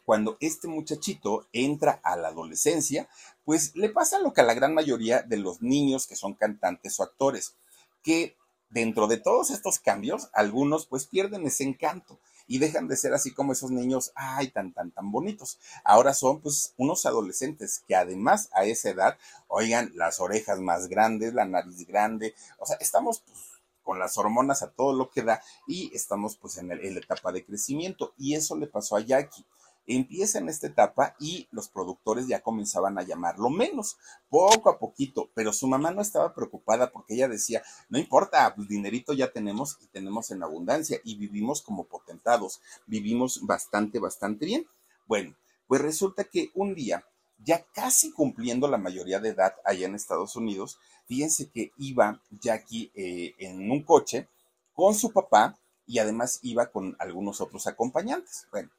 cuando 0.06 0.38
este 0.40 0.68
muchachito 0.68 1.48
entra 1.54 2.00
a 2.04 2.16
la 2.16 2.30
adolescencia, 2.30 3.08
Pues 3.46 3.76
le 3.76 3.90
pasa 3.90 4.20
lo 4.20 4.32
que 4.32 4.40
a 4.42 4.46
la 4.46 4.54
gran 4.54 4.74
mayoría 4.74 5.22
de 5.22 5.36
los 5.38 5.62
niños 5.62 6.08
que 6.08 6.16
son 6.16 6.34
cantantes 6.34 6.98
o 7.00 7.04
actores, 7.04 7.56
que 8.02 8.38
dentro 8.70 9.08
de 9.08 9.18
todos 9.18 9.52
estos 9.52 9.80
cambios, 9.80 10.30
algunos 10.34 10.86
pues 10.88 11.06
pierden 11.08 11.46
ese 11.46 11.64
encanto 11.66 12.20
y 12.48 12.60
dejan 12.60 12.88
de 12.88 12.98
ser 12.98 13.14
así 13.14 13.34
como 13.34 13.54
esos 13.54 13.72
niños, 13.72 14.12
ay, 14.16 14.50
tan, 14.50 14.74
tan, 14.74 14.92
tan 14.92 15.12
bonitos. 15.12 15.60
Ahora 15.84 16.14
son 16.14 16.42
pues 16.42 16.74
unos 16.78 17.06
adolescentes 17.06 17.84
que 17.88 17.96
además 17.96 18.50
a 18.54 18.66
esa 18.66 18.90
edad, 18.90 19.18
oigan, 19.48 19.92
las 19.96 20.20
orejas 20.20 20.60
más 20.60 20.88
grandes, 20.88 21.34
la 21.34 21.46
nariz 21.46 21.88
grande, 21.88 22.36
o 22.58 22.66
sea, 22.66 22.78
estamos 22.80 23.22
pues, 23.26 23.40
con 23.84 24.00
las 24.00 24.18
hormonas 24.18 24.64
a 24.64 24.72
todo 24.72 24.94
lo 24.94 25.10
que 25.10 25.24
da 25.24 25.42
y 25.68 25.96
estamos 25.96 26.38
pues 26.38 26.58
en, 26.58 26.72
en 26.72 26.94
la 26.94 27.00
etapa 27.00 27.32
de 27.32 27.44
crecimiento 27.46 28.14
y 28.18 28.36
eso 28.36 28.56
le 28.56 28.68
pasó 28.68 28.96
a 28.96 29.02
Jackie 29.02 29.46
empieza 29.88 30.40
en 30.40 30.50
esta 30.50 30.68
etapa 30.68 31.16
y 31.20 31.48
los 31.52 31.68
productores 31.68 32.28
ya 32.28 32.42
comenzaban 32.42 32.98
a 32.98 33.04
llamarlo 33.04 33.50
menos, 33.50 33.98
poco 34.30 34.70
a 34.70 34.80
poquito, 34.80 35.30
pero 35.34 35.54
su 35.54 35.68
mamá 35.68 35.92
no 35.92 36.02
estaba 36.02 36.34
preocupada 36.34 36.92
porque 36.92 37.16
ella 37.16 37.28
decía, 37.28 37.64
no 37.90 38.00
importa, 38.00 38.54
pues 38.56 38.68
dinerito 38.68 39.14
ya 39.14 39.32
tenemos 39.32 39.78
y 39.82 39.88
tenemos 39.88 40.32
en 40.32 40.44
abundancia 40.44 41.00
y 41.04 41.16
vivimos 41.16 41.62
como 41.62 41.86
potentados, 41.86 42.62
vivimos 42.86 43.42
bastante, 43.46 44.00
bastante 44.00 44.46
bien. 44.46 44.66
Bueno, 45.06 45.36
pues 45.68 45.82
resulta 45.82 46.24
que 46.24 46.52
un 46.54 46.76
día, 46.76 47.06
ya 47.44 47.66
casi 47.74 48.12
cumpliendo 48.12 48.68
la 48.68 48.78
mayoría 48.78 49.20
de 49.20 49.30
edad 49.30 49.56
allá 49.66 49.88
en 49.88 49.96
Estados 49.96 50.36
Unidos, 50.36 50.80
fíjense 51.06 51.50
que 51.50 51.72
iba 51.78 52.22
Jackie 52.30 52.92
eh, 52.96 53.34
en 53.38 53.70
un 53.70 53.84
coche 53.84 54.30
con 54.74 54.96
su 54.96 55.12
papá 55.12 55.58
y 55.86 56.00
además 56.00 56.40
iba 56.42 56.68
con 56.68 56.96
algunos 57.00 57.42
otros 57.42 57.68
acompañantes. 57.68 58.48
Bueno, 58.52 58.70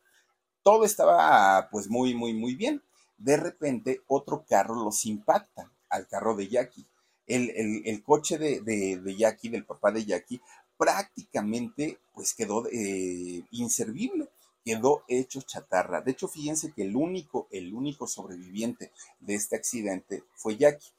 todo 0.64 0.84
estaba 0.84 1.68
pues 1.70 1.88
muy, 1.88 2.14
muy, 2.14 2.32
muy 2.32 2.56
bien. 2.56 2.82
De 3.18 3.36
repente 3.36 4.00
otro 4.08 4.44
carro 4.48 4.74
los 4.74 5.06
impacta 5.06 5.70
al 5.88 6.08
carro 6.08 6.34
de 6.34 6.48
Jackie. 6.48 6.84
El, 7.26 8.02
coche 8.02 8.38
de, 8.38 8.60
de, 8.60 9.16
Jackie, 9.16 9.48
del 9.48 9.64
papá 9.64 9.92
de 9.92 10.04
Jackie, 10.04 10.42
prácticamente 10.76 11.98
pues 12.12 12.34
quedó 12.34 12.66
eh, 12.66 13.42
inservible, 13.52 14.28
quedó 14.64 15.04
hecho 15.08 15.40
chatarra. 15.42 16.00
De 16.00 16.10
hecho, 16.10 16.28
fíjense 16.28 16.72
que 16.72 16.82
el 16.82 16.96
único, 16.96 17.46
el 17.50 17.72
único 17.72 18.06
sobreviviente 18.06 18.90
de 19.20 19.34
este 19.34 19.56
accidente 19.56 20.24
fue 20.34 20.56
Jackie. 20.56 20.90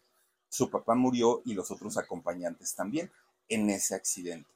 Su 0.50 0.70
papá 0.70 0.96
murió 0.96 1.42
y 1.44 1.54
los 1.54 1.70
otros 1.70 1.98
acompañantes 1.98 2.74
también 2.76 3.12
en 3.50 3.70
ese 3.70 3.94
accidente. 3.94 4.50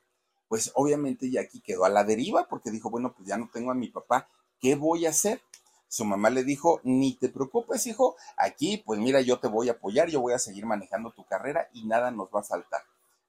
Pues 0.48 0.72
obviamente 0.74 1.30
Jackie 1.30 1.62
quedó 1.62 1.86
a 1.86 1.89
la 1.89 2.04
deriva 2.04 2.48
porque 2.48 2.72
dijo, 2.72 2.89
bueno, 2.89 3.13
pues 3.15 3.28
ya 3.28 3.38
no 3.38 3.50
tengo 3.52 3.69
a 3.69 3.76
mi 3.76 3.89
papá 3.89 4.28
¿qué 4.60 4.76
voy 4.76 5.06
a 5.06 5.10
hacer? 5.10 5.41
Su 5.88 6.06
mamá 6.06 6.30
le 6.30 6.43
dijo, 6.43 6.82
ni 6.84 7.15
te 7.15 7.30
preocupes, 7.30 7.88
hijo, 7.88 8.15
aquí, 8.38 8.78
pues 8.86 9.00
mira, 9.00 9.22
yo 9.22 9.39
te 9.39 9.48
voy 9.48 9.69
a 9.69 9.74
apoyar, 9.74 10.10
yo 10.10 10.22
voy 10.22 10.34
a 10.34 10.39
seguir 10.39 10.65
manejando 10.65 11.12
tu 11.12 11.26
carrera 11.26 11.67
y 11.74 11.86
nada 11.86 12.12
nos 12.12 12.28
va 12.28 12.41
a 12.41 12.43
faltar. 12.43 12.84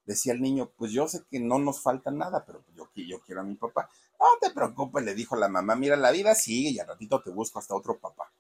Decía 0.05 0.33
el 0.33 0.43
niño, 0.43 0.71
pues 0.77 0.93
yo 0.93 1.09
sé 1.09 1.23
que 1.31 1.41
no 1.41 1.59
nos 1.59 1.81
falta 1.81 2.11
nada, 2.11 2.45
pero 2.45 2.63
yo, 2.75 2.91
yo 2.95 3.21
quiero 3.21 3.41
a 3.41 3.45
mi 3.45 3.55
papá. 3.55 3.89
No 4.19 4.27
te 4.41 4.51
preocupes, 4.51 5.05
le 5.05 5.15
dijo 5.15 5.37
la 5.37 5.49
mamá, 5.49 5.75
mira, 5.75 5.97
la 5.97 6.11
vida 6.11 6.35
sigue 6.35 6.71
y 6.71 6.79
al 6.79 6.89
ratito 6.89 7.23
te 7.23 7.31
busco 7.31 7.59
hasta 7.59 7.75
otro 7.75 7.99
papá. 7.99 8.31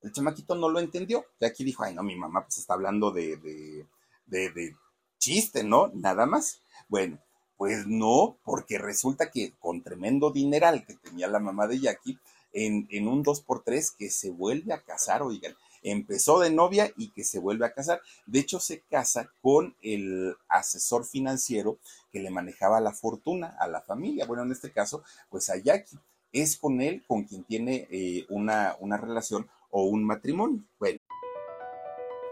El 0.00 0.12
chamaquito 0.12 0.54
no 0.54 0.68
lo 0.68 0.78
entendió, 0.78 1.24
y 1.40 1.44
aquí 1.44 1.64
dijo, 1.64 1.82
ay, 1.82 1.94
no, 1.94 2.02
mi 2.02 2.16
mamá 2.16 2.42
pues 2.44 2.58
está 2.58 2.74
hablando 2.74 3.10
de, 3.10 3.36
de, 3.38 3.86
de, 4.26 4.50
de 4.50 4.76
chiste, 5.18 5.64
¿no? 5.64 5.90
Nada 5.94 6.26
más. 6.26 6.60
Bueno, 6.88 7.18
pues 7.56 7.86
no, 7.86 8.38
porque 8.44 8.78
resulta 8.78 9.30
que 9.30 9.52
con 9.58 9.82
tremendo 9.82 10.30
dineral 10.30 10.86
que 10.86 10.94
tenía 10.94 11.26
la 11.26 11.40
mamá 11.40 11.66
de 11.66 11.80
Jackie, 11.80 12.18
en, 12.52 13.08
un 13.08 13.24
2x3 13.24 13.96
que 13.96 14.10
se 14.10 14.30
vuelve 14.30 14.72
a 14.72 14.82
casar, 14.82 15.22
oigan. 15.22 15.54
Empezó 15.82 16.40
de 16.40 16.50
novia 16.50 16.90
y 16.96 17.10
que 17.10 17.22
se 17.22 17.38
vuelve 17.38 17.66
a 17.66 17.72
casar. 17.72 18.00
De 18.26 18.40
hecho, 18.40 18.58
se 18.58 18.80
casa 18.80 19.30
con 19.40 19.76
el 19.82 20.34
asesor 20.48 21.04
financiero 21.04 21.78
que 22.10 22.20
le 22.20 22.30
manejaba 22.30 22.80
la 22.80 22.92
fortuna 22.92 23.56
a 23.60 23.68
la 23.68 23.82
familia. 23.82 24.26
Bueno, 24.26 24.42
en 24.42 24.52
este 24.52 24.72
caso, 24.72 25.04
pues 25.30 25.48
a 25.50 25.56
Jackie. 25.56 25.98
Es 26.32 26.56
con 26.56 26.80
él 26.80 27.04
con 27.06 27.24
quien 27.24 27.44
tiene 27.44 27.86
eh, 27.90 28.26
una, 28.28 28.76
una 28.80 28.96
relación 28.96 29.48
o 29.70 29.84
un 29.84 30.04
matrimonio. 30.04 30.62
Bueno. 30.78 30.98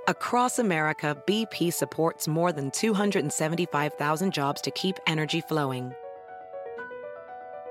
Across 0.09 0.59
America, 0.59 1.16
BP 1.27 1.72
supports 1.72 2.29
more 2.29 2.53
than 2.53 2.70
275,000 2.70 4.31
jobs 4.31 4.61
to 4.61 4.70
keep 4.72 4.98
energy 5.07 5.40
flowing. 5.40 5.94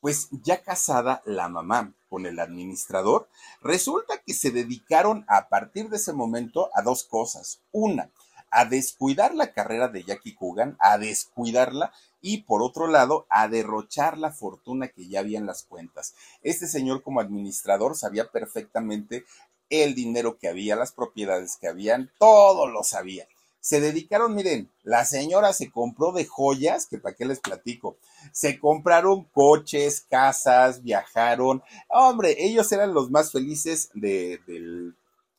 Pues 0.00 0.28
ya 0.30 0.62
casada 0.62 1.22
la 1.26 1.48
mamá 1.48 1.94
con 2.08 2.24
el 2.24 2.38
administrador, 2.38 3.28
resulta 3.60 4.22
que 4.24 4.32
se 4.32 4.50
dedicaron 4.50 5.26
a 5.28 5.48
partir 5.48 5.90
de 5.90 5.98
ese 5.98 6.14
momento 6.14 6.70
a 6.74 6.82
dos 6.82 7.04
cosas. 7.04 7.60
Una, 7.70 8.10
a 8.50 8.64
descuidar 8.64 9.34
la 9.34 9.52
carrera 9.52 9.88
de 9.88 10.02
Jackie 10.02 10.34
Coogan, 10.34 10.76
a 10.80 10.96
descuidarla 10.96 11.92
y 12.22 12.42
por 12.42 12.62
otro 12.62 12.86
lado 12.86 13.26
a 13.28 13.48
derrochar 13.48 14.16
la 14.16 14.32
fortuna 14.32 14.88
que 14.88 15.06
ya 15.06 15.20
había 15.20 15.38
en 15.38 15.46
las 15.46 15.64
cuentas. 15.64 16.14
Este 16.42 16.66
señor 16.66 17.02
como 17.02 17.20
administrador 17.20 17.94
sabía 17.94 18.30
perfectamente 18.30 19.24
el 19.68 19.94
dinero 19.94 20.38
que 20.38 20.48
había, 20.48 20.76
las 20.76 20.92
propiedades 20.92 21.56
que 21.56 21.68
habían, 21.68 22.10
todo 22.18 22.66
lo 22.66 22.82
sabía 22.82 23.28
se 23.60 23.80
dedicaron, 23.80 24.34
miren, 24.34 24.70
la 24.82 25.04
señora 25.04 25.52
se 25.52 25.70
compró 25.70 26.12
de 26.12 26.24
joyas, 26.24 26.86
que 26.86 26.98
para 26.98 27.14
qué 27.14 27.26
les 27.26 27.40
platico, 27.40 27.96
se 28.32 28.58
compraron 28.58 29.24
coches, 29.24 30.06
casas, 30.08 30.82
viajaron, 30.82 31.62
hombre, 31.88 32.36
ellos 32.38 32.72
eran 32.72 32.94
los 32.94 33.10
más 33.10 33.32
felices 33.32 33.90
del 33.94 34.96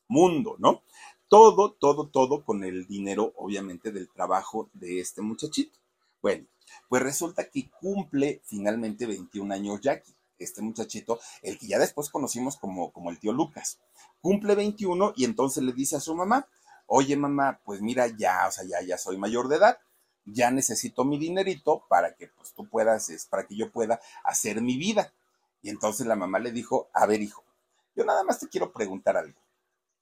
mundo, 0.07 0.55
¿no? 0.59 0.83
Todo, 1.27 1.71
todo, 1.71 2.07
todo 2.07 2.43
con 2.43 2.63
el 2.63 2.85
dinero, 2.87 3.33
obviamente, 3.37 3.91
del 3.91 4.09
trabajo 4.09 4.69
de 4.73 4.99
este 4.99 5.21
muchachito. 5.21 5.79
Bueno, 6.21 6.45
pues 6.89 7.01
resulta 7.01 7.49
que 7.49 7.69
cumple 7.79 8.41
finalmente 8.45 9.05
21 9.05 9.53
años 9.53 9.81
Jackie, 9.81 10.13
este 10.37 10.61
muchachito, 10.61 11.19
el 11.41 11.57
que 11.57 11.67
ya 11.67 11.79
después 11.79 12.09
conocimos 12.09 12.57
como, 12.57 12.91
como 12.91 13.09
el 13.09 13.19
tío 13.19 13.31
Lucas. 13.31 13.79
Cumple 14.21 14.55
21 14.55 15.13
y 15.15 15.25
entonces 15.25 15.63
le 15.63 15.73
dice 15.73 15.95
a 15.95 15.99
su 15.99 16.15
mamá, 16.15 16.47
oye 16.87 17.15
mamá, 17.17 17.59
pues 17.65 17.81
mira, 17.81 18.07
ya, 18.07 18.47
o 18.47 18.51
sea, 18.51 18.63
ya, 18.65 18.81
ya 18.81 18.97
soy 18.97 19.17
mayor 19.17 19.47
de 19.47 19.57
edad, 19.57 19.79
ya 20.25 20.51
necesito 20.51 21.03
mi 21.03 21.17
dinerito 21.17 21.85
para 21.89 22.15
que 22.15 22.27
pues 22.27 22.53
tú 22.53 22.67
puedas, 22.69 23.09
es, 23.09 23.25
para 23.25 23.45
que 23.47 23.55
yo 23.55 23.71
pueda 23.71 23.99
hacer 24.23 24.61
mi 24.61 24.77
vida. 24.77 25.13
Y 25.61 25.69
entonces 25.69 26.07
la 26.07 26.15
mamá 26.15 26.39
le 26.39 26.51
dijo, 26.51 26.89
a 26.93 27.05
ver 27.05 27.21
hijo, 27.21 27.43
yo 27.95 28.05
nada 28.05 28.23
más 28.23 28.39
te 28.39 28.47
quiero 28.49 28.71
preguntar 28.71 29.17
algo. 29.17 29.39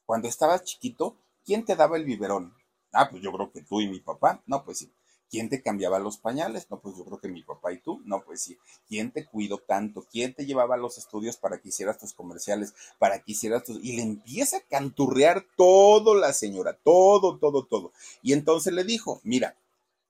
Cuando 0.05 0.27
estabas 0.27 0.63
chiquito, 0.63 1.17
¿quién 1.45 1.65
te 1.65 1.75
daba 1.75 1.97
el 1.97 2.05
biberón? 2.05 2.53
Ah, 2.91 3.09
pues 3.09 3.21
yo 3.21 3.31
creo 3.31 3.51
que 3.51 3.61
tú 3.61 3.81
y 3.81 3.87
mi 3.87 3.99
papá. 3.99 4.41
No, 4.47 4.63
pues 4.63 4.79
sí. 4.79 4.91
¿Quién 5.29 5.49
te 5.49 5.61
cambiaba 5.61 5.99
los 5.99 6.17
pañales? 6.17 6.67
No, 6.69 6.79
pues 6.79 6.97
yo 6.97 7.05
creo 7.05 7.19
que 7.19 7.27
mi 7.27 7.43
papá 7.43 7.71
y 7.71 7.79
tú. 7.79 8.01
No, 8.05 8.23
pues 8.23 8.41
sí. 8.41 8.57
¿Quién 8.87 9.11
te 9.11 9.25
cuidó 9.25 9.59
tanto? 9.59 10.05
¿Quién 10.11 10.33
te 10.33 10.45
llevaba 10.45 10.75
a 10.75 10.79
los 10.79 10.97
estudios 10.97 11.37
para 11.37 11.59
que 11.59 11.69
hicieras 11.69 11.99
tus 11.99 12.13
comerciales? 12.13 12.73
Para 12.97 13.19
que 13.19 13.33
hicieras 13.33 13.63
tus... 13.63 13.83
Y 13.83 13.95
le 13.95 14.01
empieza 14.01 14.57
a 14.57 14.61
canturrear 14.61 15.45
todo 15.55 16.15
la 16.15 16.33
señora, 16.33 16.73
todo, 16.83 17.37
todo, 17.37 17.65
todo. 17.65 17.91
Y 18.23 18.33
entonces 18.33 18.73
le 18.73 18.83
dijo, 18.83 19.21
mira, 19.23 19.55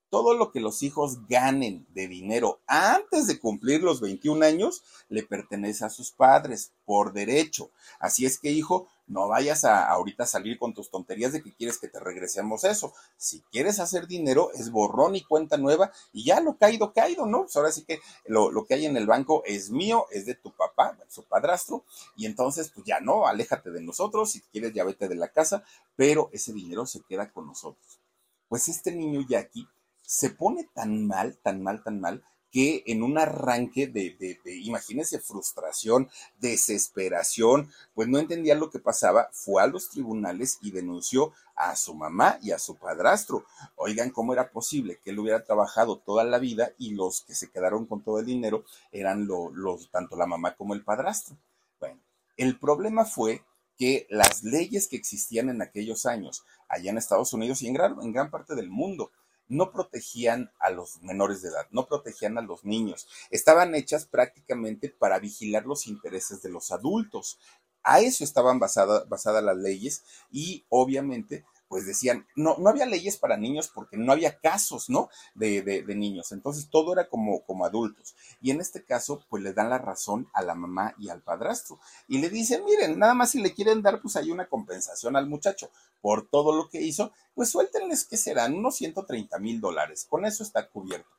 todo 0.10 0.34
lo 0.34 0.52
que 0.52 0.60
los 0.60 0.82
hijos 0.84 1.28
ganen 1.28 1.86
de 1.94 2.08
dinero 2.08 2.60
antes 2.66 3.28
de 3.28 3.40
cumplir 3.40 3.84
los 3.84 4.02
21 4.02 4.44
años 4.44 4.84
le 5.08 5.24
pertenece 5.24 5.86
a 5.86 5.90
sus 5.90 6.12
padres 6.12 6.72
por 6.86 7.14
derecho. 7.14 7.72
Así 8.00 8.26
es 8.26 8.40
que, 8.40 8.52
hijo, 8.52 8.88
no 9.10 9.28
vayas 9.28 9.66
a 9.66 9.90
ahorita 9.90 10.26
salir 10.26 10.58
con 10.58 10.74
tus 10.74 10.90
tonterías 10.90 11.34
de 11.34 11.42
que 11.42 11.54
quieres 11.54 11.78
que 11.78 11.88
te 11.88 12.00
regresemos 12.00 12.64
eso. 12.64 12.94
Si 13.18 13.42
quieres 13.52 13.80
hacer 13.80 14.08
dinero, 14.08 14.52
es 14.54 14.72
borrón 14.72 15.16
y 15.16 15.24
cuenta 15.24 15.58
nueva 15.58 15.92
y 16.14 16.24
ya 16.24 16.40
lo 16.40 16.58
caído, 16.58 16.94
caído, 16.94 17.26
¿no? 17.26 17.42
Pues 17.42 17.56
ahora 17.58 17.72
sí 17.72 17.84
que 17.84 18.00
lo, 18.26 18.52
lo 18.52 18.66
que 18.66 18.76
hay 18.76 18.86
en 18.86 18.96
el 18.96 19.08
banco 19.08 19.44
es 19.46 19.70
mío, 19.72 20.06
es 20.12 20.26
de 20.26 20.36
tu 20.36 20.52
papá, 20.56 20.98
su 21.10 21.24
padrastro, 21.24 21.84
y 22.16 22.26
entonces, 22.26 22.72
pues 22.74 22.86
ya 22.86 23.00
no, 23.00 23.28
aléjate 23.28 23.72
de 23.72 23.82
nosotros, 23.82 24.32
si 24.32 24.42
quieres 24.42 24.74
ya 24.74 24.84
vete 24.84 25.08
de 25.08 25.16
la 25.16 25.30
casa, 25.30 25.64
pero 25.96 26.30
ese 26.32 26.54
dinero 26.54 26.86
se 26.86 27.02
queda 27.02 27.32
con 27.32 27.48
nosotros. 27.48 28.00
Pues 28.48 28.68
este 28.68 28.92
niño 28.92 29.26
Jackie 29.28 29.68
se 30.02 30.30
pone 30.32 30.70
tan 30.74 31.08
mal, 31.08 31.38
tan 31.38 31.62
mal, 31.62 31.84
tan 31.84 32.00
mal, 32.00 32.24
que 32.52 32.84
en 32.88 33.04
un 33.04 33.18
arranque 33.18 33.88
de, 33.88 34.16
de, 34.20 34.40
de, 34.44 34.58
imagínense, 34.58 35.20
frustración, 35.20 36.10
desesperación, 36.40 37.72
pues 37.94 38.08
no 38.08 38.18
entendía 38.18 38.56
lo 38.56 38.70
que 38.70 38.80
pasaba, 38.80 39.30
fue 39.32 39.62
a 39.62 39.68
los 39.68 39.90
tribunales 39.90 40.58
y 40.62 40.72
denunció 40.72 41.34
a 41.56 41.76
su 41.76 41.94
mamá 41.94 42.40
y 42.42 42.52
a 42.52 42.60
su 42.60 42.76
padrastro. 42.76 43.46
Oigan, 43.76 44.10
¿cómo 44.12 44.34
era 44.34 44.50
posible 44.50 45.00
que 45.04 45.12
él 45.12 45.20
hubiera 45.20 45.44
trabajado 45.44 45.98
toda 45.98 46.24
la 46.24 46.40
vida 46.40 46.72
y 46.78 46.92
los 46.92 47.22
que 47.22 47.36
se 47.36 47.50
quedaron 47.50 47.86
con 47.86 48.02
todo 48.02 48.20
el 48.20 48.26
dinero 48.26 48.64
eran 48.92 49.28
los, 49.28 49.90
tanto 49.92 50.16
la 50.16 50.26
mamá 50.26 50.56
como 50.56 50.74
el 50.74 50.84
padrastro? 50.84 51.36
Bueno, 51.80 52.00
el 52.38 52.58
problema 52.58 53.06
fue 53.06 53.44
que 53.78 54.08
las 54.10 54.44
leyes 54.44 54.88
que 54.88 54.98
existían 54.98 55.50
en 55.50 55.62
aquellos 55.62 56.06
años, 56.06 56.44
allá 56.68 56.92
en 56.92 56.98
Estados 56.98 57.32
Unidos 57.34 57.62
y 57.62 57.68
en 57.68 57.74
gran 57.74 58.30
parte 58.30 58.56
del 58.56 58.70
mundo, 58.70 59.12
no 59.50 59.72
protegían 59.72 60.52
a 60.60 60.70
los 60.70 61.02
menores 61.02 61.42
de 61.42 61.50
edad, 61.50 61.68
no 61.72 61.88
protegían 61.88 62.38
a 62.38 62.42
los 62.42 62.64
niños. 62.64 63.08
Estaban 63.32 63.76
hechas 63.76 64.06
prácticamente 64.06 64.90
para 64.90 65.20
vigilar 65.20 65.66
los 65.66 65.88
intereses 65.88 66.42
de 66.42 66.50
los 66.50 66.72
adultos. 66.72 67.40
A 67.84 68.00
eso 68.00 68.24
estaban 68.24 68.60
basadas 68.60 69.44
las 69.44 69.58
leyes 69.58 70.04
y 70.32 70.66
obviamente 70.70 71.44
pues 71.70 71.86
decían, 71.86 72.26
no, 72.36 72.58
no 72.58 72.70
había 72.70 72.88
leyes 72.88 73.18
para 73.18 73.38
niños 73.38 73.70
porque 73.74 73.96
no 73.96 74.12
había 74.12 74.40
casos, 74.40 74.90
¿no? 74.90 75.10
De, 75.36 75.62
de, 75.62 75.84
de, 75.84 75.96
niños. 75.96 76.32
Entonces 76.32 76.68
todo 76.70 76.94
era 76.94 77.08
como, 77.08 77.46
como 77.46 77.64
adultos. 77.64 78.16
Y 78.42 78.50
en 78.50 78.60
este 78.60 78.84
caso, 78.84 79.24
pues 79.30 79.44
le 79.44 79.54
dan 79.54 79.70
la 79.70 79.78
razón 79.78 80.28
a 80.34 80.42
la 80.42 80.56
mamá 80.56 80.96
y 80.98 81.10
al 81.10 81.22
padrastro. 81.22 81.80
Y 82.08 82.18
le 82.18 82.32
dicen, 82.32 82.66
miren, 82.66 82.98
nada 82.98 83.14
más 83.14 83.32
si 83.32 83.42
le 83.42 83.54
quieren 83.54 83.84
dar, 83.84 84.02
pues 84.02 84.16
hay 84.16 84.32
una 84.32 84.50
compensación 84.50 85.16
al 85.16 85.28
muchacho 85.28 85.70
por 86.02 86.28
todo 86.28 86.56
lo 86.56 86.70
que 86.70 86.82
hizo, 86.82 87.14
pues 87.36 87.50
suéltenles 87.50 88.04
que 88.04 88.18
serán 88.18 88.56
unos 88.56 88.76
130 88.76 89.38
mil 89.38 89.62
dólares. 89.62 90.08
Con 90.10 90.26
eso 90.26 90.44
está 90.44 90.68
cubierto. 90.68 91.10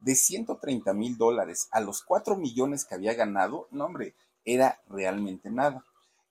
De 0.00 0.16
130 0.16 0.92
mil 0.92 1.16
dólares 1.16 1.68
a 1.70 1.80
los 1.80 2.02
4 2.02 2.34
millones 2.36 2.84
que 2.84 2.96
había 2.96 3.14
ganado, 3.14 3.68
no 3.70 3.84
hombre, 3.84 4.16
era 4.44 4.82
realmente 4.88 5.50
nada 5.50 5.84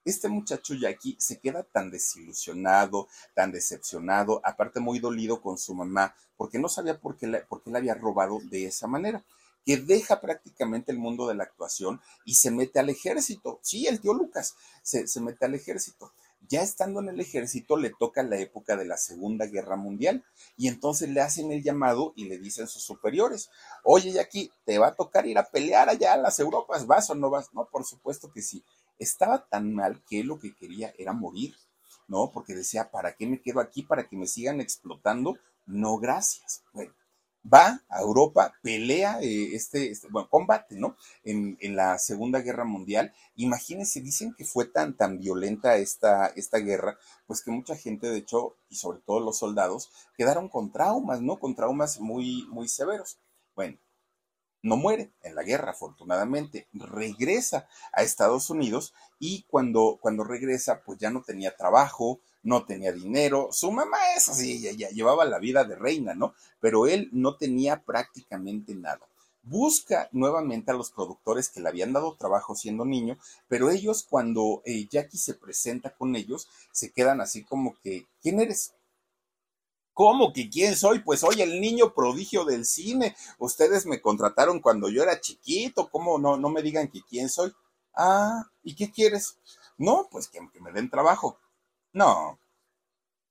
este 0.06 0.28
muchacho 0.28 0.74
Jackie 0.74 1.16
se 1.20 1.40
queda 1.40 1.64
tan 1.64 1.90
desilusionado, 1.90 3.08
tan 3.34 3.52
decepcionado, 3.52 4.42
aparte 4.44 4.80
muy 4.80 5.00
dolido 5.00 5.42
con 5.42 5.58
su 5.58 5.74
mamá, 5.74 6.16
porque 6.36 6.60
no 6.60 6.68
sabía 6.68 7.00
por 7.00 7.18
qué, 7.18 7.28
la, 7.28 7.46
por 7.46 7.62
qué 7.62 7.72
la 7.72 7.78
había 7.80 7.96
robado 7.96 8.40
de 8.50 8.66
esa 8.66 8.88
manera, 8.88 9.24
que 9.66 9.78
deja 9.78 10.20
prácticamente 10.20 10.92
el 10.92 10.98
mundo 10.98 11.28
de 11.28 11.36
la 11.36 11.46
actuación 11.46 12.02
y 12.26 12.36
se 12.36 12.52
mete 12.52 12.80
al 12.80 12.90
ejército. 12.90 13.60
Sí, 13.62 13.88
el 13.88 14.02
tío 14.02 14.14
Lucas 14.14 14.56
se, 14.82 15.06
mete 15.22 15.46
al 15.46 15.56
ejército. 15.56 16.12
Ya 16.50 16.62
estando 16.62 17.00
en 17.00 17.08
el 17.08 17.22
ejército 17.22 17.78
le 17.78 17.92
toca 17.98 18.22
la 18.22 18.38
época 18.38 18.76
de 18.76 18.84
la 18.84 18.98
Segunda 18.98 19.46
Guerra 19.46 19.78
Mundial 19.78 20.26
y 20.58 20.68
entonces 20.68 21.08
le 21.08 21.22
hacen 21.22 21.54
el 21.54 21.64
llamado 21.64 22.12
y 22.18 22.26
le 22.26 22.38
dicen 22.38 22.68
sus 22.68 22.84
superiores, 22.84 23.50
oye 23.86 24.12
Jackie, 24.12 24.52
te 24.66 24.78
va 24.78 24.88
a 24.88 24.96
tocar 24.96 25.26
ir 25.26 25.38
a 25.38 25.50
pelear 25.50 25.88
allá 25.88 26.14
a 26.14 26.18
las 26.18 26.38
Europas, 26.42 26.86
¿vas 26.86 27.10
o 27.10 27.16
no 27.16 27.30
vas? 27.30 27.54
No, 27.54 27.70
por 27.72 27.86
supuesto 27.86 28.30
que 28.34 28.42
sí 28.42 28.62
estaba 29.00 29.48
tan 29.48 29.74
mal 29.74 30.04
que 30.06 30.22
él 30.22 30.28
lo 30.28 30.40
que 30.40 30.56
quería 30.56 30.94
era 30.98 31.14
morir, 31.14 31.56
¿no? 32.08 32.32
Porque 32.32 32.56
decía, 32.56 32.92
¿para 32.92 33.16
qué 33.16 33.28
me 33.28 33.42
quedo 33.42 33.60
aquí? 33.60 33.84
¿Para 33.84 34.08
que 34.08 34.18
me 34.18 34.28
sigan 34.28 34.62
explotando? 34.62 35.38
No, 35.66 35.98
gracias. 35.98 36.64
Bueno, 36.74 36.94
va 37.52 37.82
a 37.90 38.02
Europa, 38.02 38.54
pelea 38.62 39.20
eh, 39.22 39.56
este, 39.56 39.92
este, 39.92 40.08
bueno, 40.10 40.30
combate, 40.30 40.76
¿no? 40.78 40.96
En, 41.24 41.58
en, 41.60 41.76
la 41.76 41.98
Segunda 41.98 42.40
Guerra 42.40 42.64
Mundial. 42.64 43.14
Imagínense, 43.36 44.02
dicen 44.02 44.34
que 44.34 44.46
fue 44.46 44.66
tan, 44.66 44.96
tan 44.96 45.20
violenta 45.20 45.78
esta, 45.78 46.28
esta 46.28 46.60
guerra, 46.60 46.98
pues 47.28 47.44
que 47.44 47.52
mucha 47.52 47.76
gente, 47.76 48.10
de 48.10 48.18
hecho, 48.18 48.56
y 48.70 48.76
sobre 48.76 49.00
todo 49.00 49.20
los 49.20 49.38
soldados, 49.38 49.92
quedaron 50.18 50.50
con 50.50 50.72
traumas, 50.72 51.22
¿no? 51.22 51.40
Con 51.40 51.56
traumas 51.56 52.00
muy, 52.00 52.48
muy 52.50 52.68
severos. 52.68 53.20
Bueno, 53.56 53.78
no 54.64 54.78
muere 54.78 55.12
en 55.22 55.36
la 55.36 55.44
guerra, 55.44 55.72
afortunadamente, 55.72 56.68
regresa 56.74 57.68
a 57.92 58.02
Estados 58.02 58.50
Unidos 58.50 58.94
y 59.20 59.44
cuando, 59.44 60.00
cuando 60.02 60.24
regresa, 60.24 60.82
pues 60.84 60.98
ya 60.98 61.12
no 61.12 61.22
tenía 61.22 61.56
trabajo, 61.56 62.20
no 62.44 62.66
tenía 62.66 62.92
dinero, 62.92 63.50
su 63.52 63.72
mamá 63.72 63.98
es 64.18 64.30
así, 64.30 64.62
ya, 64.62 64.72
ya 64.72 64.90
llevaba 64.90 65.26
la 65.26 65.40
vida 65.40 65.64
de 65.66 65.76
reina, 65.76 66.16
¿no? 66.16 66.34
Pero 66.60 66.88
él 66.88 67.10
no 67.12 67.36
tenía 67.36 67.84
prácticamente 67.84 68.74
nada. 68.74 69.02
Busca 69.44 70.08
nuevamente 70.14 70.72
a 70.72 70.76
los 70.76 70.92
productores 70.92 71.50
que 71.50 71.60
le 71.60 71.68
habían 71.68 71.92
dado 71.92 72.16
trabajo 72.16 72.56
siendo 72.56 72.86
niño, 72.86 73.18
pero 73.50 73.70
ellos 73.70 74.08
cuando 74.10 74.62
eh, 74.66 74.88
Jackie 74.90 75.18
se 75.18 75.34
presenta 75.34 75.94
con 75.94 76.16
ellos, 76.16 76.48
se 76.72 76.92
quedan 76.92 77.20
así 77.20 77.44
como 77.44 77.76
que, 77.84 78.08
¿quién 78.22 78.40
eres? 78.40 78.74
¿Cómo 79.94 80.34
que 80.34 80.50
quién 80.50 80.76
soy? 80.76 81.00
Pues 81.00 81.20
soy 81.20 81.42
el 81.42 81.62
niño 81.62 81.94
prodigio 81.94 82.46
del 82.46 82.66
cine. 82.66 83.16
Ustedes 83.38 83.86
me 83.86 84.02
contrataron 84.02 84.60
cuando 84.60 84.90
yo 84.90 85.04
era 85.04 85.20
chiquito. 85.20 85.90
¿Cómo 85.90 86.18
no, 86.18 86.36
no 86.36 86.50
me 86.50 86.64
digan 86.64 86.88
que 86.88 87.02
quién 87.08 87.30
soy? 87.30 87.54
Ah, 87.96 88.44
¿y 88.64 88.76
qué 88.76 88.92
quieres? 88.92 89.38
No, 89.78 90.08
pues 90.12 90.28
que, 90.28 90.40
me 90.42 90.72
den 90.72 90.90
trabajo. 90.90 91.38
No, 91.92 92.40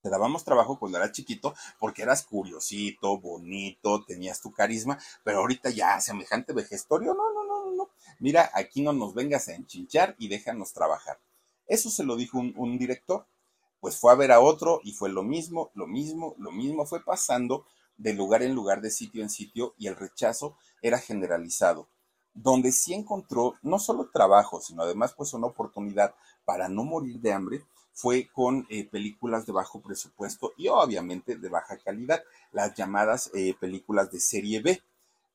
te 0.01 0.09
dábamos 0.09 0.45
trabajo 0.45 0.79
cuando 0.79 0.97
era 0.97 1.11
chiquito 1.11 1.53
porque 1.79 2.03
eras 2.03 2.25
curiosito, 2.25 3.19
bonito, 3.19 4.05
tenías 4.05 4.39
tu 4.41 4.53
carisma, 4.53 4.97
pero 5.23 5.39
ahorita 5.39 5.69
ya 5.69 5.99
semejante 5.99 6.53
vejestorio, 6.53 7.13
no, 7.13 7.33
no, 7.33 7.43
no, 7.45 7.71
no. 7.73 7.89
Mira, 8.19 8.49
aquí 8.53 8.81
no 8.81 8.93
nos 8.93 9.13
vengas 9.13 9.49
a 9.49 9.55
enchinchar 9.55 10.15
y 10.17 10.29
déjanos 10.29 10.71
trabajar. 10.71 11.19
Eso 11.67 11.89
se 11.89 12.05
lo 12.05 12.15
dijo 12.15 12.39
un 12.39 12.77
director 12.77 13.25
pues 13.83 13.97
fue 13.97 14.13
a 14.13 14.15
ver 14.15 14.31
a 14.31 14.39
otro 14.39 14.79
y 14.81 14.93
fue 14.93 15.09
lo 15.09 15.23
mismo, 15.23 15.69
lo 15.73 15.87
mismo, 15.87 16.35
lo 16.37 16.53
mismo, 16.53 16.85
fue 16.85 17.03
pasando 17.03 17.65
de 17.97 18.13
lugar 18.13 18.41
en 18.41 18.55
lugar, 18.55 18.79
de 18.79 18.89
sitio 18.89 19.21
en 19.21 19.29
sitio 19.29 19.75
y 19.77 19.87
el 19.87 19.97
rechazo 19.97 20.55
era 20.81 20.99
generalizado. 20.99 21.89
Donde 22.33 22.71
sí 22.71 22.93
encontró 22.93 23.55
no 23.61 23.79
solo 23.79 24.09
trabajo, 24.09 24.61
sino 24.61 24.83
además 24.83 25.13
pues 25.17 25.33
una 25.33 25.47
oportunidad 25.47 26.15
para 26.45 26.69
no 26.69 26.85
morir 26.85 27.19
de 27.19 27.33
hambre, 27.33 27.65
fue 27.91 28.29
con 28.31 28.65
eh, 28.69 28.87
películas 28.89 29.45
de 29.45 29.51
bajo 29.51 29.81
presupuesto 29.81 30.53
y 30.55 30.69
obviamente 30.69 31.35
de 31.35 31.49
baja 31.49 31.77
calidad, 31.77 32.23
las 32.53 32.73
llamadas 32.75 33.31
eh, 33.33 33.53
películas 33.59 34.09
de 34.13 34.21
serie 34.21 34.61
B. 34.61 34.81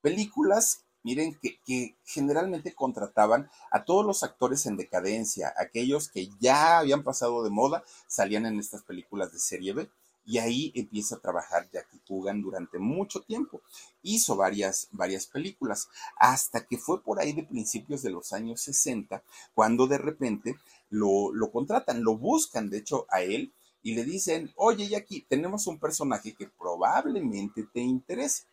Películas 0.00 0.86
miren 1.02 1.38
que, 1.64 1.96
generalmente 2.04 2.74
contrataban 2.74 3.50
a 3.70 3.84
todos 3.84 4.04
los 4.04 4.22
actores 4.22 4.66
en 4.66 4.76
decadencia, 4.76 5.52
aquellos 5.56 6.08
que 6.08 6.28
ya 6.40 6.78
habían 6.78 7.02
pasado 7.02 7.42
de 7.44 7.50
moda, 7.50 7.84
salían 8.06 8.46
en 8.46 8.58
estas 8.58 8.82
películas 8.82 9.32
de 9.32 9.38
serie 9.38 9.72
B. 9.72 9.90
Y 10.24 10.36
ahí 10.36 10.72
empieza 10.74 11.14
a 11.14 11.20
trabajar 11.20 11.70
Jackie 11.72 12.00
Coogan 12.06 12.42
durante 12.42 12.78
mucho 12.78 13.22
tiempo. 13.22 13.62
Hizo 14.02 14.36
varias, 14.36 14.88
varias 14.90 15.26
películas, 15.26 15.88
hasta 16.18 16.66
que 16.66 16.76
fue 16.76 17.02
por 17.02 17.18
ahí 17.18 17.32
de 17.32 17.44
principios 17.44 18.02
de 18.02 18.10
los 18.10 18.34
años 18.34 18.60
60, 18.60 19.22
cuando 19.54 19.86
de 19.86 19.96
repente 19.96 20.56
lo, 20.90 21.32
lo 21.32 21.50
contratan, 21.50 22.04
lo 22.04 22.18
buscan, 22.18 22.68
de 22.68 22.76
hecho, 22.76 23.06
a 23.08 23.22
él, 23.22 23.54
y 23.82 23.94
le 23.94 24.04
dicen, 24.04 24.52
oye 24.56 24.86
Jackie, 24.86 25.24
tenemos 25.26 25.66
un 25.66 25.78
personaje 25.78 26.34
que 26.34 26.46
probablemente 26.46 27.66
te 27.72 27.80
interese 27.80 28.44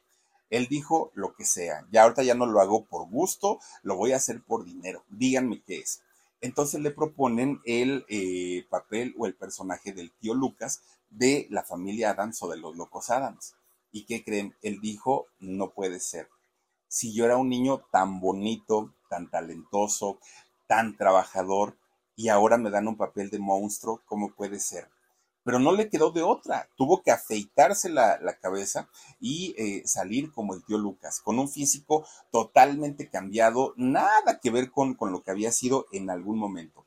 él 0.50 0.68
dijo 0.68 1.12
lo 1.14 1.36
que 1.36 1.46
sea. 1.46 1.86
Ya 1.92 2.04
ahorita 2.04 2.24
ya 2.24 2.36
no 2.36 2.46
lo 2.46 2.60
hago 2.62 2.86
por 2.86 3.10
gusto, 3.10 3.60
lo 3.84 3.96
voy 3.96 4.12
a 4.12 4.18
hacer 4.18 4.44
por 4.44 4.66
dinero. 4.66 5.04
Díganme 5.10 5.62
qué 5.64 5.80
es. 5.80 6.02
Entonces 6.42 6.82
le 6.82 6.92
proponen 6.92 7.62
el 7.66 8.06
eh, 8.08 8.66
papel 8.70 9.16
o 9.18 9.26
el 9.26 9.36
personaje 9.36 9.94
del 9.94 10.12
tío 10.12 10.34
Lucas 10.34 10.82
de 11.10 11.48
la 11.50 11.64
familia 11.64 12.12
Adams 12.12 12.42
o 12.44 12.50
de 12.50 12.58
los 12.58 12.76
locos 12.76 13.10
Adams. 13.10 13.56
¿Y 13.92 14.06
qué 14.06 14.24
creen? 14.24 14.56
Él 14.62 14.80
dijo, 14.82 15.28
no 15.40 15.72
puede 15.72 16.00
ser. 16.00 16.30
Si 16.88 17.14
yo 17.14 17.26
era 17.26 17.38
un 17.38 17.50
niño 17.50 17.86
tan 17.92 18.20
bonito, 18.20 18.94
tan 19.10 19.30
talentoso, 19.30 20.20
tan 20.68 20.98
trabajador, 20.98 21.78
y 22.16 22.30
ahora 22.30 22.58
me 22.58 22.70
dan 22.70 22.88
un 22.88 22.98
papel 22.98 23.30
de 23.30 23.40
monstruo, 23.40 24.02
¿cómo 24.06 24.32
puede 24.34 24.60
ser? 24.60 24.90
Pero 25.46 25.60
no 25.60 25.72
le 25.72 25.90
quedó 25.90 26.12
de 26.12 26.24
otra. 26.24 26.68
Tuvo 26.76 27.04
que 27.04 27.12
afeitarse 27.12 27.88
la, 27.90 28.20
cabeza 28.42 28.90
y 29.22 29.54
eh, 29.58 29.84
salir 29.86 30.34
como 30.34 30.56
el 30.56 30.66
tío 30.66 30.80
Lucas, 30.80 31.22
con 31.22 31.38
un 31.38 31.48
físico 31.48 32.06
totalmente 32.32 33.10
cambiado, 33.10 33.74
nada 33.78 34.40
que 34.42 34.50
ver 34.50 34.72
con, 34.72 34.96
con 34.96 35.12
lo 35.12 35.24
que 35.24 35.32
había 35.32 35.52
sido 35.52 35.86
en 35.92 36.10
algún 36.10 36.40
momento. 36.40 36.86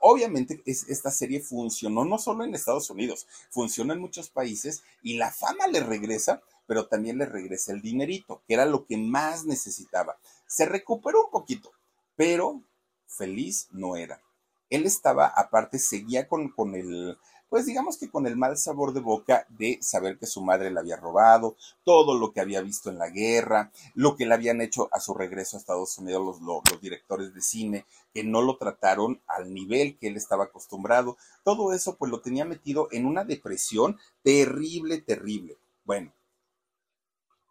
Obviamente 0.00 0.60
es, 0.66 0.88
esta 0.88 1.10
serie 1.10 1.40
funcionó 1.40 2.04
no 2.04 2.18
solo 2.18 2.44
en 2.44 2.54
Estados 2.54 2.90
Unidos, 2.90 3.28
funcionó 3.48 3.92
en 3.92 4.00
muchos 4.00 4.28
países 4.28 4.82
y 5.02 5.16
la 5.16 5.30
fama 5.30 5.68
le 5.68 5.80
regresa, 5.80 6.42
pero 6.66 6.88
también 6.88 7.16
le 7.16 7.26
regresa 7.26 7.72
el 7.72 7.80
dinerito, 7.80 8.42
que 8.48 8.54
era 8.54 8.66
lo 8.66 8.86
que 8.86 8.96
más 8.96 9.44
necesitaba. 9.44 10.18
Se 10.48 10.66
recuperó 10.66 11.26
un 11.26 11.30
poquito, 11.30 11.70
pero 12.16 12.60
feliz 13.06 13.68
no 13.70 13.94
era. 13.94 14.20
Él 14.68 14.86
estaba, 14.86 15.26
aparte, 15.26 15.78
seguía 15.78 16.28
con, 16.28 16.48
con 16.48 16.76
el, 16.76 17.18
pues 17.50 17.66
digamos 17.66 17.98
que 17.98 18.08
con 18.08 18.26
el 18.28 18.36
mal 18.36 18.56
sabor 18.56 18.94
de 18.94 19.00
boca 19.00 19.44
de 19.48 19.78
saber 19.82 20.18
que 20.18 20.26
su 20.26 20.40
madre 20.40 20.70
la 20.70 20.80
había 20.80 20.96
robado, 20.96 21.56
todo 21.84 22.16
lo 22.16 22.32
que 22.32 22.40
había 22.40 22.62
visto 22.62 22.90
en 22.90 22.98
la 22.98 23.10
guerra, 23.10 23.72
lo 23.94 24.14
que 24.14 24.24
le 24.24 24.34
habían 24.34 24.60
hecho 24.60 24.88
a 24.92 25.00
su 25.00 25.14
regreso 25.14 25.56
a 25.56 25.60
Estados 25.60 25.98
Unidos 25.98 26.40
los, 26.40 26.80
directores 26.80 27.34
de 27.34 27.42
cine, 27.42 27.86
que 28.14 28.22
no 28.22 28.40
lo 28.40 28.56
trataron 28.56 29.20
al 29.26 29.52
nivel 29.52 29.98
que 29.98 30.06
él 30.06 30.16
estaba 30.16 30.44
acostumbrado, 30.44 31.16
todo 31.44 31.74
eso 31.74 31.96
pues 31.96 32.10
lo 32.10 32.20
tenía 32.20 32.44
metido 32.44 32.86
en 32.92 33.04
una 33.04 33.24
depresión 33.24 33.98
terrible, 34.22 35.00
terrible. 35.00 35.58
Bueno, 35.84 36.12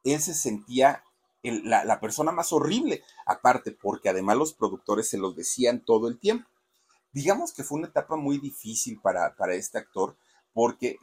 él 0.05 0.21
se 0.21 0.33
sentía 0.33 1.03
la, 1.43 1.99
persona 1.99 2.31
más 2.31 2.53
horrible, 2.53 3.03
aparte 3.25 3.73
porque 3.73 4.07
además 4.07 4.37
los 4.37 4.53
productores 4.53 5.09
se 5.09 5.17
los 5.17 5.35
decían 5.35 5.81
todo 5.81 6.07
el 6.07 6.19
tiempo. 6.19 6.47
Digamos 7.11 7.53
que 7.53 7.63
fue 7.63 7.79
una 7.79 7.87
etapa 7.87 8.15
muy 8.15 8.37
difícil 8.37 8.99
para, 9.01 9.35
para 9.35 9.55
este 9.55 9.77
actor 9.77 10.15
porque 10.53 10.97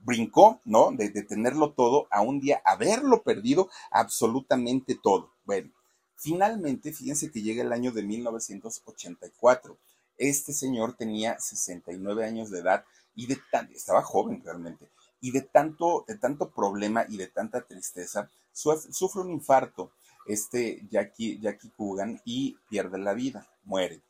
brincó, 0.00 0.60
¿no? 0.64 0.90
De, 0.92 1.10
tenerlo 1.22 1.72
todo 1.72 2.06
a 2.10 2.22
un 2.22 2.40
día 2.40 2.60
haberlo 2.64 3.22
perdido 3.22 3.68
absolutamente 3.90 4.98
todo. 5.00 5.32
Bueno, 5.44 5.70
finalmente, 6.16 6.92
fíjense 6.92 7.30
que 7.30 7.42
llega 7.42 7.62
el 7.62 7.72
año 7.72 7.92
de 7.92 8.02
1984. 8.02 9.78
Este 10.16 10.52
señor 10.52 10.94
tenía 10.96 11.38
69 11.38 12.24
años 12.24 12.50
de 12.50 12.60
edad 12.60 12.84
y 13.14 13.26
de 13.26 13.38
estaba 13.74 14.02
joven 14.02 14.42
realmente, 14.44 14.90
y 15.20 15.30
de 15.30 15.40
tanto, 15.40 16.04
de 16.06 16.18
tanto 16.18 16.50
problema 16.50 17.06
y 17.08 17.16
de 17.16 17.28
tanta 17.28 17.62
tristeza, 17.62 18.30
sufre 18.52 19.22
un 19.22 19.30
infarto 19.30 19.92
este 20.26 20.86
Jackie, 20.90 21.38
Jackie 21.40 21.70
Coogan 21.70 22.20
y 22.24 22.56
pierde 22.68 22.98
la 22.98 23.14
vida, 23.14 23.48
muere. 23.64 24.02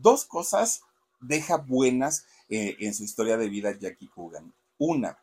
Dos 0.00 0.24
cosas 0.24 0.82
deja 1.20 1.56
buenas 1.56 2.24
eh, 2.48 2.76
en 2.80 2.94
su 2.94 3.04
historia 3.04 3.36
de 3.36 3.48
vida 3.48 3.76
Jackie 3.78 4.08
Coogan. 4.08 4.54
Una, 4.78 5.18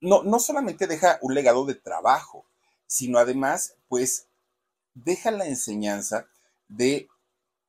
no, 0.00 0.22
no 0.22 0.38
solamente 0.38 0.86
deja 0.86 1.18
un 1.20 1.34
legado 1.34 1.66
de 1.66 1.74
trabajo, 1.74 2.46
sino 2.86 3.18
además, 3.18 3.74
pues, 3.88 4.26
deja 4.94 5.30
la 5.30 5.46
enseñanza 5.46 6.26
de 6.68 7.08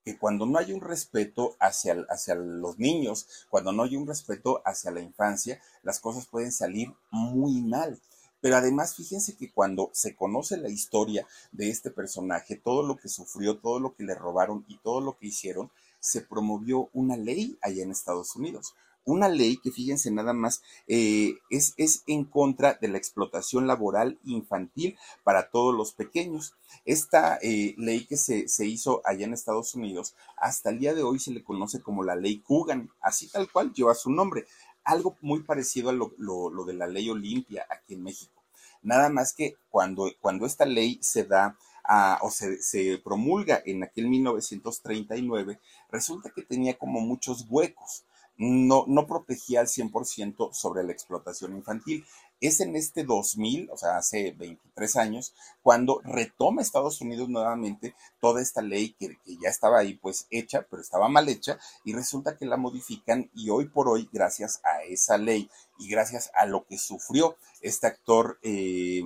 que 0.03 0.17
cuando 0.17 0.45
no 0.45 0.57
hay 0.57 0.73
un 0.73 0.81
respeto 0.81 1.55
hacia, 1.59 2.05
hacia 2.09 2.35
los 2.35 2.79
niños, 2.79 3.27
cuando 3.49 3.71
no 3.71 3.83
hay 3.83 3.95
un 3.95 4.07
respeto 4.07 4.61
hacia 4.65 4.91
la 4.91 5.01
infancia, 5.01 5.61
las 5.83 5.99
cosas 5.99 6.25
pueden 6.25 6.51
salir 6.51 6.91
muy 7.11 7.61
mal. 7.61 7.99
Pero 8.41 8.57
además, 8.57 8.95
fíjense 8.95 9.37
que 9.37 9.51
cuando 9.51 9.89
se 9.93 10.15
conoce 10.15 10.57
la 10.57 10.69
historia 10.69 11.25
de 11.51 11.69
este 11.69 11.91
personaje, 11.91 12.55
todo 12.55 12.83
lo 12.83 12.97
que 12.97 13.07
sufrió, 13.07 13.59
todo 13.59 13.79
lo 13.79 13.95
que 13.95 14.03
le 14.03 14.15
robaron 14.15 14.65
y 14.67 14.77
todo 14.79 14.99
lo 14.99 15.17
que 15.17 15.27
hicieron, 15.27 15.71
se 15.99 16.21
promovió 16.21 16.89
una 16.93 17.15
ley 17.15 17.57
allá 17.61 17.83
en 17.83 17.91
Estados 17.91 18.35
Unidos 18.35 18.73
una 19.05 19.29
ley 19.29 19.57
que 19.57 19.71
fíjense 19.71 20.11
nada 20.11 20.33
más 20.33 20.61
eh, 20.87 21.35
es, 21.49 21.73
es, 21.77 22.03
en 22.07 22.25
contra 22.25 22.75
de 22.75 22.87
la 22.87 22.97
explotación 22.97 23.67
laboral 23.67 24.19
infantil 24.23 24.97
para 25.23 25.49
todos 25.49 25.75
los 25.75 25.93
pequeños. 25.93 26.53
Esta 26.85 27.37
eh, 27.41 27.73
ley 27.77 28.05
que 28.05 28.17
se, 28.17 28.47
se, 28.47 28.65
hizo 28.65 29.01
allá 29.05 29.25
en 29.25 29.33
Estados 29.33 29.75
Unidos, 29.75 30.15
hasta 30.37 30.69
el 30.69 30.79
día 30.79 30.93
de 30.93 31.03
hoy 31.03 31.19
se 31.19 31.31
le 31.31 31.43
conoce 31.43 31.81
como 31.81 32.03
la 32.03 32.15
ley 32.15 32.39
Coogan, 32.39 32.89
así 33.01 33.27
tal 33.27 33.51
cual 33.51 33.73
lleva 33.73 33.95
su 33.95 34.11
nombre, 34.11 34.45
algo 34.83 35.17
muy 35.21 35.43
parecido 35.43 35.89
a 35.89 35.93
lo, 35.93 36.13
lo, 36.17 36.65
de 36.65 36.73
la 36.73 36.87
ley 36.87 37.09
Olimpia 37.09 37.65
aquí 37.69 37.93
en 37.93 38.03
México. 38.03 38.41
Nada 38.81 39.09
más 39.09 39.33
que 39.33 39.55
cuando, 39.69 40.11
cuando 40.21 40.45
esta 40.45 40.65
ley 40.65 40.99
se 41.01 41.23
da 41.23 41.57
a, 41.83 42.19
o 42.21 42.31
se, 42.31 42.61
se 42.61 42.97
promulga 42.97 43.61
en 43.65 43.83
aquel 43.83 44.07
1939, 44.07 45.59
resulta 45.91 46.31
que 46.31 46.41
tenía 46.41 46.77
como 46.77 47.01
muchos 47.01 47.45
huecos 47.49 48.05
no, 48.41 48.85
no 48.87 49.05
protegía 49.05 49.59
al 49.59 49.67
100% 49.67 50.51
sobre 50.53 50.83
la 50.83 50.91
explotación 50.91 51.55
infantil. 51.55 52.05
Es 52.41 52.59
en 52.59 52.75
este 52.75 53.03
2000, 53.03 53.69
o 53.71 53.77
sea, 53.77 53.97
hace 53.97 54.31
23 54.31 54.95
años, 54.97 55.33
cuando 55.61 56.01
retoma 56.03 56.61
Estados 56.61 56.99
Unidos 56.99 57.29
nuevamente 57.29 57.95
toda 58.19 58.41
esta 58.41 58.61
ley 58.61 58.95
que, 58.99 59.17
ya 59.25 59.49
estaba 59.49 59.79
ahí 59.79 59.93
pues 59.93 60.27
hecha, 60.31 60.65
pero 60.69 60.81
estaba 60.81 61.07
mal 61.07 61.29
hecha, 61.29 61.59
y 61.85 61.93
resulta 61.93 62.35
que 62.35 62.45
la 62.45 62.57
modifican 62.57 63.29
y 63.33 63.51
hoy 63.51 63.69
por 63.69 63.87
hoy, 63.87 64.09
gracias 64.11 64.59
a 64.63 64.83
esa 64.83 65.17
ley 65.17 65.49
y 65.79 65.87
gracias 65.87 66.31
a 66.35 66.45
lo 66.45 66.65
que 66.65 66.77
sufrió 66.77 67.37
este 67.61 67.87
actor 67.87 68.39
eh, 68.41 69.03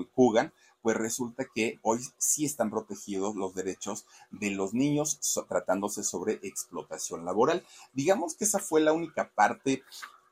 pues 0.86 0.98
resulta 0.98 1.46
que 1.56 1.80
hoy 1.82 2.00
sí 2.20 2.46
están 2.46 2.70
protegidos 2.70 3.36
los 3.36 3.56
derechos 3.56 4.06
de 4.30 4.52
los 4.52 4.76
niños 4.76 5.20
tratándose 5.50 6.04
sobre 6.04 6.34
explotación 6.44 7.26
laboral. 7.26 7.66
Digamos 7.94 8.36
que 8.36 8.44
esa 8.44 8.60
fue 8.60 8.82
la 8.82 8.94
única 8.94 9.32
parte 9.34 9.82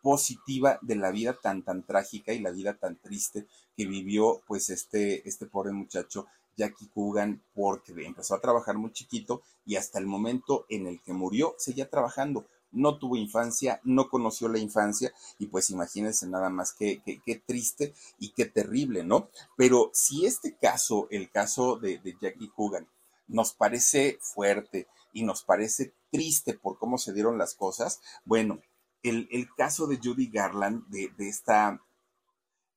positiva 0.03 0.77
de 0.81 0.97
la 0.97 1.09
vida 1.09 1.39
tan 1.41 1.63
tan 1.63 1.83
trágica 1.83 2.33
y 2.33 2.39
la 2.39 2.51
vida 2.51 2.75
tan 2.75 2.97
triste 2.97 3.47
que 3.75 3.87
vivió 3.87 4.43
pues 4.45 4.69
este 4.69 5.27
este 5.27 5.47
pobre 5.47 5.71
muchacho 5.71 6.27
Jackie 6.57 6.89
Coogan 6.93 7.41
porque 7.55 7.93
empezó 8.05 8.35
a 8.35 8.41
trabajar 8.41 8.77
muy 8.77 8.91
chiquito 8.91 9.41
y 9.65 9.77
hasta 9.77 9.97
el 9.97 10.05
momento 10.05 10.65
en 10.69 10.85
el 10.87 11.01
que 11.01 11.13
murió 11.13 11.55
seguía 11.57 11.89
trabajando 11.89 12.45
no 12.73 12.97
tuvo 12.97 13.15
infancia, 13.15 13.79
no 13.83 14.09
conoció 14.09 14.49
la 14.49 14.59
infancia 14.59 15.13
y 15.39 15.45
pues 15.45 15.69
imagínense 15.69 16.27
nada 16.27 16.49
más 16.49 16.73
qué, 16.73 17.01
qué, 17.03 17.35
triste 17.35 17.93
y 18.19 18.29
qué 18.29 18.45
terrible, 18.45 19.03
¿no? 19.03 19.29
Pero 19.55 19.91
si 19.93 20.25
este 20.25 20.57
caso, 20.57 21.07
el 21.11 21.29
caso 21.29 21.77
de, 21.77 22.01
Jackie 22.19 22.49
Coogan, 22.49 22.87
nos 23.27 23.53
parece 23.53 24.17
fuerte 24.21 24.87
y 25.13 25.23
nos 25.23 25.43
parece 25.43 25.93
triste 26.11 26.55
por 26.55 26.77
cómo 26.77 26.97
se 26.97 27.13
dieron 27.13 27.37
las 27.37 27.53
cosas, 27.53 28.01
bueno, 28.25 28.59
el, 29.03 29.49
caso 29.55 29.87
de 29.87 29.99
Judy 30.01 30.27
Garland, 30.29 30.87
de, 30.87 31.09
de 31.17 31.29
esta 31.29 31.79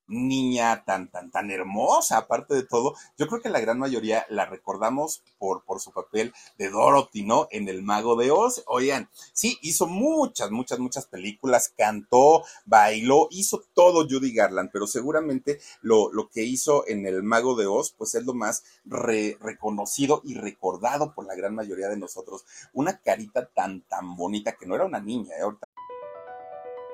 niña 0.08 0.84
tan, 0.84 1.10
tan, 1.10 1.30
tan 1.30 1.50
hermosa, 1.50 2.18
aparte 2.18 2.54
de 2.54 2.62
todo. 2.62 2.94
Yo 3.18 3.26
creo 3.26 3.40
que 3.40 3.48
la 3.48 3.60
gran 3.60 3.78
mayoría 3.78 4.24
la 4.28 4.46
recordamos 4.46 5.22
por, 5.38 5.64
por 5.64 5.80
su 5.80 5.92
papel 5.92 6.32
de 6.58 6.70
Dorothy, 6.70 7.24
¿no? 7.24 7.48
En 7.50 7.68
El 7.68 7.82
Mago 7.82 8.16
de 8.16 8.30
Oz. 8.30 8.62
Oigan, 8.66 9.08
sí, 9.32 9.58
hizo 9.62 9.86
muchas, 9.86 10.50
muchas, 10.50 10.78
muchas 10.78 11.06
películas, 11.06 11.72
cantó, 11.76 12.44
bailó, 12.64 13.28
hizo 13.30 13.64
todo 13.74 14.06
Judy 14.08 14.32
Garland, 14.32 14.70
pero 14.72 14.86
seguramente 14.86 15.60
lo, 15.80 16.12
lo 16.12 16.28
que 16.28 16.44
hizo 16.44 16.86
en 16.86 17.06
El 17.06 17.22
Mago 17.22 17.56
de 17.56 17.66
Oz, 17.66 17.92
pues 17.96 18.14
es 18.14 18.24
lo 18.24 18.34
más 18.34 18.64
reconocido 18.84 20.20
y 20.24 20.34
recordado 20.34 21.14
por 21.14 21.26
la 21.26 21.34
gran 21.34 21.54
mayoría 21.54 21.88
de 21.88 21.96
nosotros. 21.96 22.44
Una 22.72 23.00
carita 23.00 23.46
tan, 23.46 23.82
tan 23.82 24.16
bonita 24.16 24.52
que 24.52 24.66
no 24.66 24.74
era 24.74 24.84
una 24.84 25.00
niña, 25.00 25.34
¿eh? 25.36 25.42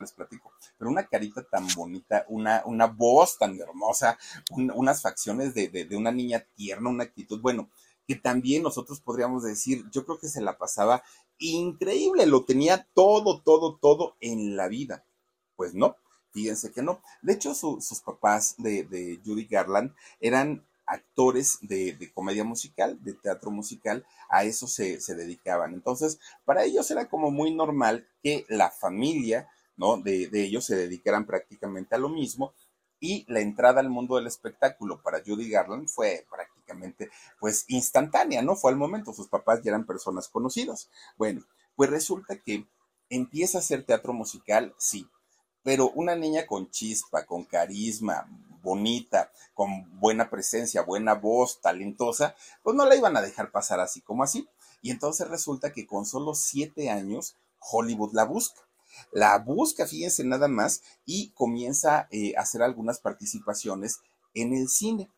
Les 0.00 0.12
platico, 0.12 0.52
pero 0.76 0.90
una 0.90 1.06
carita 1.06 1.42
tan 1.42 1.66
bonita, 1.74 2.24
una, 2.28 2.62
una 2.64 2.86
voz 2.86 3.38
tan 3.38 3.58
hermosa, 3.58 4.18
unas 4.50 5.02
facciones 5.02 5.54
de, 5.54 5.68
de, 5.68 5.96
una 5.96 6.10
niña 6.10 6.44
tierna, 6.54 6.90
una 6.90 7.04
actitud, 7.04 7.40
bueno, 7.40 7.68
que 8.06 8.16
también 8.16 8.62
nosotros 8.62 9.00
podríamos 9.00 9.42
decir, 9.42 9.84
yo 9.90 10.04
creo 10.04 10.18
que 10.18 10.28
se 10.28 10.40
la 10.40 10.56
pasaba 10.56 11.02
increíble, 11.38 12.26
lo 12.26 12.44
tenía 12.44 12.86
todo, 12.94 13.40
todo, 13.40 13.76
todo 13.76 14.16
en 14.20 14.56
la 14.56 14.68
vida. 14.68 15.04
Pues 15.56 15.74
no, 15.74 15.96
fíjense 16.30 16.72
que 16.72 16.82
no. 16.82 17.00
De 17.22 17.34
hecho, 17.34 17.54
sus 17.54 18.00
papás 18.00 18.54
de, 18.58 18.84
de, 18.84 19.20
Judy 19.24 19.46
Garland 19.46 19.94
eran 20.20 20.64
actores 20.86 21.58
de, 21.60 21.92
de, 21.92 22.10
comedia 22.12 22.44
musical, 22.44 22.98
de 23.02 23.12
teatro 23.12 23.50
musical, 23.50 24.06
a 24.30 24.44
eso 24.44 24.66
se, 24.66 25.00
se 25.00 25.14
dedicaban. 25.14 25.74
Entonces, 25.74 26.18
para 26.44 26.64
ellos 26.64 26.90
era 26.90 27.08
como 27.08 27.30
muy 27.30 27.54
normal 27.54 28.08
que 28.22 28.46
la 28.48 28.70
familia 28.70 29.48
De, 30.02 30.28
ellos 30.32 30.64
se 30.64 30.74
dedicaran 30.74 31.24
prácticamente 31.24 31.94
a 31.94 31.98
lo 31.98 32.08
mismo 32.08 32.52
y 32.98 33.24
la 33.28 33.38
entrada 33.38 33.78
al 33.78 33.88
mundo 33.88 34.16
del 34.16 34.26
espectáculo 34.26 35.00
para 35.00 35.22
Judy 35.24 35.48
Garland 35.48 35.88
fue 35.88 36.26
prácticamente 36.28 37.10
pues 37.38 37.64
instantánea, 37.68 38.42
¿no? 38.42 38.56
Fue 38.56 38.72
al 38.72 38.76
momento, 38.76 39.12
sus 39.12 39.28
papás 39.28 39.62
ya 39.62 39.70
eran 39.70 39.86
personas 39.86 40.28
conocidas. 40.28 40.90
Bueno, 41.16 41.42
pues 41.76 41.90
resulta 41.90 42.36
que 42.40 42.66
empieza 43.08 43.58
a 43.58 43.60
hacer 43.60 43.84
teatro 43.84 44.12
musical, 44.12 44.74
sí, 44.78 45.08
pero 45.62 45.90
una 45.90 46.16
niña 46.16 46.44
con 46.44 46.68
chispa, 46.70 47.24
con 47.24 47.44
carisma, 47.44 48.26
bonita, 48.60 49.30
con 49.54 50.00
buena 50.00 50.28
presencia, 50.28 50.82
buena 50.82 51.14
voz, 51.14 51.60
talentosa, 51.60 52.34
pues 52.64 52.74
no 52.74 52.84
la 52.84 52.96
iban 52.96 53.16
a 53.16 53.22
dejar 53.22 53.52
pasar 53.52 53.78
así 53.78 54.00
como 54.00 54.24
así. 54.24 54.48
Y 54.82 54.90
entonces 54.90 55.28
resulta 55.28 55.72
que 55.72 55.86
con 55.86 56.04
solo 56.04 56.34
siete 56.34 56.90
años 56.90 57.36
Hollywood 57.60 58.12
la 58.12 58.24
busca 58.24 58.67
la 59.12 59.38
busca, 59.38 59.86
fíjense 59.86 60.24
nada 60.24 60.48
más, 60.48 60.82
y 61.04 61.30
comienza 61.30 62.08
eh, 62.10 62.34
a 62.36 62.42
hacer 62.42 62.62
algunas 62.62 63.00
participaciones 63.00 64.00
en 64.34 64.54
el 64.54 64.68
cine. 64.68 65.10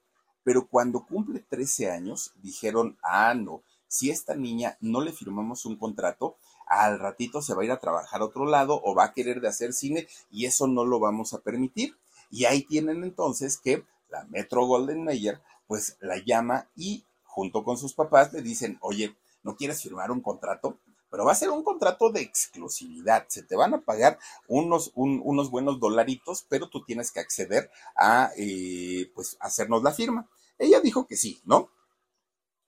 Pero 0.43 0.67
cuando 0.67 1.07
cumple 1.07 1.45
13 1.49 1.91
años, 1.91 2.33
dijeron, 2.43 2.97
ah, 3.03 3.35
no, 3.35 3.63
si 3.89 4.11
esta 4.11 4.35
niña 4.35 4.79
no 4.81 5.01
le 5.01 5.13
firmamos 5.13 5.67
un 5.67 5.77
contrato, 5.77 6.37
al 6.67 7.01
ratito 7.01 7.43
se 7.43 7.55
va 7.55 7.63
a 7.63 7.65
ir 7.65 7.73
a 7.73 7.81
trabajar 7.81 8.21
a 8.21 8.25
otro 8.25 8.47
lado 8.47 8.81
o 8.85 8.95
va 8.95 9.05
a 9.05 9.13
querer 9.13 9.41
de 9.41 9.49
hacer 9.49 9.73
cine 9.73 10.07
y 10.31 10.47
eso 10.47 10.69
no 10.69 10.85
lo 10.85 11.01
vamos 11.01 11.35
a 11.35 11.41
permitir. 11.41 11.97
Y 12.31 12.45
ahí 12.45 12.63
tienen 12.63 13.03
entonces 13.03 13.59
que 13.59 13.85
la 14.09 14.25
Metro 14.27 14.65
Golden 14.65 15.05
Mayer 15.05 15.41
pues 15.67 15.97
la 16.01 16.19
llama 16.19 16.69
y 16.77 17.05
junto 17.25 17.65
con 17.65 17.77
sus 17.77 17.95
papás 17.95 18.33
le 18.33 18.43
dicen, 18.43 18.79
oye, 18.81 19.17
¿no 19.43 19.57
quieres 19.57 19.83
firmar 19.83 20.11
un 20.11 20.21
contrato? 20.21 20.79
Pero 21.11 21.25
va 21.25 21.33
a 21.33 21.37
ser 21.37 21.51
un 21.51 21.65
contrato 21.65 22.11
de 22.11 22.21
exclusividad. 22.21 23.27
Se 23.29 23.43
te 23.43 23.57
van 23.57 23.75
a 23.75 23.81
pagar 23.81 24.19
unos, 24.49 24.93
unos 24.95 25.51
buenos 25.51 25.81
dolaritos, 25.81 26.47
pero 26.49 26.69
tú 26.69 26.85
tienes 26.85 27.11
que 27.11 27.21
acceder 27.21 27.71
a, 27.97 28.31
eh, 28.37 29.11
pues, 29.15 29.37
hacernos 29.41 29.83
la 29.83 29.93
firma. 29.93 30.29
Ella 30.59 30.81
dijo 30.81 31.07
que 31.07 31.17
sí, 31.17 31.41
¿no? 31.45 31.71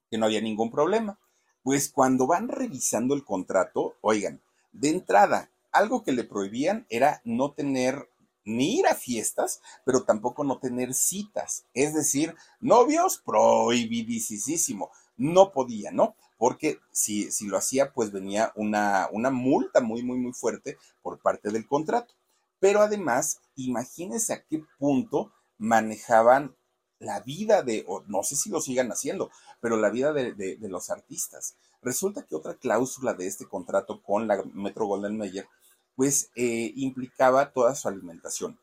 Que 0.09 0.17
no 0.17 0.25
había 0.25 0.41
ningún 0.41 0.71
problema. 0.71 1.19
Pues 1.63 1.89
cuando 1.89 2.27
van 2.27 2.49
revisando 2.49 3.15
el 3.15 3.23
contrato, 3.23 3.95
oigan, 4.01 4.41
de 4.73 4.89
entrada, 4.89 5.49
algo 5.71 6.03
que 6.03 6.11
le 6.11 6.23
prohibían 6.23 6.85
era 6.89 7.21
no 7.23 7.53
tener 7.53 8.09
ni 8.45 8.79
ir 8.79 8.87
a 8.87 8.95
fiestas, 8.95 9.61
pero 9.85 10.03
tampoco 10.03 10.43
no 10.43 10.59
tener 10.59 10.93
citas. 10.93 11.65
Es 11.73 11.93
decir, 11.93 12.35
novios 12.59 13.21
prohibidísimo. 13.25 14.91
No 15.15 15.51
podía, 15.51 15.91
¿no? 15.91 16.15
Porque 16.43 16.81
si, 16.91 17.31
si 17.31 17.47
lo 17.47 17.55
hacía, 17.55 17.93
pues 17.93 18.11
venía 18.11 18.51
una, 18.55 19.07
una 19.13 19.29
multa 19.29 19.79
muy, 19.79 20.03
muy, 20.03 20.17
muy 20.17 20.33
fuerte 20.33 20.77
por 21.01 21.19
parte 21.19 21.51
del 21.51 21.65
contrato. 21.65 22.15
Pero 22.59 22.81
además, 22.81 23.39
imagínense 23.55 24.33
a 24.33 24.43
qué 24.43 24.61
punto 24.77 25.31
manejaban 25.57 26.53
la 26.99 27.21
vida 27.21 27.63
de, 27.63 27.85
o 27.87 28.03
no 28.07 28.23
sé 28.23 28.35
si 28.35 28.49
lo 28.49 28.59
sigan 28.59 28.91
haciendo, 28.91 29.31
pero 29.61 29.77
la 29.77 29.89
vida 29.89 30.11
de, 30.11 30.33
de, 30.33 30.67
los 30.67 30.89
artistas. 30.89 31.55
Resulta 31.81 32.23
que 32.23 32.35
otra 32.35 32.55
cláusula 32.55 33.13
de 33.13 33.25
este 33.25 33.45
contrato 33.45 34.03
con 34.03 34.27
la 34.27 34.43
Metro 34.53 34.85
Golden 34.85 35.17
Mayer 35.17 35.47
pues 35.95 36.29
eh, 36.35 36.73
implicaba 36.75 37.53
toda 37.53 37.73
su 37.73 37.87
alimentación. 37.87 38.59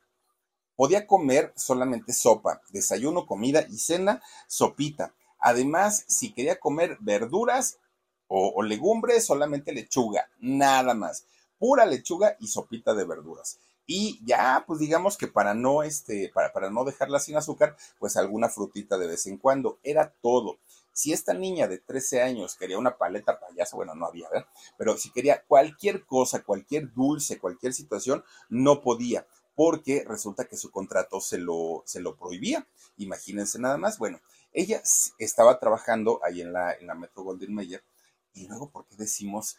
Podía 0.76 1.06
comer 1.06 1.54
solamente 1.56 2.12
sopa, 2.12 2.60
desayuno, 2.68 3.24
comida 3.24 3.64
y 3.70 3.78
cena, 3.78 4.20
sopita. 4.48 5.14
Además, 5.40 6.04
si 6.06 6.32
quería 6.32 6.60
comer 6.60 6.98
verduras 7.00 7.78
o, 8.28 8.62
legumbres, 8.62 9.26
solamente 9.26 9.72
lechuga, 9.72 10.30
nada 10.38 10.94
más. 10.94 11.24
Pura 11.58 11.84
lechuga 11.84 12.36
y 12.38 12.46
sopita 12.46 12.94
de 12.94 13.04
verduras. 13.04 13.58
Y 13.86 14.20
ya, 14.24 14.62
pues 14.68 14.78
digamos 14.78 15.16
que 15.16 15.26
para 15.26 15.52
no, 15.52 15.82
este, 15.82 16.30
para, 16.32 16.52
para 16.52 16.70
no 16.70 16.84
dejarla 16.84 17.18
sin 17.18 17.36
azúcar, 17.36 17.76
pues 17.98 18.16
alguna 18.16 18.48
frutita 18.48 18.98
de 18.98 19.08
vez 19.08 19.26
en 19.26 19.36
cuando. 19.36 19.80
Era 19.82 20.14
todo. 20.22 20.58
Si 20.92 21.12
esta 21.12 21.34
niña 21.34 21.66
de 21.66 21.78
13 21.78 22.22
años 22.22 22.56
quería 22.56 22.78
una 22.78 22.96
paleta 22.96 23.40
payaso, 23.40 23.76
bueno, 23.76 23.94
no 23.94 24.06
había, 24.06 24.28
¿verdad? 24.28 24.46
Pero 24.76 24.96
si 24.96 25.10
quería 25.10 25.42
cualquier 25.46 26.04
cosa, 26.04 26.42
cualquier 26.42 26.92
dulce, 26.92 27.38
cualquier 27.38 27.72
situación, 27.72 28.22
no 28.48 28.80
podía, 28.80 29.26
porque 29.54 30.04
resulta 30.06 30.46
que 30.46 30.56
su 30.56 30.70
contrato 30.70 31.20
se 31.20 31.38
lo, 31.38 31.82
se 31.84 32.00
lo 32.00 32.16
prohibía. 32.16 32.66
Imagínense 32.96 33.58
nada 33.58 33.76
más. 33.76 33.98
Bueno, 33.98 34.20
ella 34.52 34.82
estaba 35.18 35.58
trabajando 35.58 36.20
ahí 36.24 36.40
en 36.40 36.52
la, 36.52 36.72
en 36.72 36.86
la 36.86 36.94
Metro 36.94 37.22
Golden 37.22 37.54
Mayer, 37.54 37.82
y 38.32 38.46
luego, 38.46 38.70
¿por 38.70 38.86
qué 38.86 38.96
decimos 38.96 39.56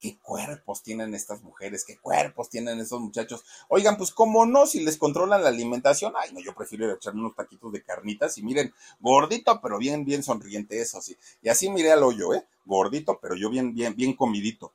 qué 0.00 0.18
cuerpos 0.18 0.82
tienen 0.82 1.14
estas 1.14 1.42
mujeres, 1.42 1.84
qué 1.84 1.98
cuerpos 1.98 2.48
tienen 2.48 2.78
esos 2.78 3.00
muchachos. 3.00 3.44
Oigan, 3.68 3.96
pues 3.96 4.12
cómo 4.12 4.46
no, 4.46 4.66
si 4.66 4.80
les 4.80 4.96
controlan 4.96 5.42
la 5.42 5.48
alimentación, 5.48 6.12
ay, 6.16 6.32
no, 6.32 6.40
yo 6.40 6.54
prefiero 6.54 6.92
echarme 6.92 7.20
unos 7.20 7.34
taquitos 7.34 7.72
de 7.72 7.82
carnitas 7.82 8.38
y 8.38 8.42
miren, 8.42 8.72
gordito, 9.00 9.60
pero 9.60 9.78
bien, 9.78 10.04
bien 10.04 10.22
sonriente 10.22 10.80
eso, 10.80 11.00
sí. 11.02 11.16
Y 11.42 11.48
así 11.48 11.68
miré 11.70 11.92
al 11.92 12.02
hoyo, 12.02 12.34
¿eh? 12.34 12.46
Gordito, 12.64 13.18
pero 13.20 13.34
yo 13.34 13.50
bien, 13.50 13.74
bien, 13.74 13.94
bien 13.96 14.14
comidito. 14.14 14.72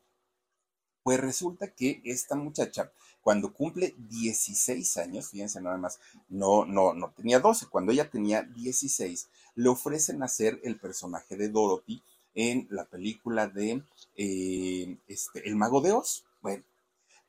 Pues 1.04 1.20
resulta 1.20 1.68
que 1.74 2.02
esta 2.06 2.36
muchacha, 2.36 2.92
cuando 3.24 3.54
cumple 3.54 3.96
16 3.98 4.98
años, 4.98 5.30
fíjense 5.30 5.62
nada 5.62 5.78
más, 5.78 6.00
no, 6.28 6.66
no, 6.66 6.94
no 6.94 7.12
tenía 7.12 7.40
12, 7.40 7.68
cuando 7.68 7.94
ella 7.94 8.10
tenía 8.10 8.44
16, 8.44 9.30
le 9.56 9.70
ofrecen 9.70 10.22
hacer 10.24 10.60
el 10.64 10.78
personaje 10.78 11.38
de 11.38 11.48
Dorothy 11.48 12.04
en 12.36 12.68
la 12.70 12.86
película 12.86 13.48
de 13.48 13.84
eh, 14.18 14.98
este, 15.08 15.48
El 15.48 15.56
Mago 15.56 15.80
de 15.82 15.94
Oz. 15.94 16.26
Bueno, 16.42 16.64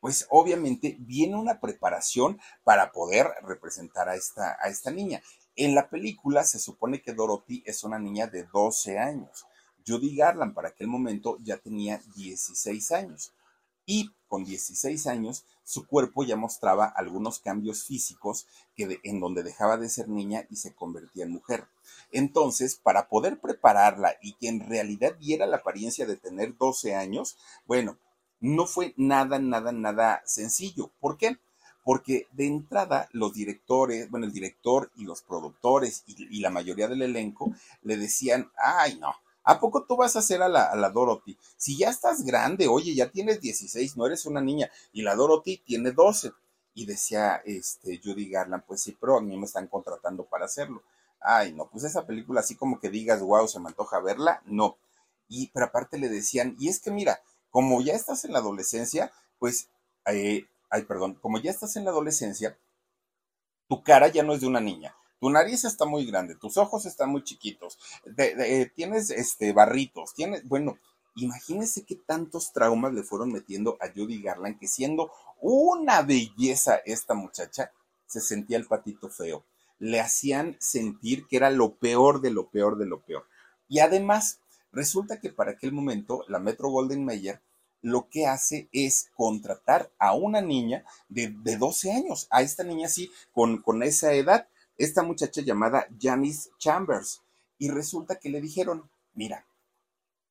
pues 0.00 0.26
obviamente 0.30 0.96
viene 0.98 1.36
una 1.36 1.60
preparación 1.60 2.40
para 2.64 2.90
poder 2.90 3.28
representar 3.42 4.08
a 4.08 4.16
esta, 4.16 4.56
a 4.60 4.68
esta 4.68 4.90
niña. 4.90 5.22
En 5.54 5.74
la 5.74 5.88
película 5.88 6.42
se 6.42 6.58
supone 6.58 7.00
que 7.02 7.12
Dorothy 7.12 7.62
es 7.64 7.84
una 7.84 7.98
niña 8.00 8.26
de 8.26 8.44
12 8.52 8.98
años. 8.98 9.46
Judy 9.86 10.16
Garland 10.16 10.54
para 10.54 10.68
aquel 10.68 10.88
momento 10.88 11.38
ya 11.42 11.58
tenía 11.58 12.00
16 12.16 12.90
años 12.92 13.32
y 13.86 14.10
con 14.28 14.44
16 14.44 15.06
años 15.06 15.44
su 15.64 15.86
cuerpo 15.86 16.24
ya 16.24 16.36
mostraba 16.36 16.86
algunos 16.86 17.38
cambios 17.38 17.84
físicos 17.84 18.46
en 18.76 19.20
donde 19.20 19.42
dejaba 19.42 19.76
de 19.76 19.88
ser 19.88 20.08
niña 20.08 20.46
y 20.50 20.56
se 20.56 20.74
convertía 20.74 21.24
en 21.24 21.32
mujer. 21.32 21.66
Entonces, 22.12 22.76
para 22.76 23.08
poder 23.08 23.40
prepararla 23.40 24.14
y 24.22 24.34
que 24.34 24.48
en 24.48 24.60
realidad 24.60 25.14
diera 25.16 25.46
la 25.46 25.56
apariencia 25.56 26.06
de 26.06 26.16
tener 26.16 26.56
12 26.56 26.94
años, 26.94 27.36
bueno, 27.66 27.96
no 28.40 28.66
fue 28.66 28.92
nada, 28.96 29.38
nada, 29.38 29.72
nada 29.72 30.22
sencillo. 30.26 30.90
¿Por 31.00 31.16
qué? 31.16 31.38
Porque 31.82 32.28
de 32.32 32.46
entrada 32.46 33.08
los 33.12 33.32
directores, 33.32 34.10
bueno, 34.10 34.26
el 34.26 34.32
director 34.32 34.90
y 34.96 35.04
los 35.04 35.22
productores 35.22 36.04
y 36.06 36.40
la 36.40 36.50
mayoría 36.50 36.88
del 36.88 37.02
elenco 37.02 37.52
le 37.82 37.96
decían, 37.96 38.50
ay, 38.56 38.98
no, 38.98 39.14
¿A 39.44 39.60
poco 39.60 39.84
tú 39.84 39.96
vas 39.96 40.16
a 40.16 40.20
hacer 40.20 40.42
a 40.42 40.48
la, 40.48 40.72
a 40.72 40.90
Dorothy? 40.90 41.36
Si 41.56 41.76
ya 41.76 41.90
estás 41.90 42.24
grande, 42.24 42.66
oye, 42.66 42.94
ya 42.94 43.10
tienes 43.10 43.40
16, 43.40 43.96
no 43.96 44.06
eres 44.06 44.24
una 44.24 44.40
niña, 44.40 44.70
y 44.92 45.02
la 45.02 45.14
Dorothy 45.14 45.58
tiene 45.58 45.92
12. 45.92 46.32
Y 46.74 46.86
decía 46.86 47.42
este, 47.44 48.00
Judy 48.02 48.28
Garland, 48.30 48.64
pues 48.66 48.82
sí, 48.82 48.96
pero 48.98 49.18
a 49.18 49.20
mí 49.20 49.36
me 49.36 49.46
están 49.46 49.68
contratando 49.68 50.24
para 50.24 50.46
hacerlo. 50.46 50.82
Ay, 51.20 51.52
no, 51.52 51.68
pues 51.70 51.84
esa 51.84 52.06
película 52.06 52.40
así 52.40 52.56
como 52.56 52.80
que 52.80 52.90
digas, 52.90 53.20
wow, 53.20 53.46
se 53.46 53.60
me 53.60 53.68
antoja 53.68 54.00
verla, 54.00 54.42
no. 54.46 54.76
Y 55.28 55.48
pero 55.48 55.66
aparte 55.66 55.98
le 55.98 56.08
decían, 56.08 56.56
y 56.58 56.68
es 56.68 56.80
que 56.80 56.90
mira, 56.90 57.20
como 57.50 57.80
ya 57.82 57.94
estás 57.94 58.24
en 58.24 58.32
la 58.32 58.40
adolescencia, 58.40 59.12
pues, 59.38 59.68
eh, 60.06 60.46
ay, 60.70 60.82
perdón, 60.82 61.14
como 61.14 61.38
ya 61.38 61.50
estás 61.50 61.76
en 61.76 61.84
la 61.84 61.90
adolescencia, 61.90 62.58
tu 63.68 63.82
cara 63.82 64.08
ya 64.08 64.22
no 64.22 64.34
es 64.34 64.40
de 64.40 64.46
una 64.46 64.60
niña, 64.60 64.94
tu 65.24 65.30
nariz 65.30 65.64
está 65.64 65.86
muy 65.86 66.04
grande, 66.04 66.34
tus 66.34 66.58
ojos 66.58 66.84
están 66.84 67.08
muy 67.08 67.24
chiquitos, 67.24 67.78
eh, 68.18 68.70
tienes 68.76 69.08
este, 69.08 69.54
barritos, 69.54 70.12
tienes, 70.12 70.46
bueno, 70.46 70.76
imagínese 71.14 71.86
qué 71.86 71.94
tantos 71.94 72.52
traumas 72.52 72.92
le 72.92 73.04
fueron 73.04 73.32
metiendo 73.32 73.78
a 73.80 73.88
Judy 73.88 74.20
Garland 74.20 74.58
que 74.58 74.68
siendo 74.68 75.10
una 75.40 76.02
belleza 76.02 76.76
esta 76.84 77.14
muchacha, 77.14 77.72
se 78.06 78.20
sentía 78.20 78.58
el 78.58 78.66
patito 78.66 79.08
feo. 79.08 79.42
Le 79.78 79.98
hacían 79.98 80.58
sentir 80.60 81.26
que 81.26 81.38
era 81.38 81.48
lo 81.48 81.72
peor 81.76 82.20
de 82.20 82.30
lo 82.30 82.50
peor 82.50 82.76
de 82.76 82.84
lo 82.84 83.00
peor. 83.00 83.24
Y 83.66 83.78
además, 83.78 84.40
resulta 84.72 85.20
que 85.20 85.30
para 85.30 85.52
aquel 85.52 85.72
momento 85.72 86.26
la 86.28 86.38
Metro 86.38 86.68
Golden 86.68 87.02
Mayer 87.02 87.40
lo 87.80 88.10
que 88.10 88.26
hace 88.26 88.68
es 88.72 89.08
contratar 89.16 89.90
a 89.98 90.12
una 90.12 90.42
niña 90.42 90.84
de, 91.08 91.34
de 91.42 91.56
12 91.56 91.92
años, 91.92 92.26
a 92.28 92.42
esta 92.42 92.62
niña 92.62 92.88
así, 92.88 93.10
con, 93.32 93.62
con 93.62 93.82
esa 93.82 94.12
edad, 94.12 94.48
esta 94.78 95.02
muchacha 95.02 95.40
llamada 95.42 95.86
Janice 96.00 96.50
Chambers. 96.58 97.22
Y 97.58 97.70
resulta 97.70 98.18
que 98.18 98.30
le 98.30 98.40
dijeron, 98.40 98.90
mira, 99.14 99.46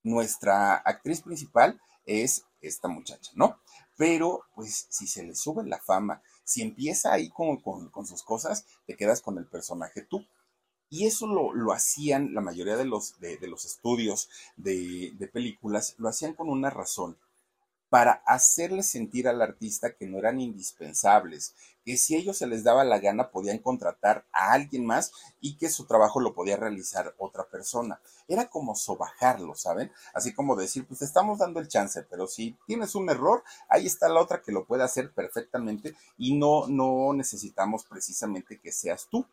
nuestra 0.04 0.76
actriz 0.76 1.22
principal 1.22 1.80
es 2.06 2.46
esta 2.62 2.88
muchacha, 2.88 3.32
¿no? 3.36 3.60
Pero 3.96 4.44
pues 4.56 4.88
si 4.90 5.08
se 5.08 5.24
le 5.24 5.36
sube 5.36 5.64
la 5.64 5.80
fama, 5.80 6.22
si 6.44 6.62
empieza 6.62 7.14
ahí 7.14 7.30
con, 7.30 7.58
con, 7.58 8.06
sus 8.06 8.24
cosas, 8.24 8.66
te 8.86 8.96
quedas 8.96 9.22
con 9.22 9.38
el 9.38 9.48
personaje 9.48 10.02
tú. 10.02 10.26
Y 10.90 11.08
eso 11.08 11.26
lo, 11.26 11.54
lo 11.54 11.72
hacían 11.72 12.34
la 12.34 12.42
mayoría 12.42 12.78
de 12.78 12.86
los, 12.86 13.20
de, 13.20 13.40
los 13.48 13.66
estudios 13.66 14.30
de, 14.58 15.12
de 15.18 15.28
películas, 15.28 15.96
lo 15.98 16.10
hacían 16.10 16.34
con 16.34 16.50
una 16.50 16.70
razón 16.70 17.18
para 17.94 18.24
hacerle 18.26 18.82
sentir 18.82 19.28
al 19.28 19.40
artista 19.40 19.94
que 19.94 20.08
no 20.08 20.18
eran 20.18 20.42
indispensables, 20.42 21.54
que 21.86 21.96
si 21.96 22.16
ellos 22.16 22.36
se 22.40 22.48
les 22.48 22.64
daba 22.64 22.84
la 22.84 22.98
gana 22.98 23.30
podían 23.30 23.60
contratar 23.60 24.26
a 24.34 24.52
alguien 24.54 24.84
más 24.84 25.12
y 25.42 25.58
que 25.58 25.70
su 25.70 25.86
trabajo 25.86 26.20
lo 26.20 26.34
podía 26.34 26.58
realizar 26.58 27.14
otra 27.20 27.44
persona. 27.46 28.02
Era 28.28 28.50
como 28.50 28.74
sobajarlo, 28.74 29.54
¿saben? 29.54 29.92
Así 30.16 30.34
como 30.34 30.56
decir, 30.56 30.88
pues 30.88 31.02
te 31.02 31.06
estamos 31.06 31.38
dando 31.38 31.60
el 31.60 31.68
chance, 31.68 32.02
pero 32.10 32.26
si 32.26 32.58
tienes 32.66 32.96
un 32.96 33.12
error, 33.12 33.44
ahí 33.70 33.86
está 33.86 34.10
la 34.10 34.22
otra 34.22 34.42
que 34.42 34.52
lo 34.52 34.66
puede 34.66 34.82
hacer 34.82 35.12
perfectamente 35.14 35.96
y 36.18 36.36
no, 36.36 36.66
no 36.68 37.14
necesitamos 37.14 37.84
precisamente 37.84 38.60
que 38.60 38.72
seas 38.72 39.06
tú. 39.08 39.24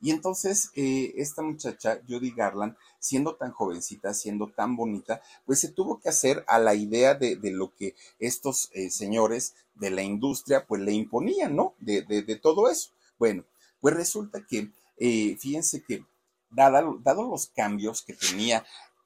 Y 0.00 0.10
entonces 0.10 0.70
eh, 0.74 1.12
esta 1.16 1.42
muchacha, 1.42 2.00
Judy 2.08 2.30
Garland, 2.30 2.76
siendo 3.00 3.34
tan 3.34 3.50
jovencita, 3.52 4.14
siendo 4.14 4.48
tan 4.48 4.76
bonita, 4.76 5.20
pues 5.44 5.60
se 5.60 5.68
tuvo 5.68 6.00
que 6.00 6.08
hacer 6.08 6.44
a 6.46 6.58
la 6.58 6.74
idea 6.74 7.14
de, 7.14 7.38
lo 7.50 7.74
que 7.74 7.96
estos 8.18 8.70
eh, 8.74 8.90
señores 8.90 9.54
de 9.74 9.90
la 9.90 10.02
industria 10.02 10.66
pues 10.66 10.82
le 10.82 10.92
imponían, 10.92 11.56
¿no? 11.56 11.74
De, 11.80 12.02
de, 12.02 12.36
todo 12.36 12.70
eso. 12.70 12.90
Bueno, 13.18 13.44
pues 13.80 13.94
resulta 13.94 14.44
que, 14.46 14.70
eh, 14.98 15.36
fíjense 15.38 15.82
que 15.82 16.04
dado, 16.50 17.00
los 17.04 17.46
cambios 17.48 18.02
que 18.02 18.14
tenía 18.14 18.64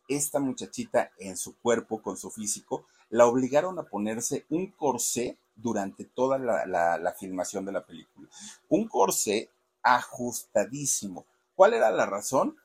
esta 0.08 0.40
muchachita 0.40 1.10
en 1.18 1.36
su 1.36 1.56
cuerpo, 1.56 2.02
con 2.02 2.16
su 2.18 2.30
físico, 2.30 2.84
la 3.08 3.26
obligaron 3.26 3.78
a 3.78 3.84
ponerse 3.84 4.44
un 4.50 4.68
corsé 4.68 5.38
durante 5.54 6.04
toda 6.04 6.38
la, 6.38 6.66
la 6.66 7.12
filmación 7.12 7.64
de 7.64 7.72
la 7.72 7.84
película. 7.84 8.28
Un 8.68 8.88
corsé 8.88 9.50
ajustadísimo. 9.82 11.26
¿Cuál 11.54 11.74
era 11.74 11.90
la 11.90 12.06
razón? 12.06 12.56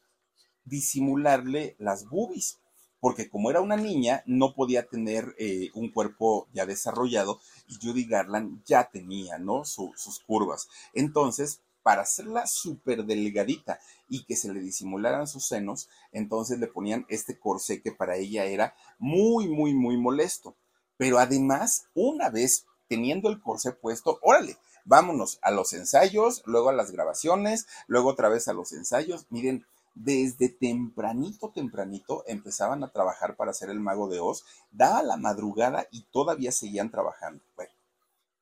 disimularle 0.68 1.76
las 1.80 2.08
boobies, 2.08 2.60
porque 3.00 3.30
como 3.30 3.50
era 3.50 3.62
una 3.62 3.78
niña, 3.78 4.24
no 4.26 4.54
podía 4.54 4.88
tener 4.88 5.36
eh, 5.38 5.70
un 5.74 5.92
cuerpo 5.92 6.48
ya 6.54 6.66
desarrollado 6.66 7.40
y 7.68 7.76
Judy 7.76 8.06
Garland 8.06 8.64
ya 8.66 8.90
tenía, 8.90 9.38
¿no? 9.38 9.64
sus 9.66 10.20
curvas. 10.26 10.68
Entonces, 10.94 11.62
para 11.84 12.02
hacerla 12.02 12.48
súper 12.48 13.06
delgadita 13.06 13.80
y 14.10 14.26
que 14.26 14.36
se 14.36 14.52
le 14.52 14.60
disimularan 14.60 15.28
sus 15.28 15.48
senos, 15.48 15.90
entonces 16.12 16.60
le 16.60 16.68
ponían 16.68 17.06
este 17.08 17.40
corsé 17.40 17.82
que 17.82 17.94
para 17.94 18.18
ella 18.18 18.46
era 18.46 18.76
muy, 18.98 19.48
muy, 19.48 19.74
muy 19.74 19.96
molesto. 19.96 20.58
Pero 20.98 21.20
además, 21.20 21.86
una 21.94 22.30
vez 22.30 22.66
teniendo 22.90 23.30
el 23.30 23.40
corsé 23.40 23.72
puesto, 23.72 24.20
órale, 24.22 24.58
vámonos 24.88 25.38
a 25.42 25.52
los 25.52 25.74
ensayos, 25.74 26.42
luego 26.46 26.70
a 26.70 26.74
las 26.74 26.92
grabaciones, 26.92 27.68
luego 27.88 28.10
otra 28.10 28.30
vez 28.30 28.48
a 28.48 28.54
los 28.54 28.72
ensayos. 28.72 29.28
Miren, 29.30 29.66
desde 29.94 30.50
tempranito, 30.50 31.52
tempranito 31.52 32.24
empezaban 32.26 32.84
a 32.84 32.92
trabajar 32.92 33.36
para 33.36 33.52
hacer 33.52 33.70
el 33.70 33.80
mago 33.80 34.08
de 34.08 34.20
Oz, 34.20 34.46
daba 34.72 35.04
la 35.04 35.18
madrugada 35.18 35.88
y 35.92 36.04
todavía 36.04 36.52
seguían 36.52 36.90
trabajando. 36.90 37.44
Bueno, 37.56 37.72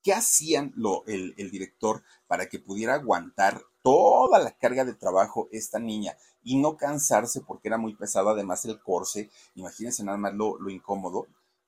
¿qué 0.03 0.13
hacían 0.13 0.71
lo, 0.75 1.03
el, 1.07 1.33
director 1.49 2.03
para 2.27 2.47
que 2.47 2.59
pudiera 2.59 2.93
aguantar 2.93 3.61
toda 3.81 4.39
la 4.39 4.51
carga 4.51 4.85
de 4.85 4.93
trabajo 4.93 5.47
esta 5.51 5.79
niña 5.79 6.15
y 6.43 6.57
no 6.57 6.77
cansarse 6.77 7.41
porque 7.41 7.69
era 7.69 7.77
muy 7.77 7.95
pesado, 7.95 8.29
además 8.29 8.65
el 8.65 8.79
corse, 8.79 9.31
imagínense 9.55 10.03
nada 10.03 10.17
más 10.17 10.33
lo 10.33 10.69
incómodo, 10.69 11.27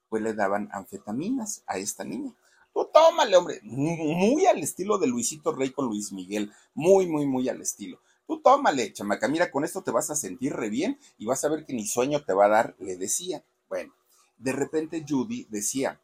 pues 0.10 0.22
le 0.22 0.34
daban 0.34 0.70
anfetaminas 0.72 1.64
a 1.66 1.78
esta 1.78 2.04
niña. 2.04 2.34
Tú 2.78 2.88
tómale, 2.94 3.36
hombre, 3.36 3.60
muy 3.64 4.46
al 4.46 4.60
estilo 4.60 5.00
de 5.00 5.08
Luisito 5.08 5.52
Rey 5.52 5.72
con 5.72 5.88
Luis 5.88 6.12
Miguel, 6.12 6.54
muy, 6.76 7.08
muy, 7.08 7.26
muy 7.26 7.50
al 7.50 7.60
estilo. 7.60 8.00
Tú 8.28 8.40
tómale, 8.40 8.94
chamaca, 8.94 9.28
mira, 9.28 9.50
con 9.50 9.64
esto 9.66 9.82
te 9.82 9.90
vas 9.90 10.12
a 10.12 10.16
sentir 10.16 10.54
re 10.54 10.70
bien 10.70 11.00
y 11.18 11.26
vas 11.26 11.44
a 11.44 11.50
ver 11.50 11.66
que 11.66 11.74
ni 11.74 11.88
sueño 11.88 12.24
te 12.24 12.34
va 12.34 12.46
a 12.46 12.50
dar, 12.50 12.76
le 12.78 12.96
decía. 12.96 13.44
Bueno, 13.68 13.96
de 14.38 14.52
repente 14.52 15.04
Judy 15.10 15.48
decía, 15.50 16.00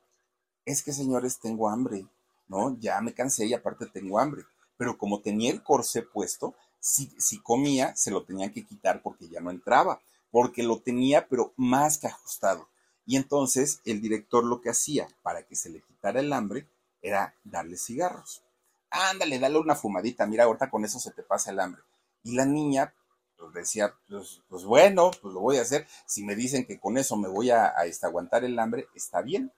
es 0.66 0.82
que 0.82 0.94
señores, 0.94 1.38
tengo 1.38 1.70
hambre, 1.70 2.08
¿no? 2.48 2.76
Ya 2.80 3.00
me 3.02 3.14
cansé 3.14 3.46
y 3.46 3.54
aparte 3.54 3.86
tengo 3.86 4.18
hambre. 4.18 4.42
Pero 4.76 4.98
como 4.98 5.22
tenía 5.22 5.52
el 5.52 5.62
corsé 5.62 6.02
puesto, 6.02 6.56
si, 6.80 7.14
si 7.20 7.38
comía, 7.38 7.96
se 7.96 8.10
lo 8.10 8.24
tenían 8.24 8.52
que 8.52 8.66
quitar 8.66 9.04
porque 9.04 9.30
ya 9.30 9.42
no 9.42 9.52
entraba, 9.52 10.02
porque 10.32 10.64
lo 10.64 10.80
tenía, 10.80 11.28
pero 11.28 11.54
más 11.56 12.00
que 12.00 12.08
ajustado. 12.08 12.68
Y 13.06 13.18
entonces 13.18 13.82
el 13.86 14.02
director 14.02 14.44
lo 14.44 14.62
que 14.62 14.70
hacía 14.70 15.08
para 15.22 15.44
que 15.44 15.56
se 15.56 15.70
le 15.70 15.82
quitara 15.82 16.20
el 16.20 16.32
hambre 16.32 16.68
era 17.02 17.36
darle 17.44 17.78
cigarros. 17.78 18.44
Ándale, 18.90 19.40
dale 19.40 19.58
una 19.58 19.76
fumadita, 19.76 20.26
mira, 20.26 20.46
ahorita 20.46 20.70
con 20.70 20.86
eso 20.86 21.00
se 21.00 21.12
te 21.12 21.24
pasa 21.24 21.52
el 21.52 21.60
hambre. 21.60 21.82
Y 22.24 22.36
la 22.36 22.46
niña 22.46 22.94
pues 23.38 23.54
decía, 23.54 23.94
pues, 24.08 24.42
pues 24.48 24.64
bueno, 24.64 25.12
pues 25.22 25.34
lo 25.34 25.42
voy 25.42 25.58
a 25.58 25.64
hacer. 25.64 25.86
Si 26.06 26.24
me 26.24 26.36
dicen 26.36 26.66
que 26.66 26.80
con 26.80 26.98
eso 26.98 27.18
me 27.18 27.28
voy 27.28 27.50
a, 27.50 27.70
este, 27.86 28.06
aguantar 28.06 28.46
el 28.46 28.58
hambre, 28.58 28.88
está 28.96 29.22
bien. 29.22 29.52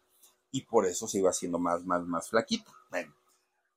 Y 0.51 0.61
por 0.61 0.85
eso 0.87 1.07
se 1.07 1.19
iba 1.19 1.29
haciendo 1.29 1.59
más, 1.59 1.83
más, 1.83 2.01
más 2.03 2.29
flaquito. 2.29 2.71
Bueno, 2.89 3.13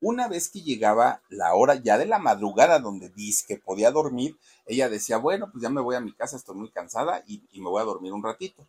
una 0.01 0.29
vez 0.29 0.49
que 0.49 0.63
llegaba 0.63 1.21
la 1.29 1.55
hora 1.55 1.75
ya 1.75 1.99
de 1.99 2.07
la 2.07 2.21
madrugada 2.21 2.79
donde 2.79 3.11
dice 3.11 3.45
que 3.47 3.59
podía 3.59 3.91
dormir, 3.91 4.39
ella 4.65 4.89
decía, 4.89 5.19
bueno, 5.19 5.51
pues 5.51 5.61
ya 5.61 5.69
me 5.69 5.81
voy 5.81 5.97
a 5.97 6.01
mi 6.01 6.13
casa, 6.13 6.37
estoy 6.37 6.57
muy 6.57 6.71
cansada 6.71 7.23
y 7.27 7.43
me 7.61 7.69
voy 7.69 7.83
a 7.83 7.85
dormir 7.85 8.13
un 8.13 8.23
ratito 8.23 8.67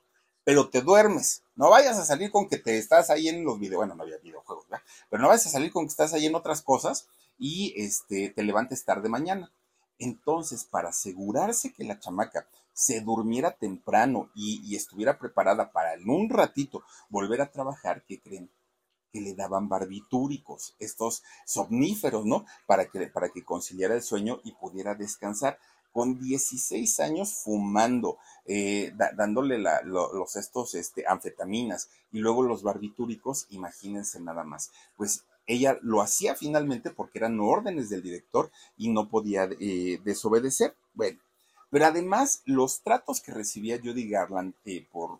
pero 0.50 0.68
te 0.68 0.82
duermes. 0.82 1.44
No 1.56 1.70
vayas 1.70 2.00
a 2.00 2.06
salir 2.06 2.32
con 2.32 2.50
que 2.50 2.58
te 2.58 2.80
estás 2.80 3.12
ahí 3.12 3.28
en 3.28 3.44
los 3.44 3.60
videos, 3.60 3.82
bueno, 3.82 3.94
no 3.94 4.02
había 4.02 4.18
videojuegos, 4.18 4.68
¿verdad? 4.68 4.84
Pero 5.08 5.22
no 5.22 5.28
vayas 5.28 5.46
a 5.46 5.52
salir 5.52 5.72
con 5.72 5.86
que 5.86 5.92
estás 5.92 6.12
ahí 6.12 6.26
en 6.26 6.34
otras 6.34 6.64
cosas 6.64 7.08
y 7.38 7.72
este, 7.80 8.30
te 8.30 8.42
levantes 8.42 8.84
tarde 8.84 9.10
mañana. 9.10 9.54
Entonces, 10.00 10.66
para 10.66 10.90
asegurarse 10.90 11.72
que 11.72 11.84
la 11.84 12.00
chamaca 12.00 12.48
se 12.74 13.00
durmiera 13.02 13.58
temprano 13.58 14.32
y, 14.34 14.60
y, 14.66 14.76
estuviera 14.76 15.20
preparada 15.20 15.72
para 15.72 15.94
en 15.94 16.10
un 16.10 16.32
ratito 16.32 16.82
volver 17.10 17.42
a 17.42 17.52
trabajar, 17.52 18.04
¿qué 18.08 18.20
creen? 18.20 18.50
Que 19.14 19.22
le 19.22 19.36
daban 19.36 19.70
barbitúricos, 19.70 20.76
estos 20.80 21.22
somníferos, 21.46 22.26
¿no? 22.26 22.48
Para 22.66 22.90
que, 22.90 23.06
para 23.06 23.30
que 23.30 23.46
conciliara 23.46 23.94
el 23.94 24.02
sueño 24.02 24.40
y 24.44 24.54
pudiera 24.54 24.96
descansar 24.96 25.60
con 25.92 26.20
16 26.20 27.00
años 27.00 27.34
fumando, 27.34 28.18
eh, 28.46 28.94
dándole 29.16 29.58
los 29.84 30.36
estos 30.36 30.76
este, 30.76 31.06
anfetaminas 31.08 31.90
y 32.12 32.20
luego 32.20 32.44
los 32.44 32.64
barbitúricos, 32.64 33.48
imagínense 33.50 34.20
nada 34.20 34.44
más. 34.44 34.72
Pues 34.96 35.24
ella 35.48 35.80
lo 35.82 36.02
hacía 36.02 36.36
finalmente 36.36 36.92
porque 36.92 37.20
eran 37.20 37.40
órdenes 37.40 37.90
del 37.90 38.04
director 38.04 38.52
y 38.78 38.90
no 38.90 39.10
podía 39.10 39.50
eh, 39.60 40.00
desobedecer. 40.04 40.76
Bueno, 40.94 41.20
pero 41.72 41.86
además 41.86 42.42
los 42.46 42.82
tratos 42.82 43.22
que 43.22 43.34
recibía 43.34 43.80
Judy 43.84 44.08
Garland 44.10 44.54
eh, 44.66 44.88
por, 44.92 45.20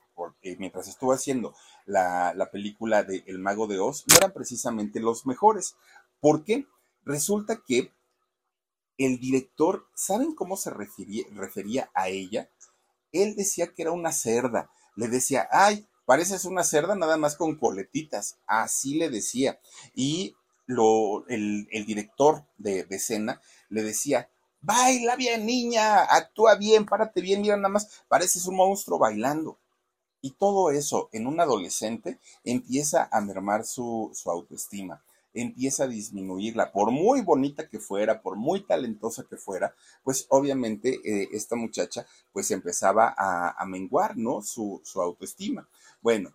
mientras 0.58 0.88
estuvo 0.88 1.14
haciendo 1.14 1.54
la, 1.86 2.34
la 2.36 2.52
película 2.52 3.04
de 3.04 3.24
El 3.28 3.40
Mago 3.40 3.68
de 3.68 3.80
Oz 3.80 4.06
no 4.08 4.18
eran 4.18 4.32
precisamente 4.32 5.00
los 5.00 5.26
mejores. 5.26 5.76
¿Por 6.20 6.44
qué? 6.44 6.68
Resulta 7.06 7.62
que 7.66 7.92
el 9.00 9.18
director, 9.18 9.88
¿saben 9.96 10.36
cómo 10.36 10.58
se 10.58 10.70
refería, 10.70 11.90
a 11.96 12.10
ella? 12.10 12.50
Él 13.14 13.36
decía 13.36 13.74
que 13.74 13.82
era 13.82 13.92
una 13.92 14.12
cerda. 14.12 14.70
Le 14.96 15.08
decía, 15.08 15.48
ay, 15.52 15.88
pareces 16.06 16.44
una 16.44 16.64
cerda 16.64 16.96
nada 16.96 17.16
más 17.16 17.38
con 17.38 17.56
coletitas. 17.56 18.38
Así 18.46 18.96
le 18.96 19.10
decía. 19.10 19.60
Y 19.96 20.36
lo, 20.66 21.26
el, 21.28 21.68
el 21.72 21.86
director 21.86 22.46
de, 22.58 22.84
de 22.84 22.98
escena 22.98 23.42
le 23.70 23.84
decía, 23.84 24.30
baila 24.62 25.16
bien, 25.16 25.46
niña, 25.46 26.04
actúa 26.04 26.56
bien, 26.56 26.86
párate 26.86 27.22
bien, 27.22 27.42
mira 27.42 27.56
nada 27.56 27.70
más, 27.70 28.04
pareces 28.10 28.46
un 28.48 28.58
monstruo 28.58 29.00
bailando. 29.00 29.58
Y 30.22 30.32
todo 30.32 30.72
eso 30.72 31.08
en 31.14 31.26
un 31.26 31.40
adolescente 31.40 32.20
empieza 32.44 33.08
a 33.10 33.22
mermar 33.22 33.64
su, 33.66 34.12
su 34.14 34.30
autoestima 34.30 35.02
empieza 35.34 35.84
a 35.84 35.88
disminuirla, 35.88 36.72
por 36.72 36.92
muy 36.92 37.22
bonita 37.22 37.68
que 37.68 37.80
fuera, 37.80 38.22
por 38.22 38.36
muy 38.36 38.62
talentosa 38.62 39.26
que 39.30 39.38
fuera, 39.38 39.76
pues 40.04 40.26
obviamente 40.30 41.00
eh, 41.04 41.30
esta 41.32 41.56
muchacha 41.56 42.06
pues 42.32 42.52
empezaba 42.52 43.14
a, 43.18 43.66
menguar, 43.66 44.18
¿no? 44.18 44.42
Su, 44.42 44.82
su, 44.84 45.02
autoestima. 45.02 45.68
Bueno, 46.02 46.34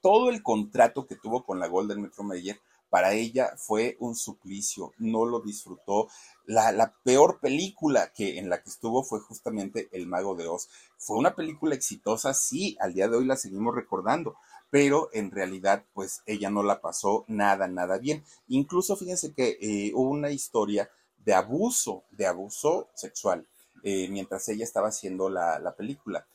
todo 0.00 0.30
el 0.30 0.42
contrato 0.42 1.06
que 1.06 1.16
tuvo 1.16 1.44
con 1.44 1.58
la 1.58 1.68
Golden 1.68 2.00
Metro 2.00 2.24
Mayer 2.24 2.58
para 2.92 3.14
ella 3.14 3.54
fue 3.56 3.96
un 4.00 4.14
suplicio, 4.14 4.92
no 4.98 5.24
lo 5.24 5.40
disfrutó. 5.40 6.08
La, 6.44 6.72
la, 6.72 6.92
peor 7.02 7.40
película 7.40 8.12
que 8.12 8.38
en 8.38 8.50
la 8.50 8.62
que 8.62 8.68
estuvo 8.68 9.02
fue 9.02 9.20
justamente 9.20 9.88
El 9.92 10.06
Mago 10.06 10.34
de 10.34 10.46
Oz. 10.46 10.68
Fue 10.98 11.16
una 11.16 11.34
película 11.34 11.74
exitosa, 11.74 12.34
sí, 12.34 12.76
al 12.80 12.92
día 12.92 13.08
de 13.08 13.16
hoy 13.16 13.24
la 13.24 13.36
seguimos 13.36 13.74
recordando, 13.74 14.36
pero 14.72 15.10
en 15.12 15.30
realidad 15.30 15.84
pues 15.92 16.22
ella 16.24 16.48
no 16.48 16.62
la 16.62 16.80
pasó 16.80 17.26
nada, 17.28 17.68
nada 17.68 17.98
bien. 17.98 18.24
Incluso 18.48 18.96
fíjense 18.96 19.34
que 19.34 19.58
eh, 19.60 19.92
hubo 19.94 20.08
una 20.08 20.30
historia 20.30 20.88
de 21.18 21.34
abuso, 21.34 22.04
de 22.10 22.26
abuso 22.26 22.88
sexual, 22.94 23.46
eh, 23.84 24.08
mientras 24.08 24.48
ella 24.48 24.64
estaba 24.64 24.88
haciendo 24.88 25.28
la, 25.28 25.58
la 25.58 25.76
película. 25.76 26.26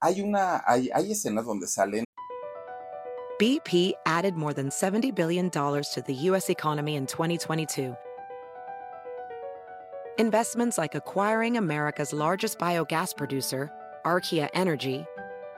Hay, 0.00 0.20
una, 0.20 0.62
hay, 0.66 0.90
hay 0.92 1.12
escenas 1.12 1.46
donde 1.46 1.66
salen 1.66 2.04
BP 3.38 3.94
added 4.04 4.34
more 4.34 4.52
than 4.52 4.68
$70 4.68 5.14
billion 5.14 5.48
to 5.48 6.02
the 6.06 6.14
U.S. 6.28 6.50
economy 6.50 6.96
in 6.96 7.06
2022. 7.06 7.96
Investments 10.18 10.76
like 10.76 10.94
acquiring 10.94 11.56
America's 11.56 12.12
largest 12.12 12.58
biogas 12.58 13.16
producer, 13.16 13.72
Archaea 14.04 14.50
Energy, 14.52 15.06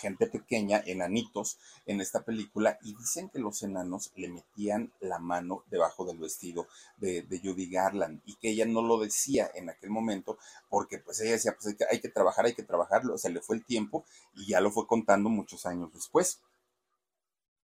Gente 0.00 0.26
pequeña, 0.26 0.82
enanitos, 0.84 1.58
en 1.86 2.00
esta 2.00 2.24
película 2.24 2.78
y 2.82 2.94
dicen 2.96 3.28
que 3.28 3.38
los 3.38 3.62
enanos 3.62 4.10
le 4.16 4.28
metían 4.28 4.92
la 5.00 5.18
mano 5.18 5.64
debajo 5.70 6.04
del 6.04 6.18
vestido 6.18 6.66
de, 6.96 7.24
Judy 7.42 7.70
Garland 7.70 8.20
y 8.26 8.34
que 8.36 8.50
ella 8.50 8.66
no 8.66 8.82
lo 8.82 8.98
decía 8.98 9.50
en 9.54 9.70
aquel 9.70 9.90
momento 9.90 10.38
porque 10.68 10.98
pues 10.98 11.20
ella 11.20 11.32
decía, 11.32 11.54
pues 11.54 11.68
hay 11.68 11.76
que, 11.76 11.84
hay 11.90 12.00
que 12.00 12.08
trabajar, 12.08 12.46
hay 12.46 12.54
que 12.54 12.62
trabajarlo, 12.62 13.16
se 13.18 13.30
le 13.30 13.40
fue 13.40 13.56
el 13.56 13.64
tiempo 13.64 14.04
y 14.34 14.46
ya 14.46 14.60
lo 14.60 14.70
fue 14.70 14.86
contando 14.86 15.28
muchos 15.28 15.66
años 15.66 15.92
después. 15.92 16.40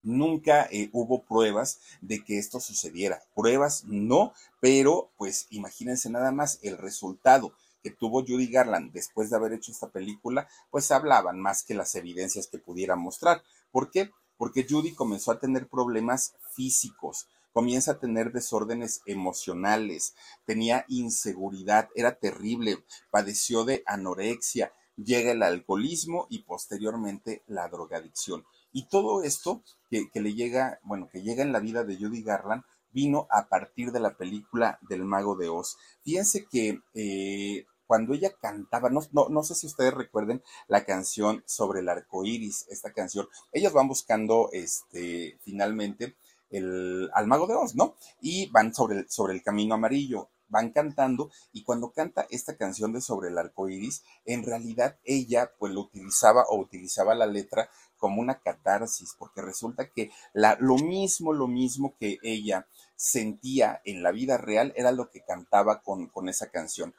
Nunca 0.03 0.69
eh, 0.71 0.89
hubo 0.93 1.25
pruebas 1.25 1.81
de 2.01 2.23
que 2.23 2.39
esto 2.39 2.61
sucediera. 2.61 3.23
Pruebas 3.35 3.85
no, 3.87 4.33
pero 4.61 5.11
pues 5.17 5.49
imagínense 5.51 6.09
nada 6.11 6.31
más 6.31 6.61
el 6.63 6.79
resultado 6.79 7.53
que 7.87 7.93
tuvo 7.93 8.25
Judy 8.27 8.49
Garland 8.49 8.91
después 8.93 9.31
de 9.31 9.37
haber 9.37 9.53
hecho 9.53 9.71
esta 9.71 9.91
película, 9.91 10.49
pues 10.73 10.91
hablaban 10.91 11.39
más 11.39 11.63
que 11.63 11.73
las 11.73 11.95
evidencias 11.95 12.49
que 12.49 12.59
pudiera 12.59 12.97
mostrar. 12.97 13.45
¿Por 13.71 13.93
qué? 13.93 14.11
Porque 14.37 14.67
Judy 14.69 14.93
comenzó 14.93 15.31
a 15.31 15.39
tener 15.39 15.69
problemas 15.69 16.35
físicos, 16.51 17.29
comienza 17.53 17.93
a 17.93 18.01
tener 18.01 18.33
desórdenes 18.33 19.03
emocionales, 19.07 20.17
tenía 20.45 20.85
inseguridad, 20.89 21.89
era 21.95 22.17
terrible, 22.17 22.83
padeció 23.13 23.65
de 23.65 23.85
anorexia, 23.87 24.73
llega 24.97 25.31
el 25.31 25.45
alcoholismo 25.45 26.27
y 26.29 26.41
posteriormente 26.41 27.45
la 27.47 27.69
drogadicción. 27.69 28.45
Y 28.73 28.89
todo 28.89 29.23
esto 29.23 29.63
que, 29.89 30.11
le 30.13 30.35
llega, 30.35 30.81
bueno, 30.83 31.09
que 31.09 31.23
llega 31.23 31.45
en 31.45 31.53
la 31.53 31.61
vida 31.61 31.85
de 31.85 31.97
Judy 31.97 32.25
Garland, 32.25 32.65
vino 32.91 33.29
a 33.31 33.47
partir 33.47 33.93
de 33.93 34.01
la 34.01 34.17
película 34.17 34.81
del 34.89 35.05
Mago 35.05 35.37
de 35.37 35.51
Oz. 35.51 35.77
Fíjense 36.03 36.47
que 36.51 36.81
eh, 36.95 37.67
cuando 37.87 38.15
ella 38.15 38.33
cantaba, 38.41 38.91
no, 38.91 39.01
no, 39.13 39.43
sé 39.43 39.55
si 39.55 39.67
ustedes 39.67 39.95
recuerden 39.95 40.43
la 40.69 40.85
canción 40.85 41.43
sobre 41.47 41.81
el 41.81 41.89
arco 41.89 42.25
iris, 42.25 42.67
esta 42.69 42.93
canción, 42.93 43.29
ellos 43.53 43.73
van 43.73 43.89
buscando 43.89 44.49
este, 44.53 45.39
finalmente 45.43 46.17
el, 46.51 47.11
al 47.15 47.27
Mago 47.27 47.47
de 47.47 47.55
Oz, 47.55 47.75
¿no? 47.75 47.97
Y 48.21 48.51
van 48.51 48.75
sobre 48.75 49.09
sobre 49.09 49.35
el 49.35 49.43
camino 49.43 49.75
amarillo 49.75 50.31
van 50.49 50.71
cantando 50.71 51.31
y 51.53 51.63
cuando 51.65 51.91
canta 51.91 52.27
esta 52.31 52.57
canción 52.57 52.93
de 52.93 53.01
sobre 53.01 53.29
el 53.31 53.39
arco 53.39 53.69
iris, 53.69 54.05
en 54.25 54.45
realidad 54.45 54.99
ella 55.05 55.53
pues 55.59 55.73
lo 55.73 55.81
utilizaba 55.81 56.45
o 56.49 56.59
utilizaba 56.59 57.15
la 57.15 57.27
letra 57.27 57.69
como 57.97 58.21
una 58.21 58.41
catarsis, 58.41 59.15
porque 59.19 59.41
resulta 59.41 59.91
que 59.91 60.11
la, 60.33 60.57
lo 60.61 60.77
mismo, 60.77 61.33
lo 61.33 61.49
mismo 61.49 61.97
que 61.99 62.19
ella 62.23 62.67
sentía 62.95 63.81
en 63.85 64.03
la 64.03 64.13
vida 64.13 64.37
real 64.37 64.73
era 64.77 64.93
lo 64.93 65.11
que 65.11 65.25
cantaba 65.25 65.83
con, 65.83 66.07
con 66.09 66.29
esa 66.29 66.51
canción. 66.51 66.95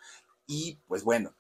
Y 0.47 0.79
pues 0.87 1.03
bueno, 1.03 1.33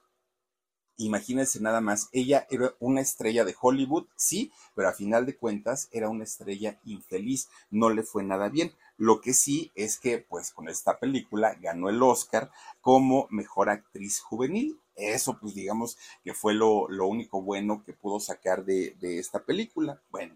imagínense 0.97 1.61
nada 1.61 1.79
más, 1.79 2.09
ella 2.11 2.45
era 2.49 2.73
una 2.79 3.01
estrella 3.01 3.45
de 3.45 3.55
Hollywood, 3.59 4.07
sí, 4.15 4.51
pero 4.75 4.89
a 4.89 4.93
final 4.93 5.25
de 5.25 5.37
cuentas 5.37 5.87
era 5.91 6.09
una 6.09 6.25
estrella 6.25 6.79
infeliz, 6.85 7.47
no 7.69 7.89
le 7.89 8.03
fue 8.03 8.23
nada 8.23 8.49
bien. 8.49 8.73
Lo 8.97 9.21
que 9.21 9.33
sí 9.33 9.71
es 9.75 9.99
que, 9.99 10.17
pues 10.17 10.51
con 10.51 10.67
esta 10.69 10.99
película 10.99 11.55
ganó 11.61 11.89
el 11.89 12.01
Oscar 12.01 12.51
como 12.81 13.27
mejor 13.29 13.69
actriz 13.69 14.19
juvenil. 14.19 14.79
Eso, 14.95 15.37
pues 15.39 15.53
digamos 15.53 15.97
que 16.23 16.33
fue 16.33 16.55
lo, 16.55 16.87
único 17.07 17.41
bueno 17.41 17.83
que 17.85 17.93
pudo 17.93 18.19
sacar 18.19 18.65
de, 18.65 18.95
de 18.99 19.19
esta 19.19 19.43
película. 19.45 20.01
Bueno, 20.09 20.35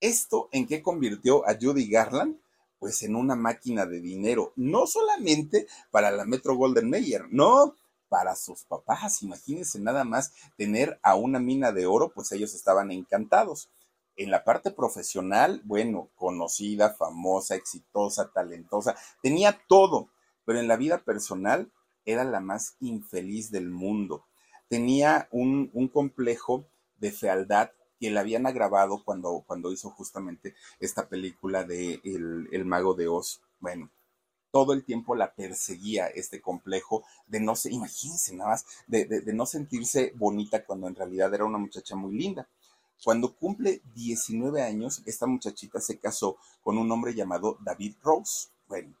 ¿esto 0.00 0.48
en 0.52 0.66
qué 0.66 0.82
convirtió 0.82 1.46
a 1.46 1.54
Judy 1.60 1.86
Garland? 1.86 2.38
Pues 2.86 3.02
en 3.02 3.16
una 3.16 3.34
máquina 3.34 3.84
de 3.84 4.00
dinero, 4.00 4.52
no 4.54 4.86
solamente 4.86 5.66
para 5.90 6.12
la 6.12 6.24
Metro 6.24 6.54
Golden 6.54 6.88
Mayer, 6.88 7.24
no, 7.32 7.74
para 8.08 8.36
sus 8.36 8.62
papás. 8.62 9.24
Imagínense 9.24 9.80
nada 9.80 10.04
más 10.04 10.32
tener 10.56 11.00
a 11.02 11.16
una 11.16 11.40
mina 11.40 11.72
de 11.72 11.86
oro, 11.86 12.12
pues 12.14 12.30
ellos 12.30 12.54
estaban 12.54 12.92
encantados. 12.92 13.70
En 14.14 14.30
la 14.30 14.44
parte 14.44 14.70
profesional, 14.70 15.62
bueno, 15.64 16.10
conocida, 16.14 16.94
famosa, 16.94 17.56
exitosa, 17.56 18.30
talentosa, 18.30 18.94
tenía 19.20 19.60
todo, 19.66 20.08
pero 20.44 20.60
en 20.60 20.68
la 20.68 20.76
vida 20.76 20.98
personal 20.98 21.72
era 22.04 22.22
la 22.22 22.38
más 22.38 22.76
infeliz 22.78 23.50
del 23.50 23.68
mundo. 23.68 24.26
Tenía 24.68 25.26
un, 25.32 25.72
complejo 25.92 26.68
de 26.98 27.10
fealdad 27.10 27.72
que 27.98 28.10
le 28.10 28.18
habían 28.18 28.46
agravado 28.46 29.02
cuando, 29.04 29.44
cuando 29.46 29.72
hizo 29.72 29.90
justamente 29.90 30.54
esta 30.80 31.08
película 31.08 31.64
de 31.64 32.00
el, 32.04 32.48
el 32.52 32.64
Mago 32.64 32.94
de 32.94 33.08
Oz. 33.08 33.40
Bueno, 33.60 33.90
todo 34.50 34.72
el 34.72 34.84
tiempo 34.84 35.14
la 35.14 35.34
perseguía 35.34 36.06
este 36.06 36.40
complejo 36.40 37.04
de 37.26 37.40
no 37.40 37.56
se, 37.56 37.72
imagínense 37.72 38.34
nada 38.34 38.50
más, 38.50 38.66
de, 38.86 39.04
de, 39.04 39.32
no 39.32 39.46
sentirse 39.46 40.12
bonita 40.16 40.64
cuando 40.64 40.88
en 40.88 40.94
realidad 40.94 41.34
era 41.34 41.44
una 41.44 41.58
muchacha 41.58 41.94
muy 41.94 42.16
linda. 42.16 42.48
Cuando 43.04 43.34
cumple 43.34 43.82
19 43.94 44.62
años, 44.62 45.02
esta 45.04 45.26
muchachita 45.26 45.80
se 45.80 45.98
casó 45.98 46.38
con 46.62 46.78
un 46.78 46.90
hombre 46.90 47.14
llamado 47.14 47.58
David 47.60 47.96
Rose. 48.02 48.48
Bueno, 48.66 48.94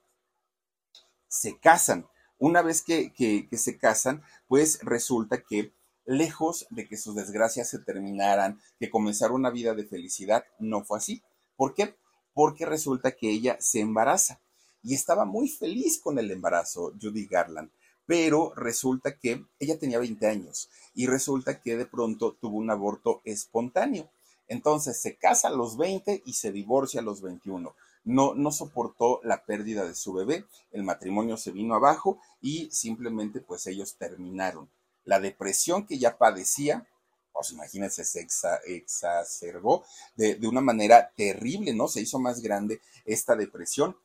se 1.26 1.56
casan. 1.58 2.06
Una 2.38 2.60
vez 2.60 2.82
que, 2.82 3.14
que 3.14 3.56
se 3.56 3.78
casan, 3.78 4.22
pues 4.48 4.80
resulta 4.82 5.42
que 5.42 5.72
lejos 6.06 6.66
de 6.70 6.88
que 6.88 6.96
sus 6.96 7.14
desgracias 7.14 7.68
se 7.68 7.80
terminaran, 7.80 8.60
que 8.78 8.90
comenzara 8.90 9.34
una 9.34 9.50
vida 9.50 9.74
de 9.74 9.84
felicidad, 9.84 10.44
no 10.58 10.84
fue 10.84 10.98
así. 10.98 11.22
¿Por 11.56 11.74
qué? 11.74 11.94
Porque 12.32 12.64
resulta 12.64 13.12
que 13.12 13.30
ella 13.30 13.56
se 13.60 13.80
embaraza 13.80 14.40
y 14.82 14.94
estaba 14.94 15.24
muy 15.24 15.48
feliz 15.48 16.00
con 16.00 16.18
el 16.18 16.30
embarazo, 16.30 16.92
Judy 17.00 17.26
Garland. 17.26 17.70
Pero 18.06 18.54
resulta 18.54 19.18
que 19.18 19.44
ella 19.58 19.78
tenía 19.78 19.98
20 19.98 20.26
años 20.28 20.70
y 20.94 21.08
resulta 21.08 21.60
que 21.60 21.76
de 21.76 21.86
pronto 21.86 22.36
tuvo 22.40 22.56
un 22.58 22.70
aborto 22.70 23.20
espontáneo. 23.24 24.08
Entonces 24.46 25.00
se 25.02 25.16
casa 25.16 25.48
a 25.48 25.50
los 25.50 25.76
20 25.76 26.22
y 26.24 26.34
se 26.34 26.52
divorcia 26.52 27.00
a 27.00 27.04
los 27.04 27.20
21. 27.20 27.74
No, 28.04 28.34
no 28.34 28.52
soportó 28.52 29.20
la 29.24 29.44
pérdida 29.44 29.84
de 29.84 29.96
su 29.96 30.12
bebé, 30.12 30.44
el 30.70 30.84
matrimonio 30.84 31.36
se 31.36 31.50
vino 31.50 31.74
abajo 31.74 32.20
y 32.40 32.70
simplemente 32.70 33.40
pues 33.40 33.66
ellos 33.66 33.96
terminaron. 33.96 34.70
La 35.06 35.18
depresión 35.18 35.86
que 35.86 35.98
ya 35.98 36.18
padecía, 36.18 36.86
pues 37.32 37.52
imagínense, 37.52 38.04
se 38.04 38.26
exacerbó 38.66 39.84
de, 40.14 40.34
de, 40.34 40.46
una 40.46 40.60
manera 40.60 41.10
terrible, 41.16 41.72
¿no? 41.72 41.88
Se 41.88 42.02
hizo 42.02 42.18
más 42.18 42.42
grande 42.42 42.82
esta 43.06 43.34
depresión 43.34 43.96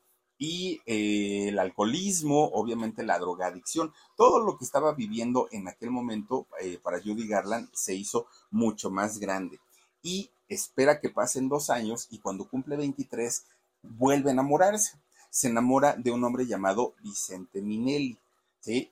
y 0.43 0.81
eh, 0.87 1.49
el 1.49 1.59
alcoholismo, 1.59 2.45
obviamente 2.45 3.03
la 3.03 3.19
drogadicción, 3.19 3.93
todo 4.17 4.39
lo 4.39 4.57
que 4.57 4.65
estaba 4.65 4.95
viviendo 4.95 5.47
en 5.51 5.67
aquel 5.67 5.91
momento 5.91 6.47
eh, 6.59 6.79
para 6.81 6.99
Judy 6.99 7.27
Garland 7.27 7.69
se 7.73 7.93
hizo 7.93 8.25
mucho 8.49 8.89
más 8.89 9.19
grande. 9.19 9.59
Y 10.01 10.31
espera 10.49 10.99
que 10.99 11.11
pasen 11.11 11.47
dos 11.47 11.69
años 11.69 12.07
y 12.09 12.17
cuando 12.17 12.49
cumple 12.49 12.75
23 12.75 13.45
vuelve 13.83 14.31
a 14.31 14.33
enamorarse. 14.33 14.97
Se 15.29 15.47
enamora 15.47 15.93
de 15.95 16.09
un 16.09 16.23
hombre 16.23 16.47
llamado 16.47 16.95
Vicente 17.03 17.61
Minelli, 17.61 18.17
¿sí? 18.61 18.91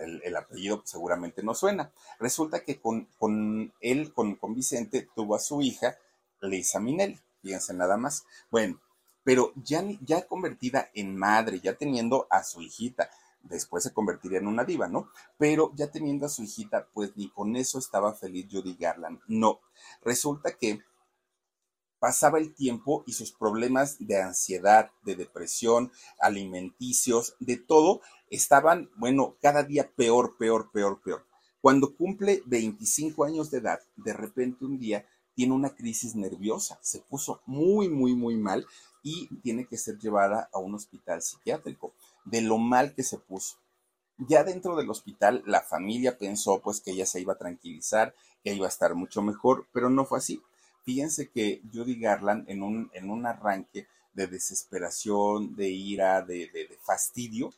El, 0.00 0.36
apellido 0.36 0.82
seguramente 0.84 1.42
no 1.42 1.54
suena. 1.54 1.92
Resulta 2.18 2.64
que 2.64 2.80
con, 2.80 3.08
con 3.18 3.72
él, 3.80 4.12
con, 4.12 4.36
con 4.36 4.54
Vicente, 4.54 5.08
tuvo 5.14 5.34
a 5.34 5.40
su 5.40 5.62
hija, 5.62 5.96
Lisa 6.40 6.80
Minelli. 6.80 7.18
Fíjense 7.42 7.74
nada 7.74 7.96
más. 7.96 8.24
Bueno, 8.50 8.80
pero 9.24 9.52
ya, 9.56 9.84
ya 10.04 10.26
convertida 10.26 10.90
en 10.94 11.16
madre, 11.16 11.60
ya 11.60 11.74
teniendo 11.74 12.26
a 12.30 12.42
su 12.42 12.62
hijita, 12.62 13.10
después 13.42 13.82
se 13.84 13.92
convertiría 13.92 14.38
en 14.38 14.46
una 14.46 14.64
diva, 14.64 14.88
¿no? 14.88 15.10
Pero 15.38 15.72
ya 15.74 15.90
teniendo 15.90 16.26
a 16.26 16.30
su 16.30 16.42
hijita, 16.42 16.88
pues 16.92 17.16
ni 17.16 17.30
con 17.30 17.56
eso 17.56 17.78
estaba 17.78 18.14
feliz 18.14 18.46
Judy 18.50 18.76
Garland. 18.78 19.20
No, 19.28 19.60
resulta 20.02 20.56
que 20.56 20.80
pasaba 22.00 22.38
el 22.38 22.54
tiempo 22.54 23.04
y 23.06 23.12
sus 23.12 23.30
problemas 23.30 23.96
de 24.00 24.20
ansiedad, 24.20 24.90
de 25.04 25.14
depresión, 25.14 25.92
alimenticios, 26.18 27.36
de 27.38 27.58
todo, 27.58 28.00
estaban, 28.30 28.90
bueno, 28.96 29.36
cada 29.40 29.62
día 29.62 29.88
peor, 29.94 30.36
peor, 30.38 30.70
peor, 30.72 31.00
peor. 31.02 31.24
Cuando 31.60 31.94
cumple 31.94 32.42
25 32.46 33.24
años 33.24 33.50
de 33.50 33.58
edad, 33.58 33.80
de 33.96 34.14
repente 34.14 34.64
un 34.64 34.78
día 34.78 35.06
tiene 35.34 35.52
una 35.52 35.70
crisis 35.76 36.14
nerviosa, 36.14 36.78
se 36.80 37.00
puso 37.00 37.42
muy, 37.46 37.88
muy, 37.88 38.14
muy 38.14 38.36
mal 38.36 38.66
y 39.02 39.28
tiene 39.42 39.66
que 39.66 39.76
ser 39.76 39.98
llevada 39.98 40.48
a 40.52 40.58
un 40.58 40.74
hospital 40.74 41.22
psiquiátrico 41.22 41.92
de 42.24 42.40
lo 42.40 42.58
mal 42.58 42.94
que 42.94 43.02
se 43.02 43.18
puso. 43.18 43.56
Ya 44.18 44.44
dentro 44.44 44.76
del 44.76 44.90
hospital 44.90 45.42
la 45.46 45.62
familia 45.62 46.18
pensó 46.18 46.60
pues 46.60 46.80
que 46.80 46.92
ella 46.92 47.06
se 47.06 47.20
iba 47.20 47.34
a 47.34 47.38
tranquilizar, 47.38 48.14
que 48.42 48.54
iba 48.54 48.66
a 48.66 48.70
estar 48.70 48.94
mucho 48.94 49.22
mejor, 49.22 49.66
pero 49.72 49.88
no 49.88 50.04
fue 50.04 50.18
así. 50.18 50.42
Fíjense 50.84 51.28
que 51.28 51.62
Judy 51.72 51.98
Garland 51.98 52.48
en 52.48 52.62
un, 52.62 52.90
en 52.94 53.10
un 53.10 53.26
arranque 53.26 53.86
de 54.12 54.26
desesperación, 54.26 55.54
de 55.54 55.68
ira, 55.68 56.22
de, 56.22 56.78
fastidio, 56.82 57.52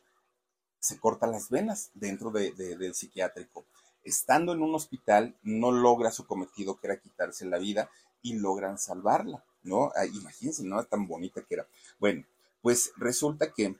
se 0.79 0.99
corta 0.99 1.27
las 1.27 1.49
venas 1.49 1.89
dentro 1.93 2.31
del 2.31 2.93
psiquiátrico. 2.93 3.65
Estando 4.03 4.53
en 4.53 4.61
un 4.61 4.75
hospital, 4.75 5.35
no 5.43 5.71
logra 5.71 6.11
su 6.11 6.25
cometido, 6.25 6.77
que 6.77 6.87
era 6.87 6.99
quitarse 6.99 7.45
la 7.45 7.57
vida, 7.57 7.89
y 8.21 8.33
logran 8.33 8.77
salvarla. 8.77 9.43
¿no? 9.63 9.91
Ah, 9.95 10.05
imagínense, 10.05 10.63
no 10.63 10.83
tan 10.83 11.07
bonita 11.07 11.41
que 11.41 11.55
era. 11.55 11.67
Bueno, 11.99 12.23
pues 12.61 12.91
resulta 12.97 13.53
que 13.53 13.75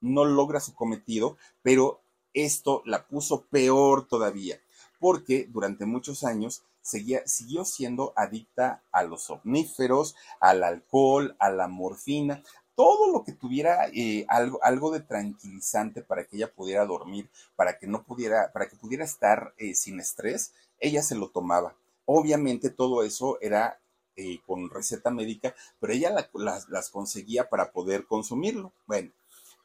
no 0.00 0.24
logra 0.24 0.60
su 0.60 0.74
cometido, 0.74 1.36
pero 1.62 2.00
esto 2.34 2.82
la 2.86 3.06
puso 3.06 3.42
peor 3.42 4.06
todavía, 4.06 4.60
porque 5.02 5.48
durante 5.50 5.84
muchos 5.84 6.22
años 6.22 6.62
seguía, 6.80 7.26
siguió 7.26 7.64
siendo 7.64 8.12
adicta 8.14 8.84
a 8.92 9.02
los 9.02 9.28
omníferos, 9.30 10.14
al 10.38 10.62
alcohol, 10.62 11.34
a 11.40 11.50
la 11.50 11.66
morfina, 11.66 12.44
todo 12.76 13.10
lo 13.10 13.24
que 13.24 13.32
tuviera 13.32 13.88
eh, 13.88 14.24
algo, 14.28 14.62
algo 14.62 14.92
de 14.92 15.00
tranquilizante 15.00 16.02
para 16.02 16.22
que 16.22 16.36
ella 16.36 16.52
pudiera 16.52 16.86
dormir, 16.86 17.28
para 17.56 17.80
que 17.80 17.88
no 17.88 18.04
pudiera, 18.04 18.52
para 18.52 18.68
que 18.68 18.76
pudiera 18.76 19.04
estar 19.04 19.52
eh, 19.58 19.74
sin 19.74 19.98
estrés, 19.98 20.52
ella 20.78 21.02
se 21.02 21.16
lo 21.16 21.30
tomaba. 21.30 21.74
Obviamente 22.04 22.70
todo 22.70 23.02
eso 23.02 23.38
era 23.40 23.80
eh, 24.14 24.38
con 24.46 24.70
receta 24.70 25.10
médica, 25.10 25.52
pero 25.80 25.94
ella 25.94 26.28
las, 26.32 26.90
conseguía 26.90 27.48
para 27.48 27.72
poder 27.72 28.06
consumirlo. 28.06 28.72
Bueno, 28.86 29.10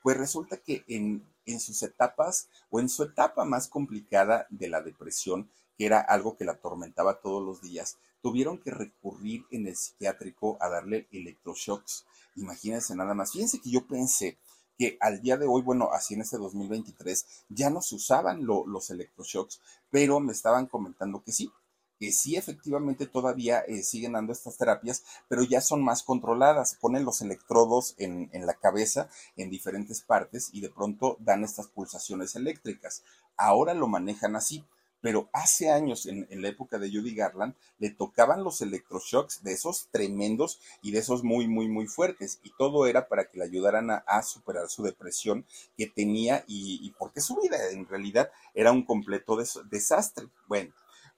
pues 0.08 0.16
resulta 0.16 0.55
que 0.55 0.86
en, 0.88 1.22
en 1.45 1.60
sus 1.60 1.84
etapas 1.84 2.47
o 2.70 2.80
en 2.80 2.88
su 2.88 3.03
etapa 3.03 3.43
más 3.43 3.68
complicada 3.68 4.47
de 4.49 4.70
la 4.70 4.82
depresión, 4.82 5.49
que 5.78 5.86
era 5.86 5.99
algo 5.99 6.38
que 6.38 6.45
la 6.45 6.53
atormentaba 6.53 7.20
todos 7.20 7.43
los 7.43 7.62
días, 7.62 7.97
tuvieron 8.22 8.58
que 8.58 8.72
recurrir 8.72 9.43
en 9.51 9.68
el 9.68 9.76
psiquiátrico 9.76 10.58
a 10.62 10.70
darle 10.70 11.10
electroshocks. 11.12 12.05
Imagínense 12.38 12.95
nada 12.95 13.14
más. 13.16 13.34
Fíjense 13.34 13.60
que 13.60 13.70
yo 13.70 13.86
pensé 13.86 14.38
que 14.78 14.97
al 15.01 15.22
día 15.22 15.36
de 15.36 15.45
hoy, 15.45 15.62
bueno, 15.62 15.89
así 15.91 16.14
en 16.14 16.22
este 16.22 16.38
2023, 16.38 17.26
ya 17.49 17.70
no 17.70 17.82
se 17.82 17.95
usaban 17.95 18.45
los 18.45 18.89
electroshocks, 18.89 19.60
pero 19.91 20.22
me 20.22 20.32
estaban 20.32 20.68
comentando 20.68 21.22
que 21.22 21.34
sí, 21.34 21.51
que 22.00 22.12
sí 22.12 22.36
efectivamente 22.36 23.08
todavía 23.08 23.60
eh, 23.60 23.84
siguen 23.84 24.14
dando 24.14 24.34
estas 24.34 24.58
terapias, 24.58 25.04
pero 25.28 25.43
ya 25.43 25.62
son 25.62 25.84
más 25.84 26.04
controladas. 26.04 26.76
Ponen 26.80 27.06
los 27.06 27.22
electrodos 27.22 27.95
en, 27.98 28.30
en, 28.34 28.45
la 28.45 28.54
cabeza 28.54 29.10
en 29.36 29.50
diferentes 29.50 30.02
partes 30.02 30.50
y 30.54 30.62
de 30.62 30.70
pronto 30.70 31.18
dan 31.20 31.43
estas 31.43 31.68
pulsaciones 31.68 32.36
eléctricas. 32.36 33.04
Ahora 33.36 33.74
lo 33.74 33.88
manejan 33.88 34.36
así 34.36 34.64
pero 35.02 35.30
hace 35.32 35.70
años, 35.70 36.06
en, 36.06 36.28
la 36.41 36.50
época 36.50 36.80
de 36.80 36.89
Judy 36.89 37.14
Garland, 37.14 37.54
le 37.78 37.91
tocaban 37.91 38.43
los 38.43 38.62
electroshocks 38.62 39.43
de 39.43 39.54
esos 39.54 39.88
tremendos 39.91 40.60
y 40.82 40.91
de 40.91 41.00
esos 41.00 41.24
muy, 41.24 41.48
muy, 41.48 41.68
muy 41.68 41.88
fuertes. 41.88 42.39
Y 42.43 42.52
todo 42.58 42.88
era 42.88 43.08
para 43.08 43.30
que 43.30 43.38
le 43.38 43.45
ayudaran 43.45 43.89
a, 43.89 44.24
superar 44.24 44.70
su 44.70 44.84
depresión 44.84 45.45
que 45.78 45.88
tenía 45.88 46.43
y, 46.48 46.91
porque 46.98 47.22
su 47.22 47.38
vida 47.38 47.58
en 47.72 47.88
realidad 47.88 48.32
era 48.54 48.72
un 48.72 48.84
completo 48.84 49.38
desastre. 49.70 50.28
Bueno, 50.48 50.74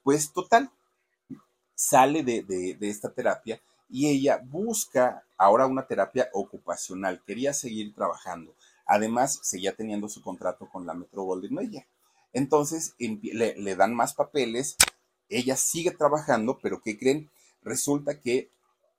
pues 0.09 0.33
total, 0.33 0.71
sale 1.75 2.23
de, 2.23 2.41
de 2.41 2.89
esta 2.89 3.13
terapia 3.13 3.61
y 3.87 4.07
ella 4.09 4.41
busca 4.43 5.23
ahora 5.37 5.67
una 5.67 5.85
terapia 5.85 6.29
ocupacional. 6.33 7.21
Quería 7.27 7.53
seguir 7.53 7.93
trabajando. 7.93 8.55
Además, 8.87 9.39
seguía 9.43 9.75
teniendo 9.75 10.09
su 10.09 10.23
contrato 10.23 10.67
con 10.67 10.87
la 10.87 10.95
Metro 10.95 11.21
Golden 11.21 11.53
Mayer. 11.53 11.85
Entonces 12.33 12.95
le, 12.97 13.75
dan 13.75 13.93
más 13.93 14.15
papeles, 14.15 14.77
ella 15.29 15.55
sigue 15.55 15.91
trabajando, 15.91 16.57
pero 16.59 16.81
¿qué 16.81 16.97
creen? 16.97 17.29
Resulta 17.61 18.19
que 18.19 18.49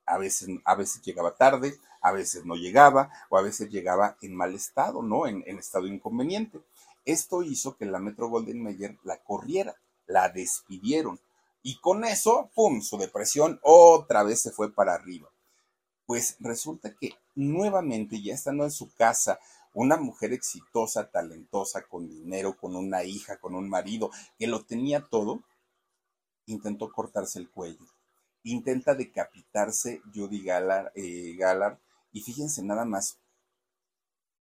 a 0.05 0.17
veces, 0.17 0.47
a 0.63 0.75
veces 0.75 1.01
llegaba 1.01 1.35
tarde, 1.35 1.77
a 1.99 2.13
veces 2.13 2.45
no 2.45 2.55
llegaba, 2.55 3.11
o 3.27 3.37
a 3.37 3.41
veces 3.41 3.69
llegaba 3.69 4.15
en 4.21 4.33
mal 4.33 4.55
estado, 4.55 5.01
¿no? 5.01 5.27
En, 5.27 5.43
en 5.45 5.59
estado 5.59 5.87
inconveniente. 5.87 6.61
Esto 7.03 7.43
hizo 7.43 7.75
que 7.75 7.85
la 7.85 7.99
Metro 7.99 8.29
Golden 8.29 8.63
Mayer 8.63 8.97
la 9.03 9.17
corriera, 9.17 9.75
la 10.07 10.29
despidieron. 10.29 11.19
Y 11.63 11.79
con 11.79 12.03
eso, 12.03 12.49
¡pum!, 12.55 12.81
su 12.81 12.97
depresión 12.97 13.59
otra 13.61 14.23
vez 14.23 14.41
se 14.41 14.51
fue 14.51 14.71
para 14.71 14.93
arriba. 14.93 15.29
Pues 16.05 16.35
resulta 16.39 16.93
que 16.95 17.11
nuevamente, 17.35 18.21
ya 18.21 18.33
estando 18.33 18.63
en 18.63 18.71
su 18.71 18.93
casa, 18.93 19.39
una 19.73 19.97
mujer 19.97 20.33
exitosa, 20.33 21.09
talentosa, 21.09 21.83
con 21.83 22.09
dinero, 22.09 22.57
con 22.57 22.75
una 22.75 23.03
hija, 23.03 23.39
con 23.39 23.55
un 23.55 23.69
marido, 23.69 24.09
que 24.37 24.47
lo 24.47 24.63
tenía 24.63 25.07
todo, 25.09 25.41
intentó 26.45 26.91
cortarse 26.91 27.39
el 27.39 27.49
cuello. 27.49 27.85
Intenta 28.43 28.95
decapitarse 28.95 30.01
Judy 30.13 30.43
Gallard, 30.43 30.91
eh, 30.95 31.37
y 32.11 32.21
fíjense 32.21 32.63
nada 32.63 32.85
más, 32.85 33.19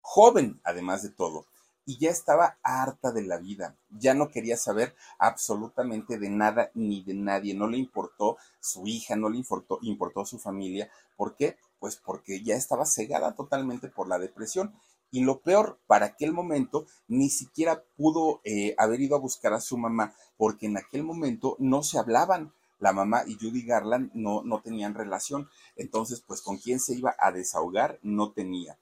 joven 0.01 0.61
además 0.63 1.03
de 1.03 1.09
todo, 1.09 1.45
y 1.85 1.97
ya 1.97 2.09
estaba 2.09 2.57
harta 2.63 3.11
de 3.11 3.23
la 3.23 3.37
vida, 3.37 3.75
ya 3.89 4.13
no 4.13 4.29
quería 4.29 4.57
saber 4.57 4.95
absolutamente 5.17 6.17
de 6.17 6.29
nada 6.29 6.71
ni 6.73 7.03
de 7.03 7.13
nadie, 7.13 7.53
no 7.53 7.67
le 7.67 7.77
importó 7.77 8.37
su 8.59 8.87
hija, 8.87 9.15
no 9.15 9.29
le 9.29 9.37
importó, 9.37 9.79
importó 9.81 10.25
su 10.25 10.39
familia, 10.39 10.89
¿por 11.17 11.35
qué? 11.35 11.57
Pues 11.79 11.95
porque 11.95 12.43
ya 12.43 12.55
estaba 12.55 12.85
cegada 12.85 13.33
totalmente 13.33 13.89
por 13.89 14.07
la 14.07 14.19
depresión 14.19 14.73
y 15.11 15.23
lo 15.23 15.41
peor, 15.41 15.77
para 15.87 16.05
aquel 16.05 16.31
momento 16.31 16.85
ni 17.09 17.29
siquiera 17.29 17.83
pudo 17.97 18.39
eh, 18.45 18.73
haber 18.77 19.01
ido 19.01 19.17
a 19.17 19.19
buscar 19.19 19.53
a 19.53 19.59
su 19.59 19.77
mamá, 19.77 20.15
porque 20.37 20.67
en 20.67 20.77
aquel 20.77 21.03
momento 21.03 21.57
no 21.59 21.83
se 21.83 21.99
hablaban. 21.99 22.53
La 22.79 22.93
mamá 22.93 23.23
y 23.27 23.35
Judy 23.35 23.63
Garland 23.63 24.09
no, 24.15 24.41
no 24.41 24.61
tenían 24.61 24.95
relación. 24.95 25.49
Entonces, 25.75 26.23
pues 26.25 26.41
con 26.41 26.57
quién 26.57 26.79
se 26.79 26.95
iba 26.95 27.13
a 27.19 27.31
desahogar 27.31 27.99
no 28.01 28.31
tenía. 28.31 28.79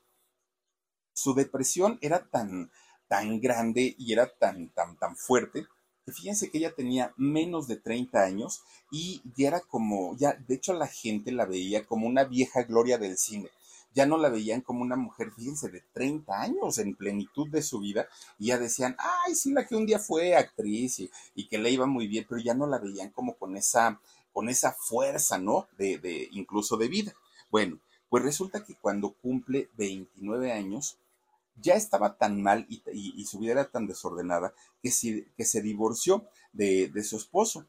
Su 1.12 1.34
depresión 1.34 1.98
era 2.00 2.30
tan, 2.30 2.72
tan 3.10 3.42
grande 3.42 3.96
y 3.98 4.14
era 4.14 4.34
tan, 4.34 4.70
tan, 4.70 4.98
tan 4.98 5.18
fuerte 5.18 5.66
que 6.06 6.14
fíjense 6.14 6.50
que 6.50 6.60
ella 6.60 6.74
tenía 6.74 7.14
menos 7.18 7.68
de 7.68 7.76
30 7.76 8.24
años 8.24 8.62
y 8.90 9.22
ya 9.36 9.50
era 9.50 9.60
como, 9.60 10.16
ya, 10.16 10.34
de 10.48 10.56
hecho 10.56 10.74
la 10.74 10.88
gente 10.88 11.34
la 11.34 11.46
veía 11.46 11.86
como 11.86 12.08
una 12.08 12.24
vieja 12.24 12.64
gloria 12.64 12.98
del 12.98 13.18
cine 13.18 13.50
ya 13.94 14.06
no 14.06 14.18
la 14.18 14.30
veían 14.30 14.62
como 14.62 14.82
una 14.82 14.96
mujer, 14.96 15.32
fíjense, 15.32 15.70
de 15.70 15.84
30 15.94 16.42
años 16.42 16.78
en 16.78 16.96
plenitud 16.96 17.50
de 17.50 17.62
su 17.62 17.80
vida, 17.80 18.08
y 18.38 18.48
ya 18.48 18.58
decían, 18.58 18.96
ay, 18.98 19.36
sí, 19.36 19.52
la 19.52 19.66
que 19.68 19.76
un 19.76 19.86
día 19.86 20.00
fue 20.00 20.36
actriz 20.36 21.00
y, 21.36 21.48
que 21.48 21.58
le 21.58 21.72
iba 21.72 21.86
muy 21.86 22.08
bien, 22.08 22.26
pero 22.28 22.40
ya 22.42 22.54
no 22.54 22.68
la 22.68 22.78
veían 22.78 23.10
como 23.10 23.36
con 23.36 23.58
esa, 23.58 24.00
con 24.32 24.50
esa 24.50 24.72
fuerza, 24.74 25.38
¿no? 25.38 25.68
De, 25.78 25.98
de, 25.98 26.30
incluso 26.32 26.78
de 26.78 26.88
vida. 26.88 27.14
Bueno, 27.50 27.80
pues 28.10 28.24
resulta 28.24 28.64
que 28.64 28.76
cuando 28.76 29.14
cumple 29.14 29.70
29 29.78 30.52
años, 30.52 30.98
ya 31.62 31.74
estaba 31.76 32.18
tan 32.18 32.42
mal 32.42 32.66
y, 32.70 33.26
su 33.26 33.40
vida 33.40 33.54
era 33.54 33.72
tan 33.72 33.88
desordenada 33.88 34.54
que, 34.82 34.92
que 35.36 35.46
se 35.46 35.62
divorció 35.62 36.26
de, 36.54 36.88
de 36.88 37.04
su 37.04 37.18
esposo. 37.18 37.66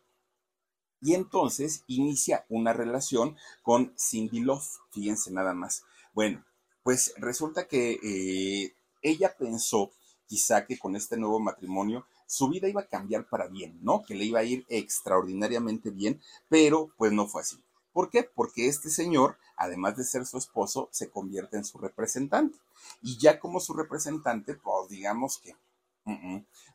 Y 1.02 1.14
entonces 1.14 1.84
inicia 1.86 2.44
una 2.48 2.72
relación 2.72 3.36
con 3.62 3.94
Cindy 3.98 4.40
Love, 4.40 4.66
fíjense 4.90 5.30
nada 5.30 5.54
más. 5.54 5.84
Bueno, 6.12 6.44
pues 6.82 7.14
resulta 7.16 7.66
que 7.66 7.98
eh, 8.02 8.74
ella 9.02 9.34
pensó 9.36 9.90
quizá 10.26 10.66
que 10.66 10.78
con 10.78 10.96
este 10.96 11.16
nuevo 11.16 11.40
matrimonio 11.40 12.06
su 12.26 12.48
vida 12.48 12.68
iba 12.68 12.82
a 12.82 12.86
cambiar 12.86 13.28
para 13.28 13.48
bien, 13.48 13.78
¿no? 13.82 14.02
Que 14.02 14.14
le 14.14 14.24
iba 14.24 14.40
a 14.40 14.44
ir 14.44 14.64
extraordinariamente 14.68 15.90
bien, 15.90 16.20
pero 16.48 16.92
pues 16.96 17.12
no 17.12 17.26
fue 17.26 17.42
así. 17.42 17.56
¿Por 17.92 18.10
qué? 18.10 18.22
Porque 18.22 18.68
este 18.68 18.90
señor, 18.90 19.36
además 19.56 19.96
de 19.96 20.04
ser 20.04 20.26
su 20.26 20.38
esposo, 20.38 20.88
se 20.92 21.10
convierte 21.10 21.56
en 21.56 21.64
su 21.64 21.78
representante. 21.78 22.58
Y 23.02 23.18
ya 23.18 23.40
como 23.40 23.60
su 23.60 23.74
representante, 23.74 24.54
pues 24.54 24.88
digamos 24.88 25.38
que 25.38 25.56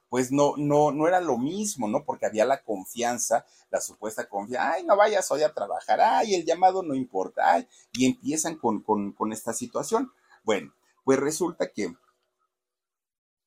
pues 0.10 0.32
no, 0.32 0.54
no, 0.58 0.92
no 0.92 1.08
era 1.08 1.20
lo 1.20 1.38
mismo, 1.38 1.88
¿no? 1.88 2.06
Porque 2.06 2.26
había 2.26 2.46
la 2.46 2.64
confianza, 2.64 3.46
la 3.70 3.82
supuesta 3.82 4.30
confianza, 4.30 4.74
ay, 4.74 4.86
no 4.86 4.96
vayas 4.96 5.30
hoy 5.32 5.44
a 5.44 5.54
trabajar, 5.54 6.00
ay, 6.00 6.36
el 6.36 6.46
llamado 6.46 6.84
no 6.84 6.96
importa, 6.96 7.54
ay, 7.54 7.68
y 7.94 8.06
empiezan 8.06 8.56
con, 8.56 8.82
con, 8.82 9.34
esta 9.34 9.54
situación. 9.54 10.12
Bueno, 10.44 10.74
pues 11.04 11.20
resulta 11.20 11.72
que 11.72 11.94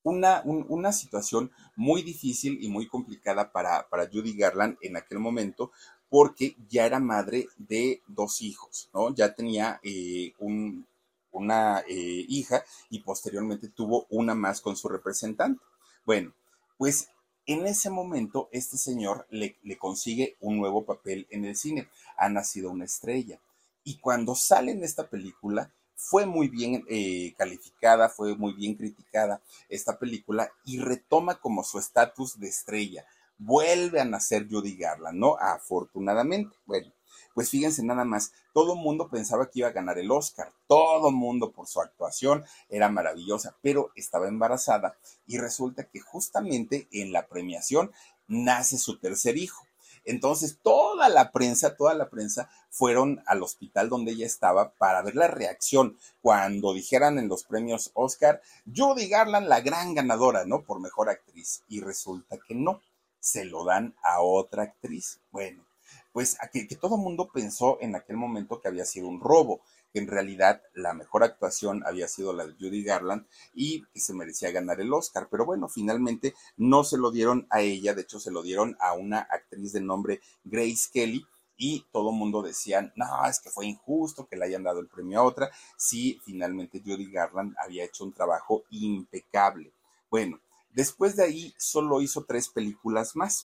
una, 0.02 0.42
una, 0.44 0.92
situación 0.92 1.52
muy 1.76 2.02
difícil 2.02 2.58
y 2.62 2.68
muy 2.68 2.88
complicada 2.88 3.52
para, 3.52 3.88
para 3.88 4.08
Judy 4.10 4.36
Garland 4.36 4.78
en 4.80 4.96
aquel 4.96 5.18
momento, 5.18 5.70
porque 6.10 6.56
ya 6.68 6.86
era 6.86 7.00
madre 7.00 7.48
de 7.56 8.02
dos 8.06 8.42
hijos, 8.42 8.88
¿no? 8.94 9.14
Ya 9.14 9.34
tenía 9.34 9.80
eh, 9.82 10.32
un, 10.38 10.86
una 11.32 11.80
eh, 11.80 12.24
hija 12.28 12.64
y 12.90 13.00
posteriormente 13.00 13.68
tuvo 13.68 14.06
una 14.10 14.34
más 14.34 14.60
con 14.60 14.76
su 14.76 14.88
representante. 14.88 15.62
Bueno, 16.04 16.32
pues 16.76 17.08
en 17.46 17.66
ese 17.66 17.90
momento 17.90 18.48
este 18.52 18.76
señor 18.76 19.26
le, 19.30 19.56
consigue 19.78 20.36
un 20.40 20.58
nuevo 20.58 20.84
papel 20.84 21.26
en 21.30 21.44
el 21.44 21.56
cine. 21.56 21.88
Ha 22.16 22.28
nacido 22.28 22.70
una 22.70 22.84
estrella. 22.84 23.40
Y 23.84 23.96
cuando 23.98 24.34
sale 24.34 24.72
en 24.72 24.84
esta 24.84 25.08
película, 25.08 25.72
fue 25.94 26.26
muy 26.26 26.48
bien 26.48 26.84
eh, 26.88 27.34
calificada, 27.36 28.08
fue 28.08 28.36
muy 28.36 28.52
bien 28.52 28.74
criticada 28.74 29.40
esta 29.68 29.98
película 29.98 30.52
y 30.64 30.78
retoma 30.78 31.40
como 31.40 31.64
su 31.64 31.78
estatus 31.78 32.38
de 32.38 32.48
estrella. 32.48 33.06
Vuelve 33.38 34.00
a 34.00 34.04
nacer 34.04 34.48
Judy 34.50 34.76
Garland, 34.76 35.18
¿no? 35.18 35.36
Afortunadamente. 35.38 36.56
Bueno, 36.66 36.92
pues 37.34 37.50
fíjense 37.50 37.84
nada 37.84 38.04
más, 38.04 38.32
todo 38.52 38.74
el 38.74 38.80
mundo 38.80 39.08
pensaba 39.08 39.48
que 39.48 39.60
iba 39.60 39.68
a 39.68 39.72
ganar 39.72 39.96
el 39.98 40.10
Oscar, 40.10 40.52
todo 40.66 41.10
el 41.10 41.14
mundo 41.14 41.52
por 41.52 41.68
su 41.68 41.80
actuación 41.80 42.44
era 42.68 42.88
maravillosa, 42.88 43.56
pero 43.62 43.92
estaba 43.94 44.26
embarazada 44.26 44.96
y 45.24 45.38
resulta 45.38 45.84
que 45.84 46.00
justamente 46.00 46.88
en 46.90 47.12
la 47.12 47.28
premiación 47.28 47.92
nace 48.26 48.76
su 48.76 48.98
tercer 48.98 49.36
hijo. 49.36 49.64
Entonces, 50.04 50.58
toda 50.62 51.08
la 51.08 51.32
prensa, 51.32 51.76
toda 51.76 51.94
la 51.94 52.08
prensa 52.08 52.48
fueron 52.70 53.22
al 53.26 53.42
hospital 53.42 53.88
donde 53.88 54.12
ella 54.12 54.26
estaba 54.26 54.72
para 54.72 55.02
ver 55.02 55.14
la 55.14 55.28
reacción 55.28 55.98
cuando 56.22 56.72
dijeran 56.72 57.18
en 57.18 57.28
los 57.28 57.44
premios 57.44 57.90
Oscar, 57.94 58.40
Judy 58.74 59.08
Garland, 59.08 59.48
la 59.48 59.60
gran 59.60 59.94
ganadora, 59.94 60.44
¿no? 60.46 60.62
Por 60.62 60.80
mejor 60.80 61.10
actriz. 61.10 61.62
Y 61.68 61.80
resulta 61.80 62.38
que 62.38 62.54
no, 62.54 62.80
se 63.20 63.44
lo 63.44 63.64
dan 63.64 63.94
a 64.02 64.20
otra 64.20 64.64
actriz. 64.64 65.20
Bueno, 65.30 65.64
pues 66.12 66.36
que, 66.52 66.66
que 66.66 66.76
todo 66.76 66.96
mundo 66.96 67.30
pensó 67.32 67.78
en 67.80 67.94
aquel 67.94 68.16
momento 68.16 68.60
que 68.60 68.68
había 68.68 68.84
sido 68.84 69.08
un 69.08 69.20
robo, 69.20 69.60
que 69.92 69.98
en 69.98 70.06
realidad 70.06 70.62
la 70.74 70.92
mejor 70.94 71.24
actuación 71.24 71.82
había 71.86 72.08
sido 72.08 72.32
la 72.32 72.46
de 72.46 72.54
Judy 72.54 72.82
Garland 72.82 73.26
y 73.54 73.84
que 73.86 74.00
se 74.00 74.14
merecía 74.14 74.50
ganar 74.50 74.80
el 74.80 74.92
Oscar. 74.92 75.28
Pero 75.30 75.46
bueno, 75.46 75.68
finalmente 75.68 76.34
no 76.56 76.84
se 76.84 76.98
lo 76.98 77.10
dieron 77.10 77.46
a 77.50 77.60
ella, 77.60 77.94
de 77.94 78.02
hecho 78.02 78.20
se 78.20 78.30
lo 78.30 78.42
dieron 78.42 78.76
a 78.80 78.94
una 78.94 79.20
actriz 79.20 79.72
de 79.72 79.80
nombre 79.80 80.20
Grace 80.44 80.88
Kelly. 80.92 81.24
Y 81.60 81.84
todo 81.90 82.10
el 82.10 82.16
mundo 82.16 82.40
decía, 82.40 82.92
no, 82.94 83.26
es 83.26 83.40
que 83.40 83.50
fue 83.50 83.66
injusto 83.66 84.28
que 84.28 84.36
le 84.36 84.44
hayan 84.44 84.62
dado 84.62 84.78
el 84.78 84.86
premio 84.86 85.18
a 85.18 85.24
otra. 85.24 85.50
Sí, 85.76 86.20
finalmente 86.24 86.80
Judy 86.84 87.10
Garland 87.10 87.56
había 87.58 87.84
hecho 87.84 88.04
un 88.04 88.12
trabajo 88.12 88.62
impecable. 88.70 89.72
Bueno, 90.08 90.40
después 90.78 91.16
de 91.16 91.24
ahí 91.24 91.54
solo 91.58 92.00
hizo 92.00 92.24
tres 92.24 92.48
películas 92.48 93.16
más. 93.16 93.48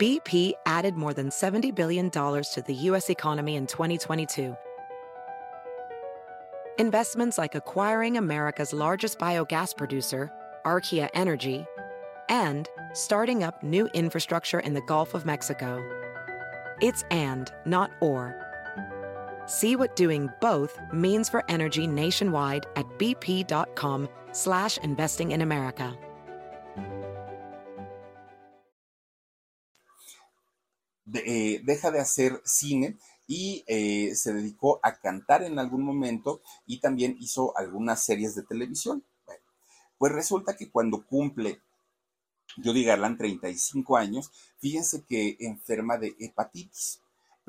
BP 0.00 0.54
added 0.64 0.94
more 0.94 1.12
than 1.12 1.28
$70 1.28 1.74
billion 1.74 2.10
to 2.10 2.62
the 2.66 2.74
U.S. 2.88 3.10
economy 3.10 3.56
in 3.56 3.66
2022 3.66 4.56
Investments 6.80 7.36
like 7.36 7.54
acquiring 7.54 8.16
America's 8.16 8.72
largest 8.72 9.18
biogas 9.18 9.76
producer, 9.76 10.32
Archaea 10.64 11.10
Energy, 11.12 11.66
and 12.30 12.70
starting 12.94 13.42
up 13.42 13.62
new 13.62 13.86
infrastructure 13.92 14.60
in 14.60 14.72
the 14.72 14.80
Gulf 14.88 15.12
of 15.12 15.26
Mexico. 15.26 15.78
It's 16.80 17.04
and, 17.10 17.52
not 17.66 17.90
or. 18.00 18.49
See 19.50 19.74
what 19.74 19.96
doing 19.96 20.30
both 20.40 20.78
means 20.92 21.28
for 21.28 21.42
energy 21.48 21.84
nationwide 21.84 22.66
at 22.76 22.86
bp.com 23.00 24.08
slash 24.30 24.78
investing 24.78 25.32
in 25.32 25.42
America. 25.42 25.98
De, 31.04 31.18
eh, 31.26 31.62
deja 31.64 31.90
de 31.90 31.98
hacer 31.98 32.40
cine 32.44 32.96
y 33.26 33.64
eh, 33.66 34.14
se 34.14 34.32
dedicó 34.32 34.78
a 34.84 35.00
cantar 35.00 35.42
en 35.42 35.58
algún 35.58 35.82
momento 35.82 36.42
y 36.64 36.78
también 36.78 37.16
hizo 37.18 37.52
algunas 37.58 38.04
series 38.04 38.36
de 38.36 38.44
televisión. 38.44 39.04
Bueno, 39.26 39.42
pues 39.98 40.12
resulta 40.12 40.56
que 40.56 40.70
cuando 40.70 41.04
cumple 41.04 41.60
Judy 42.62 42.84
Garland, 42.84 43.18
35 43.18 43.96
años, 43.96 44.30
fíjense 44.60 45.04
que 45.04 45.36
enferma 45.40 45.98
de 45.98 46.14
hepatitis, 46.20 47.00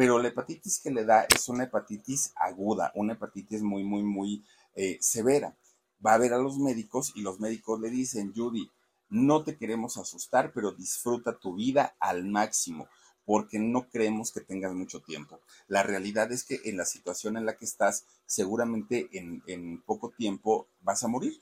pero 0.02 0.18
la 0.18 0.30
hepatitis 0.30 0.80
que 0.80 0.90
le 0.90 1.06
da 1.06 1.28
es 1.32 1.48
una 1.48 1.66
hepatitis 1.66 2.34
aguda, 2.36 2.92
una 2.96 3.14
hepatitis 3.14 3.62
muy, 3.62 3.84
muy, 3.84 4.02
muy 4.02 4.44
eh, 4.74 4.98
severa. 5.00 5.56
Va 6.04 6.16
a 6.16 6.18
ver 6.18 6.34
a 6.34 6.40
los 6.40 6.58
médicos 6.58 7.14
y 7.14 7.22
los 7.22 7.40
médicos 7.40 7.80
le 7.80 7.92
dicen, 7.92 8.34
Judy, 8.36 8.68
no 9.10 9.44
te 9.44 9.58
queremos 9.58 9.98
asustar, 9.98 10.54
pero 10.54 10.72
disfruta 10.72 11.38
tu 11.38 11.54
vida 11.54 11.96
al 12.00 12.26
máximo 12.26 12.88
porque 13.26 13.60
no 13.60 13.90
creemos 13.90 14.32
que 14.32 14.42
tengas 14.42 14.74
mucho 14.74 15.02
tiempo. 15.02 15.40
La 15.68 15.84
realidad 15.84 16.32
es 16.32 16.46
que 16.46 16.60
en 16.66 16.78
la 16.78 16.86
situación 16.86 17.38
en 17.38 17.46
la 17.46 17.56
que 17.56 17.66
estás, 17.66 18.06
seguramente 18.26 19.08
en, 19.12 19.44
en 19.46 19.84
poco 19.84 20.10
tiempo 20.10 20.68
vas 20.80 21.04
a 21.04 21.10
morir. 21.10 21.40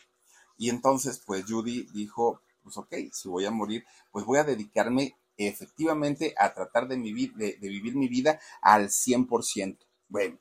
Y 0.57 0.70
entonces, 0.70 1.22
pues 1.26 1.45
Judy 1.47 1.88
dijo, 1.93 2.41
pues 2.62 2.76
ok, 2.76 2.93
si 3.14 3.30
voy 3.30 3.45
a 3.45 3.51
morir, 3.51 3.86
pues 4.12 4.26
voy 4.26 4.39
a 4.39 4.43
dedicarme 4.43 5.16
efectivamente 5.48 6.36
a 6.38 6.54
tratar 6.54 6.88
de, 6.88 6.98
vivir, 6.98 7.34
de, 7.34 7.58
mi 7.96 8.08
vida 8.08 8.40
al 8.62 8.90
100%. 8.90 9.78
Bueno, 10.10 10.38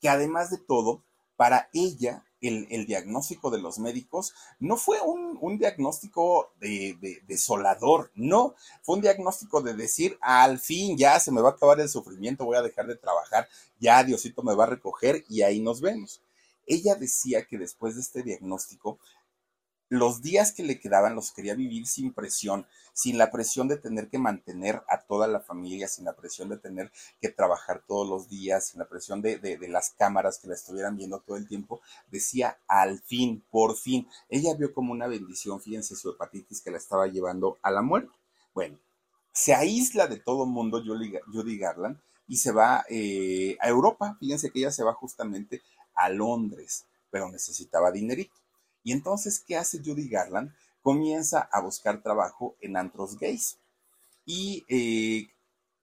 que 0.00 0.08
además 0.08 0.50
de 0.50 0.58
todo, 0.58 1.02
para 1.36 1.68
ella 1.72 2.24
el, 2.40 2.86
diagnóstico 2.86 3.50
de 3.50 3.60
los 3.60 3.78
médicos 3.78 4.34
no 4.58 4.76
fue 4.76 4.98
un, 5.00 5.58
diagnóstico 5.58 6.52
de, 6.60 7.22
desolador, 7.26 8.10
no, 8.14 8.54
fue 8.82 8.96
un 8.96 9.02
diagnóstico 9.02 9.60
de 9.60 9.74
decir, 9.74 10.18
al 10.20 10.58
fin 10.58 10.96
ya 10.96 11.18
se 11.20 11.32
me 11.32 11.40
va 11.40 11.50
a 11.50 11.52
acabar 11.52 11.80
el 11.80 11.88
sufrimiento, 11.88 12.44
voy 12.44 12.56
a 12.56 12.62
dejar 12.62 12.86
de 12.86 12.96
trabajar, 12.96 13.48
ya 13.78 14.02
Diosito 14.04 14.42
me 14.42 14.54
va 14.54 14.64
a 14.64 14.68
recoger 14.68 15.24
y 15.28 15.42
ahí 15.42 15.60
nos 15.60 15.80
vemos. 15.80 16.20
Ella 16.66 16.94
decía 16.96 17.46
que 17.46 17.56
después 17.56 17.94
de 17.94 18.02
este 18.02 18.22
diagnóstico 18.22 18.98
los 19.88 20.20
días 20.20 20.52
que 20.52 20.62
le 20.62 20.78
quedaban 20.78 21.14
los 21.14 21.32
quería 21.32 21.54
vivir 21.54 21.86
sin 21.86 22.12
presión, 22.12 22.66
sin 22.92 23.16
la 23.16 23.30
presión 23.30 23.68
de 23.68 23.76
tener 23.76 24.08
que 24.08 24.18
mantener 24.18 24.82
a 24.88 25.00
toda 25.02 25.26
la 25.26 25.40
familia, 25.40 25.88
sin 25.88 26.04
la 26.04 26.14
presión 26.14 26.48
de 26.48 26.58
tener 26.58 26.92
que 27.20 27.28
trabajar 27.28 27.82
todos 27.86 28.08
los 28.08 28.28
días, 28.28 28.66
sin 28.66 28.80
la 28.80 28.88
presión 28.88 29.22
de, 29.22 29.58
las 29.68 29.90
cámaras 29.90 30.38
que 30.38 30.48
la 30.48 30.54
estuvieran 30.54 30.96
viendo 30.96 31.20
todo 31.20 31.36
el 31.36 31.48
tiempo. 31.48 31.80
Decía, 32.10 32.58
al 32.66 33.00
fin, 33.00 33.42
por 33.50 33.76
fin. 33.76 34.08
Ella 34.28 34.54
vio 34.54 34.74
como 34.74 34.92
una 34.92 35.06
bendición, 35.06 35.60
fíjense, 35.60 35.96
su 35.96 36.10
hepatitis 36.10 36.60
que 36.60 36.70
la 36.70 36.78
estaba 36.78 37.06
llevando 37.06 37.58
a 37.62 37.70
la 37.70 37.82
muerte. 37.82 38.12
Bueno, 38.52 38.78
se 39.32 39.54
aísla 39.54 40.06
de 40.06 40.18
todo 40.18 40.44
mundo 40.44 40.82
Judy 40.84 41.58
Garland 41.58 41.98
y 42.26 42.36
se 42.36 42.52
va 42.52 42.84
eh, 42.88 43.56
a 43.60 43.68
Europa. 43.68 44.16
Fíjense 44.20 44.50
que 44.50 44.58
ella 44.58 44.72
se 44.72 44.84
va 44.84 44.92
justamente 44.92 45.62
a 45.94 46.10
Londres, 46.10 46.84
pero 47.10 47.30
necesitaba 47.30 47.90
dinerito. 47.90 48.34
Y 48.88 48.92
entonces, 48.92 49.44
¿qué 49.46 49.54
hace 49.54 49.82
Judy 49.84 50.08
Garland? 50.08 50.50
Comienza 50.80 51.46
a 51.52 51.60
buscar 51.60 52.02
trabajo 52.02 52.56
en 52.62 52.78
antros 52.78 53.18
gays. 53.18 53.58
Y 54.24 54.64
eh, 54.66 55.28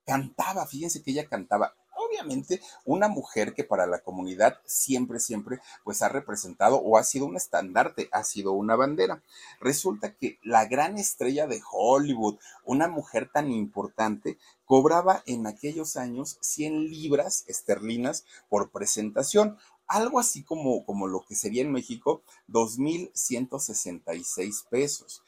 cantaba, 0.08 0.66
fíjense 0.66 1.04
que 1.04 1.12
ella 1.12 1.28
cantaba. 1.28 1.76
Obviamente, 1.96 2.62
una 2.84 3.08
mujer 3.08 3.54
que 3.54 3.64
para 3.64 3.86
la 3.86 4.00
comunidad 4.00 4.58
siempre, 4.66 5.20
siempre, 5.20 5.60
pues 5.84 6.02
ha 6.02 6.10
representado 6.10 6.78
o 6.78 6.98
ha 6.98 7.04
sido 7.04 7.28
un 7.28 7.36
estandarte, 7.36 8.10
ha 8.12 8.24
sido 8.24 8.54
una 8.54 8.76
bandera. 8.76 9.22
Resulta 9.60 10.16
que 10.16 10.40
la 10.42 10.66
gran 10.66 10.98
estrella 10.98 11.46
de 11.46 11.62
Hollywood, 11.72 12.40
una 12.64 12.88
mujer 12.88 13.30
tan 13.32 13.52
importante, 13.52 14.40
cobraba 14.66 15.22
en 15.28 15.46
aquellos 15.46 15.96
años 15.96 16.40
100 16.42 16.86
libras 16.90 17.44
esterlinas 17.48 18.26
por 18.50 18.72
presentación 18.72 19.60
algo 19.88 20.20
así 20.20 20.44
como, 20.44 20.86
como 20.86 21.08
lo 21.08 21.26
que 21.26 21.36
sería 21.36 21.62
en 21.62 21.72
México, 21.72 22.22
2.166 22.50 24.68
pesos. 24.70 25.24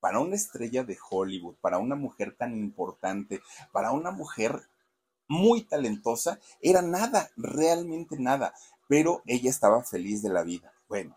Para 0.00 0.18
una 0.20 0.36
estrella 0.36 0.84
de 0.84 0.96
Hollywood, 1.10 1.56
para 1.60 1.78
una 1.78 1.96
mujer 1.96 2.36
tan 2.36 2.56
importante, 2.56 3.42
para 3.72 3.92
una 3.92 4.10
mujer 4.10 4.68
muy 5.26 5.62
talentosa, 5.62 6.38
era 6.60 6.82
nada, 6.82 7.30
realmente 7.36 8.16
nada, 8.18 8.52
pero 8.88 9.22
ella 9.26 9.50
estaba 9.50 9.84
feliz 9.84 10.22
de 10.22 10.30
la 10.30 10.42
vida. 10.42 10.72
Bueno, 10.88 11.16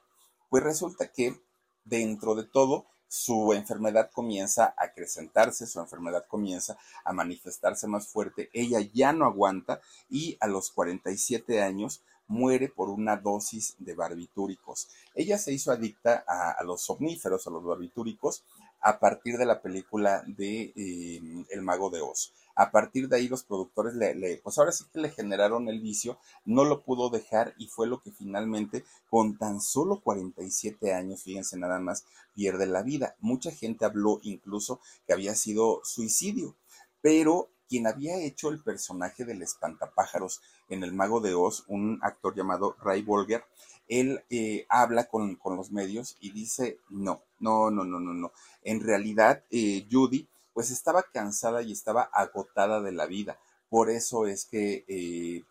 pues 0.49 0.64
resulta 0.64 1.12
que 1.12 1.41
dentro 1.86 2.36
de 2.36 2.43
todo, 2.43 2.86
su 3.08 3.52
enfermedad 3.52 4.10
comienza 4.10 4.74
a 4.78 4.86
acrecentarse, 4.86 5.68
su 5.68 5.82
enfermedad 5.82 6.26
comienza 6.28 6.78
a 7.04 7.12
manifestarse 7.12 7.86
más 7.86 8.08
fuerte, 8.08 8.49
ella 8.54 8.80
ya 8.80 9.12
no 9.12 9.26
aguanta 9.26 9.82
y 10.10 10.38
a 10.39 10.47
los 10.47 10.72
47 10.72 11.62
años 11.62 12.02
muere 12.32 12.69
por 12.69 12.89
una 12.89 13.17
dosis 13.17 13.75
de 13.77 13.93
barbitúricos. 13.93 14.88
Ella 15.13 15.38
se 15.38 15.51
hizo 15.51 15.69
adicta 15.69 16.23
a, 16.25 16.63
los 16.63 16.82
somníferos, 16.82 17.45
a 17.45 17.49
los 17.49 17.63
barbitúricos, 17.63 18.45
a 18.79 18.99
partir 18.99 19.38
de 19.38 19.45
la 19.45 19.61
película 19.61 20.23
de 20.25 20.71
em, 20.75 21.45
El 21.49 21.61
Mago 21.61 21.89
de 21.89 21.99
Oz. 21.99 22.32
A 22.55 22.71
partir 22.71 23.09
de 23.09 23.17
ahí 23.17 23.27
los 23.27 23.43
productores 23.43 23.95
le, 23.95 24.38
pues 24.38 24.57
ahora 24.57 24.71
sí 24.71 24.86
que 24.91 24.99
le 24.99 25.09
generaron 25.09 25.67
el 25.67 25.82
vicio, 25.82 26.17
no 26.45 26.63
lo 26.63 26.84
pudo 26.84 27.09
dejar 27.09 27.53
y 27.57 27.67
fue 27.67 27.86
lo 27.86 28.01
que 28.01 28.11
finalmente 28.11 28.86
con 29.09 29.38
tan 29.38 29.59
solo 29.59 29.99
47 29.99 30.93
años, 30.93 31.23
fíjense 31.23 31.57
nada 31.57 31.79
más, 31.79 32.05
pierde 32.34 32.65
la 32.65 32.82
vida. 32.82 33.15
Mucha 33.19 33.51
gente 33.51 33.84
habló 33.84 34.19
incluso 34.23 34.79
que 35.05 35.13
había 35.13 35.36
sido 35.36 35.82
suicidio, 35.84 36.55
pero 37.01 37.49
quien 37.72 37.88
había 37.88 38.17
hecho 38.17 38.49
el 38.49 38.61
personaje 38.61 39.24
del 39.24 39.41
espantapájaros 39.41 40.41
en 40.67 40.84
El 40.84 40.91
Mago 40.91 41.22
de 41.22 41.34
Oz, 41.34 41.63
un 41.69 41.99
actor 42.01 42.36
llamado 42.36 42.76
Ray 42.82 43.01
Bolger, 43.01 43.45
él 43.88 44.26
eh, 44.30 44.65
habla 44.67 45.05
con, 45.05 45.39
los 45.45 45.72
medios 45.72 46.17
y 46.19 46.32
dice, 46.34 46.82
no, 46.89 47.24
no, 47.39 47.72
no, 47.72 47.86
no, 47.86 48.01
no, 48.01 48.13
no. 48.13 48.34
En 48.63 48.82
realidad, 48.82 49.45
eh, 49.51 49.88
Judy, 49.89 50.28
pues 50.51 50.69
estaba 50.69 51.03
cansada 51.13 51.61
y 51.61 51.72
estaba 51.72 52.09
agotada 52.13 52.82
de 52.82 52.91
la 52.91 53.05
vida. 53.05 53.39
Por 53.69 53.89
eso 53.89 54.28
es 54.28 54.43
que, 54.43 54.84
eh, 54.89 55.45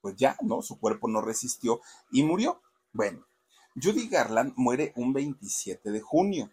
pues 0.00 0.16
ya, 0.16 0.38
¿no? 0.40 0.62
Su 0.62 0.80
cuerpo 0.80 1.06
no 1.06 1.20
resistió 1.20 1.82
y 2.10 2.22
murió. 2.22 2.62
Bueno, 2.94 3.26
Judy 3.74 4.08
Garland 4.08 4.54
muere 4.56 4.94
un 4.96 5.12
27 5.12 5.90
de 5.90 6.00
junio. 6.00 6.50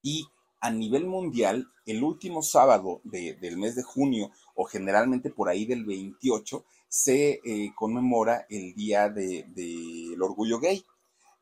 Y 0.00 0.26
a 0.60 0.70
nivel 0.70 1.06
mundial, 1.06 1.68
el 1.86 2.02
último 2.04 2.42
sábado 2.42 3.00
del 3.04 3.56
mes 3.56 3.74
de 3.74 3.82
junio, 3.82 4.30
o 4.54 4.64
generalmente 4.64 5.30
por 5.30 5.48
ahí 5.48 5.64
del 5.64 5.84
28, 5.84 6.64
se 6.88 7.40
eh, 7.44 7.72
conmemora 7.74 8.46
el 8.50 8.74
Día 8.74 9.08
del 9.08 9.54
de, 9.54 10.16
Orgullo 10.20 10.60
Gay. 10.60 10.84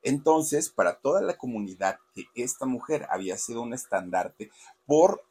Entonces, 0.03 0.71
para 0.71 1.01
toda 1.01 1.21
la 1.21 1.37
comunidad 1.37 1.99
que 2.15 2.27
esta 2.35 2.67
mujer 2.67 3.07
había 3.11 3.37
sido 3.37 3.63
un 3.63 3.75
estandarte 3.75 4.51
por 4.87 5.23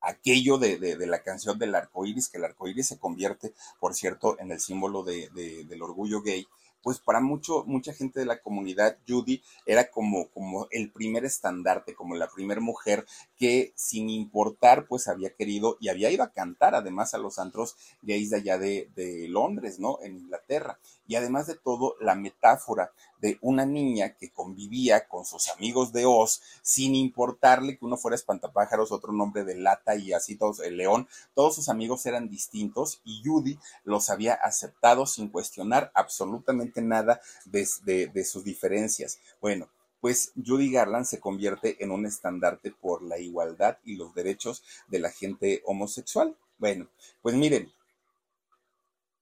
aquello 0.00 0.58
de, 0.58 0.96
la 1.06 1.22
canción 1.22 1.58
del 1.58 1.74
arco 1.74 2.06
iris, 2.06 2.28
que 2.28 2.38
el 2.38 2.44
arco 2.44 2.68
iris 2.68 2.88
se 2.88 2.98
convierte, 2.98 3.54
por 3.80 3.94
cierto, 3.94 4.38
en 4.38 4.52
el 4.52 4.60
símbolo 4.60 5.02
del 5.02 5.82
orgullo 5.82 6.22
gay, 6.22 6.46
pues 6.82 6.98
para 7.00 7.20
mucho, 7.20 7.64
mucha 7.66 7.92
gente 7.92 8.20
de 8.20 8.26
la 8.26 8.40
comunidad, 8.40 8.98
Judy 9.08 9.42
era 9.66 9.90
como, 9.90 10.28
como 10.28 10.68
el 10.70 10.90
primer 10.90 11.24
estandarte, 11.24 11.94
como 11.94 12.14
la 12.14 12.28
primera 12.28 12.60
mujer 12.60 13.06
que 13.36 13.72
sin 13.74 14.08
importar, 14.10 14.86
pues 14.86 15.08
había 15.08 15.34
querido 15.34 15.76
y 15.80 15.88
había 15.88 16.10
ido 16.10 16.22
a 16.22 16.32
cantar 16.32 16.74
además 16.74 17.14
a 17.14 17.18
los 17.18 17.38
antros 17.38 17.76
gays 18.02 18.30
de 18.30 18.36
allá 18.36 18.58
de, 18.58 18.90
de 18.94 19.28
Londres, 19.28 19.78
¿no? 19.78 19.98
En 20.02 20.16
Inglaterra. 20.16 20.78
Y 21.06 21.16
además 21.16 21.46
de 21.46 21.56
todo, 21.56 21.96
la 22.00 22.14
metáfora 22.14 22.92
de 23.20 23.38
una 23.40 23.64
niña 23.64 24.16
que 24.16 24.30
convivía 24.30 25.08
con 25.08 25.24
sus 25.24 25.48
amigos 25.48 25.92
de 25.92 26.04
Oz 26.06 26.42
sin 26.62 26.94
importarle 26.94 27.78
que 27.78 27.84
uno 27.84 27.96
fuera 27.96 28.14
espantapájaros, 28.14 28.92
otro 28.92 29.12
nombre 29.12 29.44
de 29.44 29.56
lata 29.56 29.96
y 29.96 30.12
así 30.12 30.36
todos, 30.36 30.60
el 30.60 30.76
león, 30.76 31.08
todos 31.34 31.54
sus 31.54 31.68
amigos 31.68 32.04
eran 32.06 32.28
distintos 32.28 33.00
y 33.04 33.22
Judy 33.24 33.58
los 33.84 34.10
había 34.10 34.34
aceptado 34.34 35.06
sin 35.06 35.28
cuestionar 35.28 35.90
absolutamente 35.94 36.82
nada 36.82 37.20
de, 37.44 38.24
sus 38.24 38.44
diferencias. 38.44 39.18
Bueno, 39.40 39.68
pues 40.00 40.32
Judy 40.44 40.70
Garland 40.70 41.06
se 41.06 41.20
convierte 41.20 41.82
en 41.82 41.90
un 41.90 42.06
estandarte 42.06 42.70
por 42.70 43.02
la 43.02 43.18
igualdad 43.18 43.78
y 43.84 43.96
los 43.96 44.14
derechos 44.14 44.62
de 44.88 45.00
la 45.00 45.10
gente 45.10 45.62
homosexual. 45.64 46.36
Bueno, 46.58 46.88
pues 47.22 47.34
miren, 47.34 47.72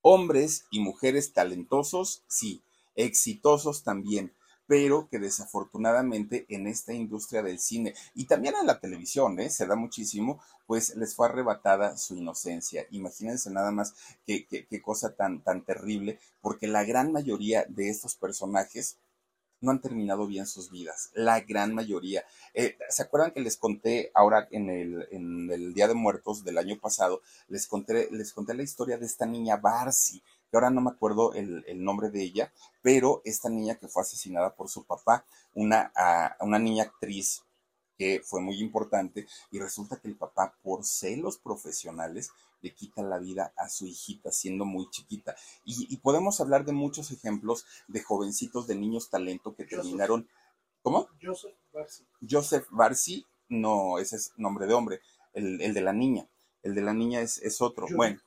hombres 0.06 0.66
y 0.70 0.80
mujeres 0.80 1.32
talentosos, 1.32 2.22
sí, 2.28 2.62
exitosos 2.94 3.82
también 3.82 4.32
pero 4.66 5.08
que 5.10 5.18
desafortunadamente 5.18 6.46
en 6.48 6.66
esta 6.66 6.92
industria 6.92 7.42
del 7.42 7.58
cine 7.58 7.94
y 8.14 8.26
también 8.26 8.54
en 8.58 8.66
la 8.66 8.80
televisión, 8.80 9.38
¿eh? 9.40 9.50
se 9.50 9.66
da 9.66 9.76
muchísimo, 9.76 10.40
pues 10.66 10.96
les 10.96 11.14
fue 11.14 11.28
arrebatada 11.28 11.96
su 11.96 12.16
inocencia. 12.16 12.86
Imagínense 12.90 13.50
nada 13.50 13.70
más 13.70 13.94
qué, 14.26 14.46
qué, 14.46 14.82
cosa 14.82 15.14
tan, 15.14 15.42
tan 15.42 15.64
terrible, 15.64 16.18
porque 16.40 16.66
la 16.66 16.84
gran 16.84 17.12
mayoría 17.12 17.66
de 17.68 17.90
estos 17.90 18.14
personajes 18.14 18.96
no 19.64 19.72
han 19.72 19.80
terminado 19.80 20.26
bien 20.26 20.46
sus 20.46 20.70
vidas, 20.70 21.10
la 21.14 21.40
gran 21.40 21.74
mayoría. 21.74 22.24
Eh, 22.52 22.76
¿Se 22.88 23.02
acuerdan 23.02 23.32
que 23.32 23.40
les 23.40 23.56
conté 23.56 24.10
ahora 24.14 24.46
en 24.50 24.70
el, 24.70 25.08
en 25.10 25.50
el 25.50 25.74
Día 25.74 25.88
de 25.88 25.94
Muertos 25.94 26.44
del 26.44 26.58
año 26.58 26.78
pasado, 26.78 27.22
les 27.48 27.66
conté, 27.66 28.08
les 28.12 28.32
conté 28.32 28.54
la 28.54 28.62
historia 28.62 28.98
de 28.98 29.06
esta 29.06 29.26
niña 29.26 29.56
Barcy, 29.56 30.22
ahora 30.56 30.70
no 30.70 30.80
me 30.80 30.90
acuerdo 30.90 31.32
el, 31.34 31.64
nombre 31.84 32.10
de 32.10 32.22
ella, 32.22 32.52
pero 32.82 33.20
esta 33.24 33.48
niña 33.48 33.76
que 33.76 33.88
fue 33.88 34.02
asesinada 34.02 34.54
por 34.54 34.68
su 34.68 34.84
papá, 34.84 35.24
una, 35.54 35.92
una 36.40 36.58
niña 36.58 36.84
actriz 36.84 37.42
que 37.98 38.22
fue 38.24 38.40
muy 38.40 38.60
importante 38.60 39.26
y 39.50 39.58
resulta 39.58 40.00
que 40.00 40.08
el 40.08 40.16
papá 40.16 40.54
por 40.62 40.84
celos 40.84 41.38
profesionales 41.38 42.30
le 42.64 42.74
quita 42.74 43.02
la 43.02 43.18
vida 43.18 43.52
a 43.56 43.68
su 43.68 43.86
hijita 43.86 44.32
siendo 44.32 44.64
muy 44.64 44.88
chiquita. 44.90 45.36
Y, 45.64 45.98
podemos 45.98 46.40
hablar 46.40 46.64
de 46.64 46.72
muchos 46.72 47.10
ejemplos 47.10 47.66
de 47.88 48.02
jovencitos, 48.02 48.66
de 48.66 48.74
niños 48.74 49.10
talento 49.10 49.54
que 49.54 49.64
terminaron... 49.64 50.28
¿Cómo? 50.82 51.08
Joseph 51.22 51.56
Barcy. 51.72 52.06
Joseph 52.28 52.66
Barcy, 52.70 53.26
no, 53.48 53.98
ese 53.98 54.16
es 54.16 54.32
nombre 54.36 54.66
de 54.66 54.74
hombre, 54.74 55.00
el, 55.32 55.58
de 55.58 55.80
la 55.80 55.92
niña. 55.92 56.28
El 56.62 56.74
de 56.74 56.82
la 56.82 56.94
niña 56.94 57.20
es, 57.20 57.38
es 57.38 57.60
otro. 57.60 57.86
Bueno, 57.94 58.20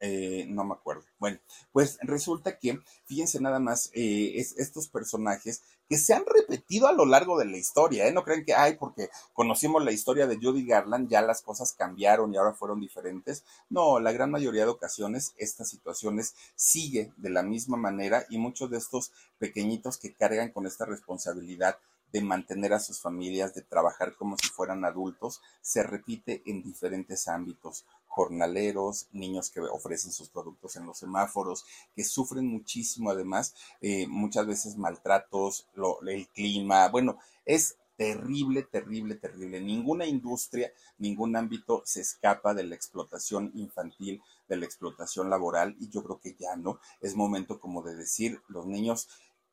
eh, 0.00 0.46
no 0.48 0.64
me 0.64 0.74
acuerdo. 0.74 1.04
Bueno, 1.18 1.38
pues 1.72 1.98
resulta 2.02 2.58
que, 2.58 2.78
fíjense 3.06 3.40
nada 3.40 3.58
más, 3.58 3.90
eh, 3.94 4.32
es, 4.36 4.56
estos 4.58 4.88
personajes 4.88 5.62
que 5.88 5.96
se 5.96 6.12
han 6.12 6.24
repetido 6.26 6.86
a 6.86 6.92
lo 6.92 7.06
largo 7.06 7.38
de 7.38 7.46
la 7.46 7.56
historia, 7.56 8.06
¿eh? 8.06 8.12
No 8.12 8.22
creen 8.22 8.44
que, 8.44 8.54
ay, 8.54 8.76
porque 8.78 9.08
conocimos 9.32 9.82
la 9.82 9.90
historia 9.90 10.26
de 10.26 10.36
Judy 10.36 10.66
Garland, 10.66 11.08
ya 11.08 11.22
las 11.22 11.40
cosas 11.42 11.72
cambiaron 11.72 12.32
y 12.32 12.36
ahora 12.36 12.52
fueron 12.52 12.80
diferentes. 12.80 13.44
No, 13.70 13.98
la 13.98 14.12
gran 14.12 14.30
mayoría 14.30 14.64
de 14.64 14.70
ocasiones 14.70 15.34
estas 15.38 15.70
situaciones 15.70 16.34
sigue 16.54 17.12
de 17.16 17.30
la 17.30 17.42
misma 17.42 17.76
manera 17.76 18.26
y 18.28 18.38
muchos 18.38 18.70
de 18.70 18.78
estos 18.78 19.12
pequeñitos 19.38 19.96
que 19.96 20.14
cargan 20.14 20.50
con 20.50 20.66
esta 20.66 20.84
responsabilidad 20.84 21.78
de 22.12 22.22
mantener 22.22 22.72
a 22.72 22.80
sus 22.80 23.00
familias, 23.00 23.54
de 23.54 23.62
trabajar 23.62 24.14
como 24.16 24.36
si 24.38 24.48
fueran 24.48 24.84
adultos, 24.84 25.42
se 25.60 25.82
repite 25.82 26.42
en 26.46 26.62
diferentes 26.62 27.28
ámbitos 27.28 27.84
jornaleros, 28.18 29.06
niños 29.12 29.48
que 29.48 29.60
ofrecen 29.60 30.10
sus 30.10 30.28
productos 30.28 30.74
en 30.74 30.86
los 30.86 30.98
semáforos, 30.98 31.64
que 31.94 32.02
sufren 32.02 32.48
muchísimo 32.48 33.12
además, 33.12 33.54
eh, 33.80 34.08
muchas 34.08 34.44
veces 34.44 34.76
maltratos, 34.76 35.68
el 36.04 36.26
clima, 36.30 36.88
bueno, 36.88 37.18
es 37.44 37.76
terrible, 37.96 38.64
terrible, 38.64 39.14
terrible. 39.14 39.60
Ninguna 39.60 40.04
industria, 40.04 40.72
ningún 40.98 41.36
ámbito 41.36 41.82
se 41.84 42.00
escapa 42.00 42.54
de 42.54 42.64
la 42.64 42.74
explotación 42.74 43.52
infantil, 43.54 44.20
de 44.48 44.56
la 44.56 44.64
explotación 44.64 45.30
laboral 45.30 45.76
y 45.78 45.88
yo 45.88 46.02
creo 46.02 46.18
que 46.18 46.34
ya 46.36 46.56
no. 46.56 46.80
Es 47.00 47.14
momento 47.14 47.60
como 47.60 47.82
de 47.82 47.94
decir, 47.94 48.42
los 48.48 48.66
niños 48.66 49.08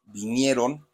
vinieron 0.05 0.87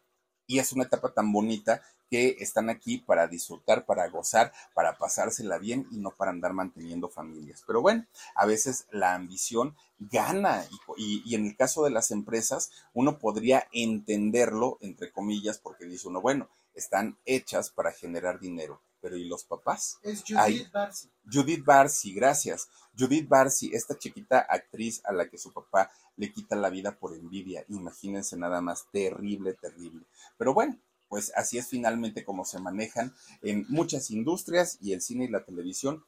y 0.46 0.58
es 0.58 0.74
una 0.74 0.84
etapa 0.84 1.14
tan 1.14 1.32
bonita 1.32 1.80
que 2.12 2.36
están 2.40 2.68
aquí 2.68 2.98
para 2.98 3.26
disfrutar, 3.26 3.86
para 3.86 4.06
gozar, 4.10 4.52
para 4.74 4.98
pasársela 4.98 5.56
bien 5.56 5.86
y 5.90 5.96
no 5.96 6.10
para 6.10 6.30
andar 6.30 6.52
manteniendo 6.52 7.08
familias. 7.08 7.64
Pero 7.66 7.80
bueno, 7.80 8.04
a 8.34 8.44
veces 8.44 8.84
la 8.90 9.14
ambición 9.14 9.74
gana 9.98 10.62
y, 10.98 11.22
y, 11.24 11.34
en 11.34 11.46
el 11.46 11.56
caso 11.56 11.84
de 11.84 11.90
las 11.90 12.10
empresas 12.10 12.70
uno 12.92 13.18
podría 13.18 13.66
entenderlo, 13.72 14.76
entre 14.82 15.10
comillas, 15.10 15.56
porque 15.56 15.86
dice 15.86 16.06
uno, 16.06 16.20
bueno, 16.20 16.50
están 16.74 17.16
hechas 17.24 17.70
para 17.70 17.92
generar 17.92 18.38
dinero. 18.38 18.82
Pero 19.00 19.16
¿y 19.16 19.24
los 19.24 19.44
papás? 19.44 19.98
Es 20.02 20.22
Judith 20.22 20.70
Barcy. 20.70 21.08
Judith 21.32 21.64
Barcy, 21.64 22.12
gracias. 22.12 22.68
Judith 22.96 23.26
Barcy, 23.26 23.70
esta 23.72 23.96
chiquita 23.96 24.40
actriz 24.40 25.00
a 25.06 25.14
la 25.14 25.30
que 25.30 25.38
su 25.38 25.50
papá 25.50 25.90
le 26.16 26.30
quita 26.30 26.56
la 26.56 26.68
vida 26.68 26.94
por 26.94 27.14
envidia. 27.14 27.64
Imagínense 27.70 28.36
nada 28.36 28.60
más, 28.60 28.84
terrible, 28.92 29.54
terrible. 29.54 30.04
Pero 30.36 30.52
bueno, 30.52 30.78
pues 31.12 31.30
así 31.36 31.58
es 31.58 31.68
finalmente 31.68 32.24
como 32.24 32.46
se 32.46 32.58
manejan 32.58 33.14
en 33.42 33.66
muchas 33.68 34.10
industrias 34.10 34.78
y 34.80 34.94
el 34.94 35.02
cine 35.02 35.26
y 35.26 35.28
la 35.28 35.44
televisión 35.44 36.06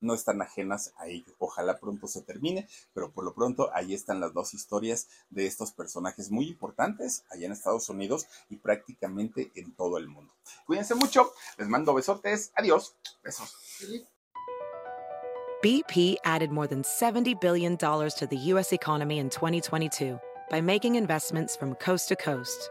no 0.00 0.12
están 0.12 0.42
ajenas 0.42 0.92
a 0.98 1.06
ello. 1.06 1.34
Ojalá 1.38 1.80
pronto 1.80 2.08
se 2.08 2.20
termine, 2.20 2.68
pero 2.92 3.10
por 3.10 3.24
lo 3.24 3.34
pronto 3.34 3.70
ahí 3.72 3.94
están 3.94 4.20
las 4.20 4.34
dos 4.34 4.52
historias 4.52 5.08
de 5.30 5.46
estos 5.46 5.72
personajes 5.72 6.30
muy 6.30 6.46
importantes 6.46 7.24
allá 7.30 7.46
en 7.46 7.52
Estados 7.52 7.88
Unidos 7.88 8.26
y 8.50 8.56
prácticamente 8.56 9.50
en 9.54 9.74
todo 9.74 9.96
el 9.96 10.08
mundo. 10.08 10.30
Cuídense 10.66 10.94
mucho, 10.94 11.32
les 11.56 11.66
mando 11.66 11.94
besotes, 11.94 12.52
adiós, 12.54 12.96
besos. 13.22 13.56
BP 15.62 16.18
added 16.26 16.50
more 16.50 16.68
than 16.68 16.84
70 16.84 17.34
billion 17.40 17.76
dollars 17.76 18.12
to 18.16 18.26
the 18.26 18.52
US 18.52 18.74
economy 18.74 19.20
in 19.20 19.30
2022 19.30 20.20
by 20.50 20.60
making 20.60 20.96
investments 20.96 21.56
from 21.56 21.74
coast 21.76 22.10
to 22.10 22.16
coast. 22.16 22.70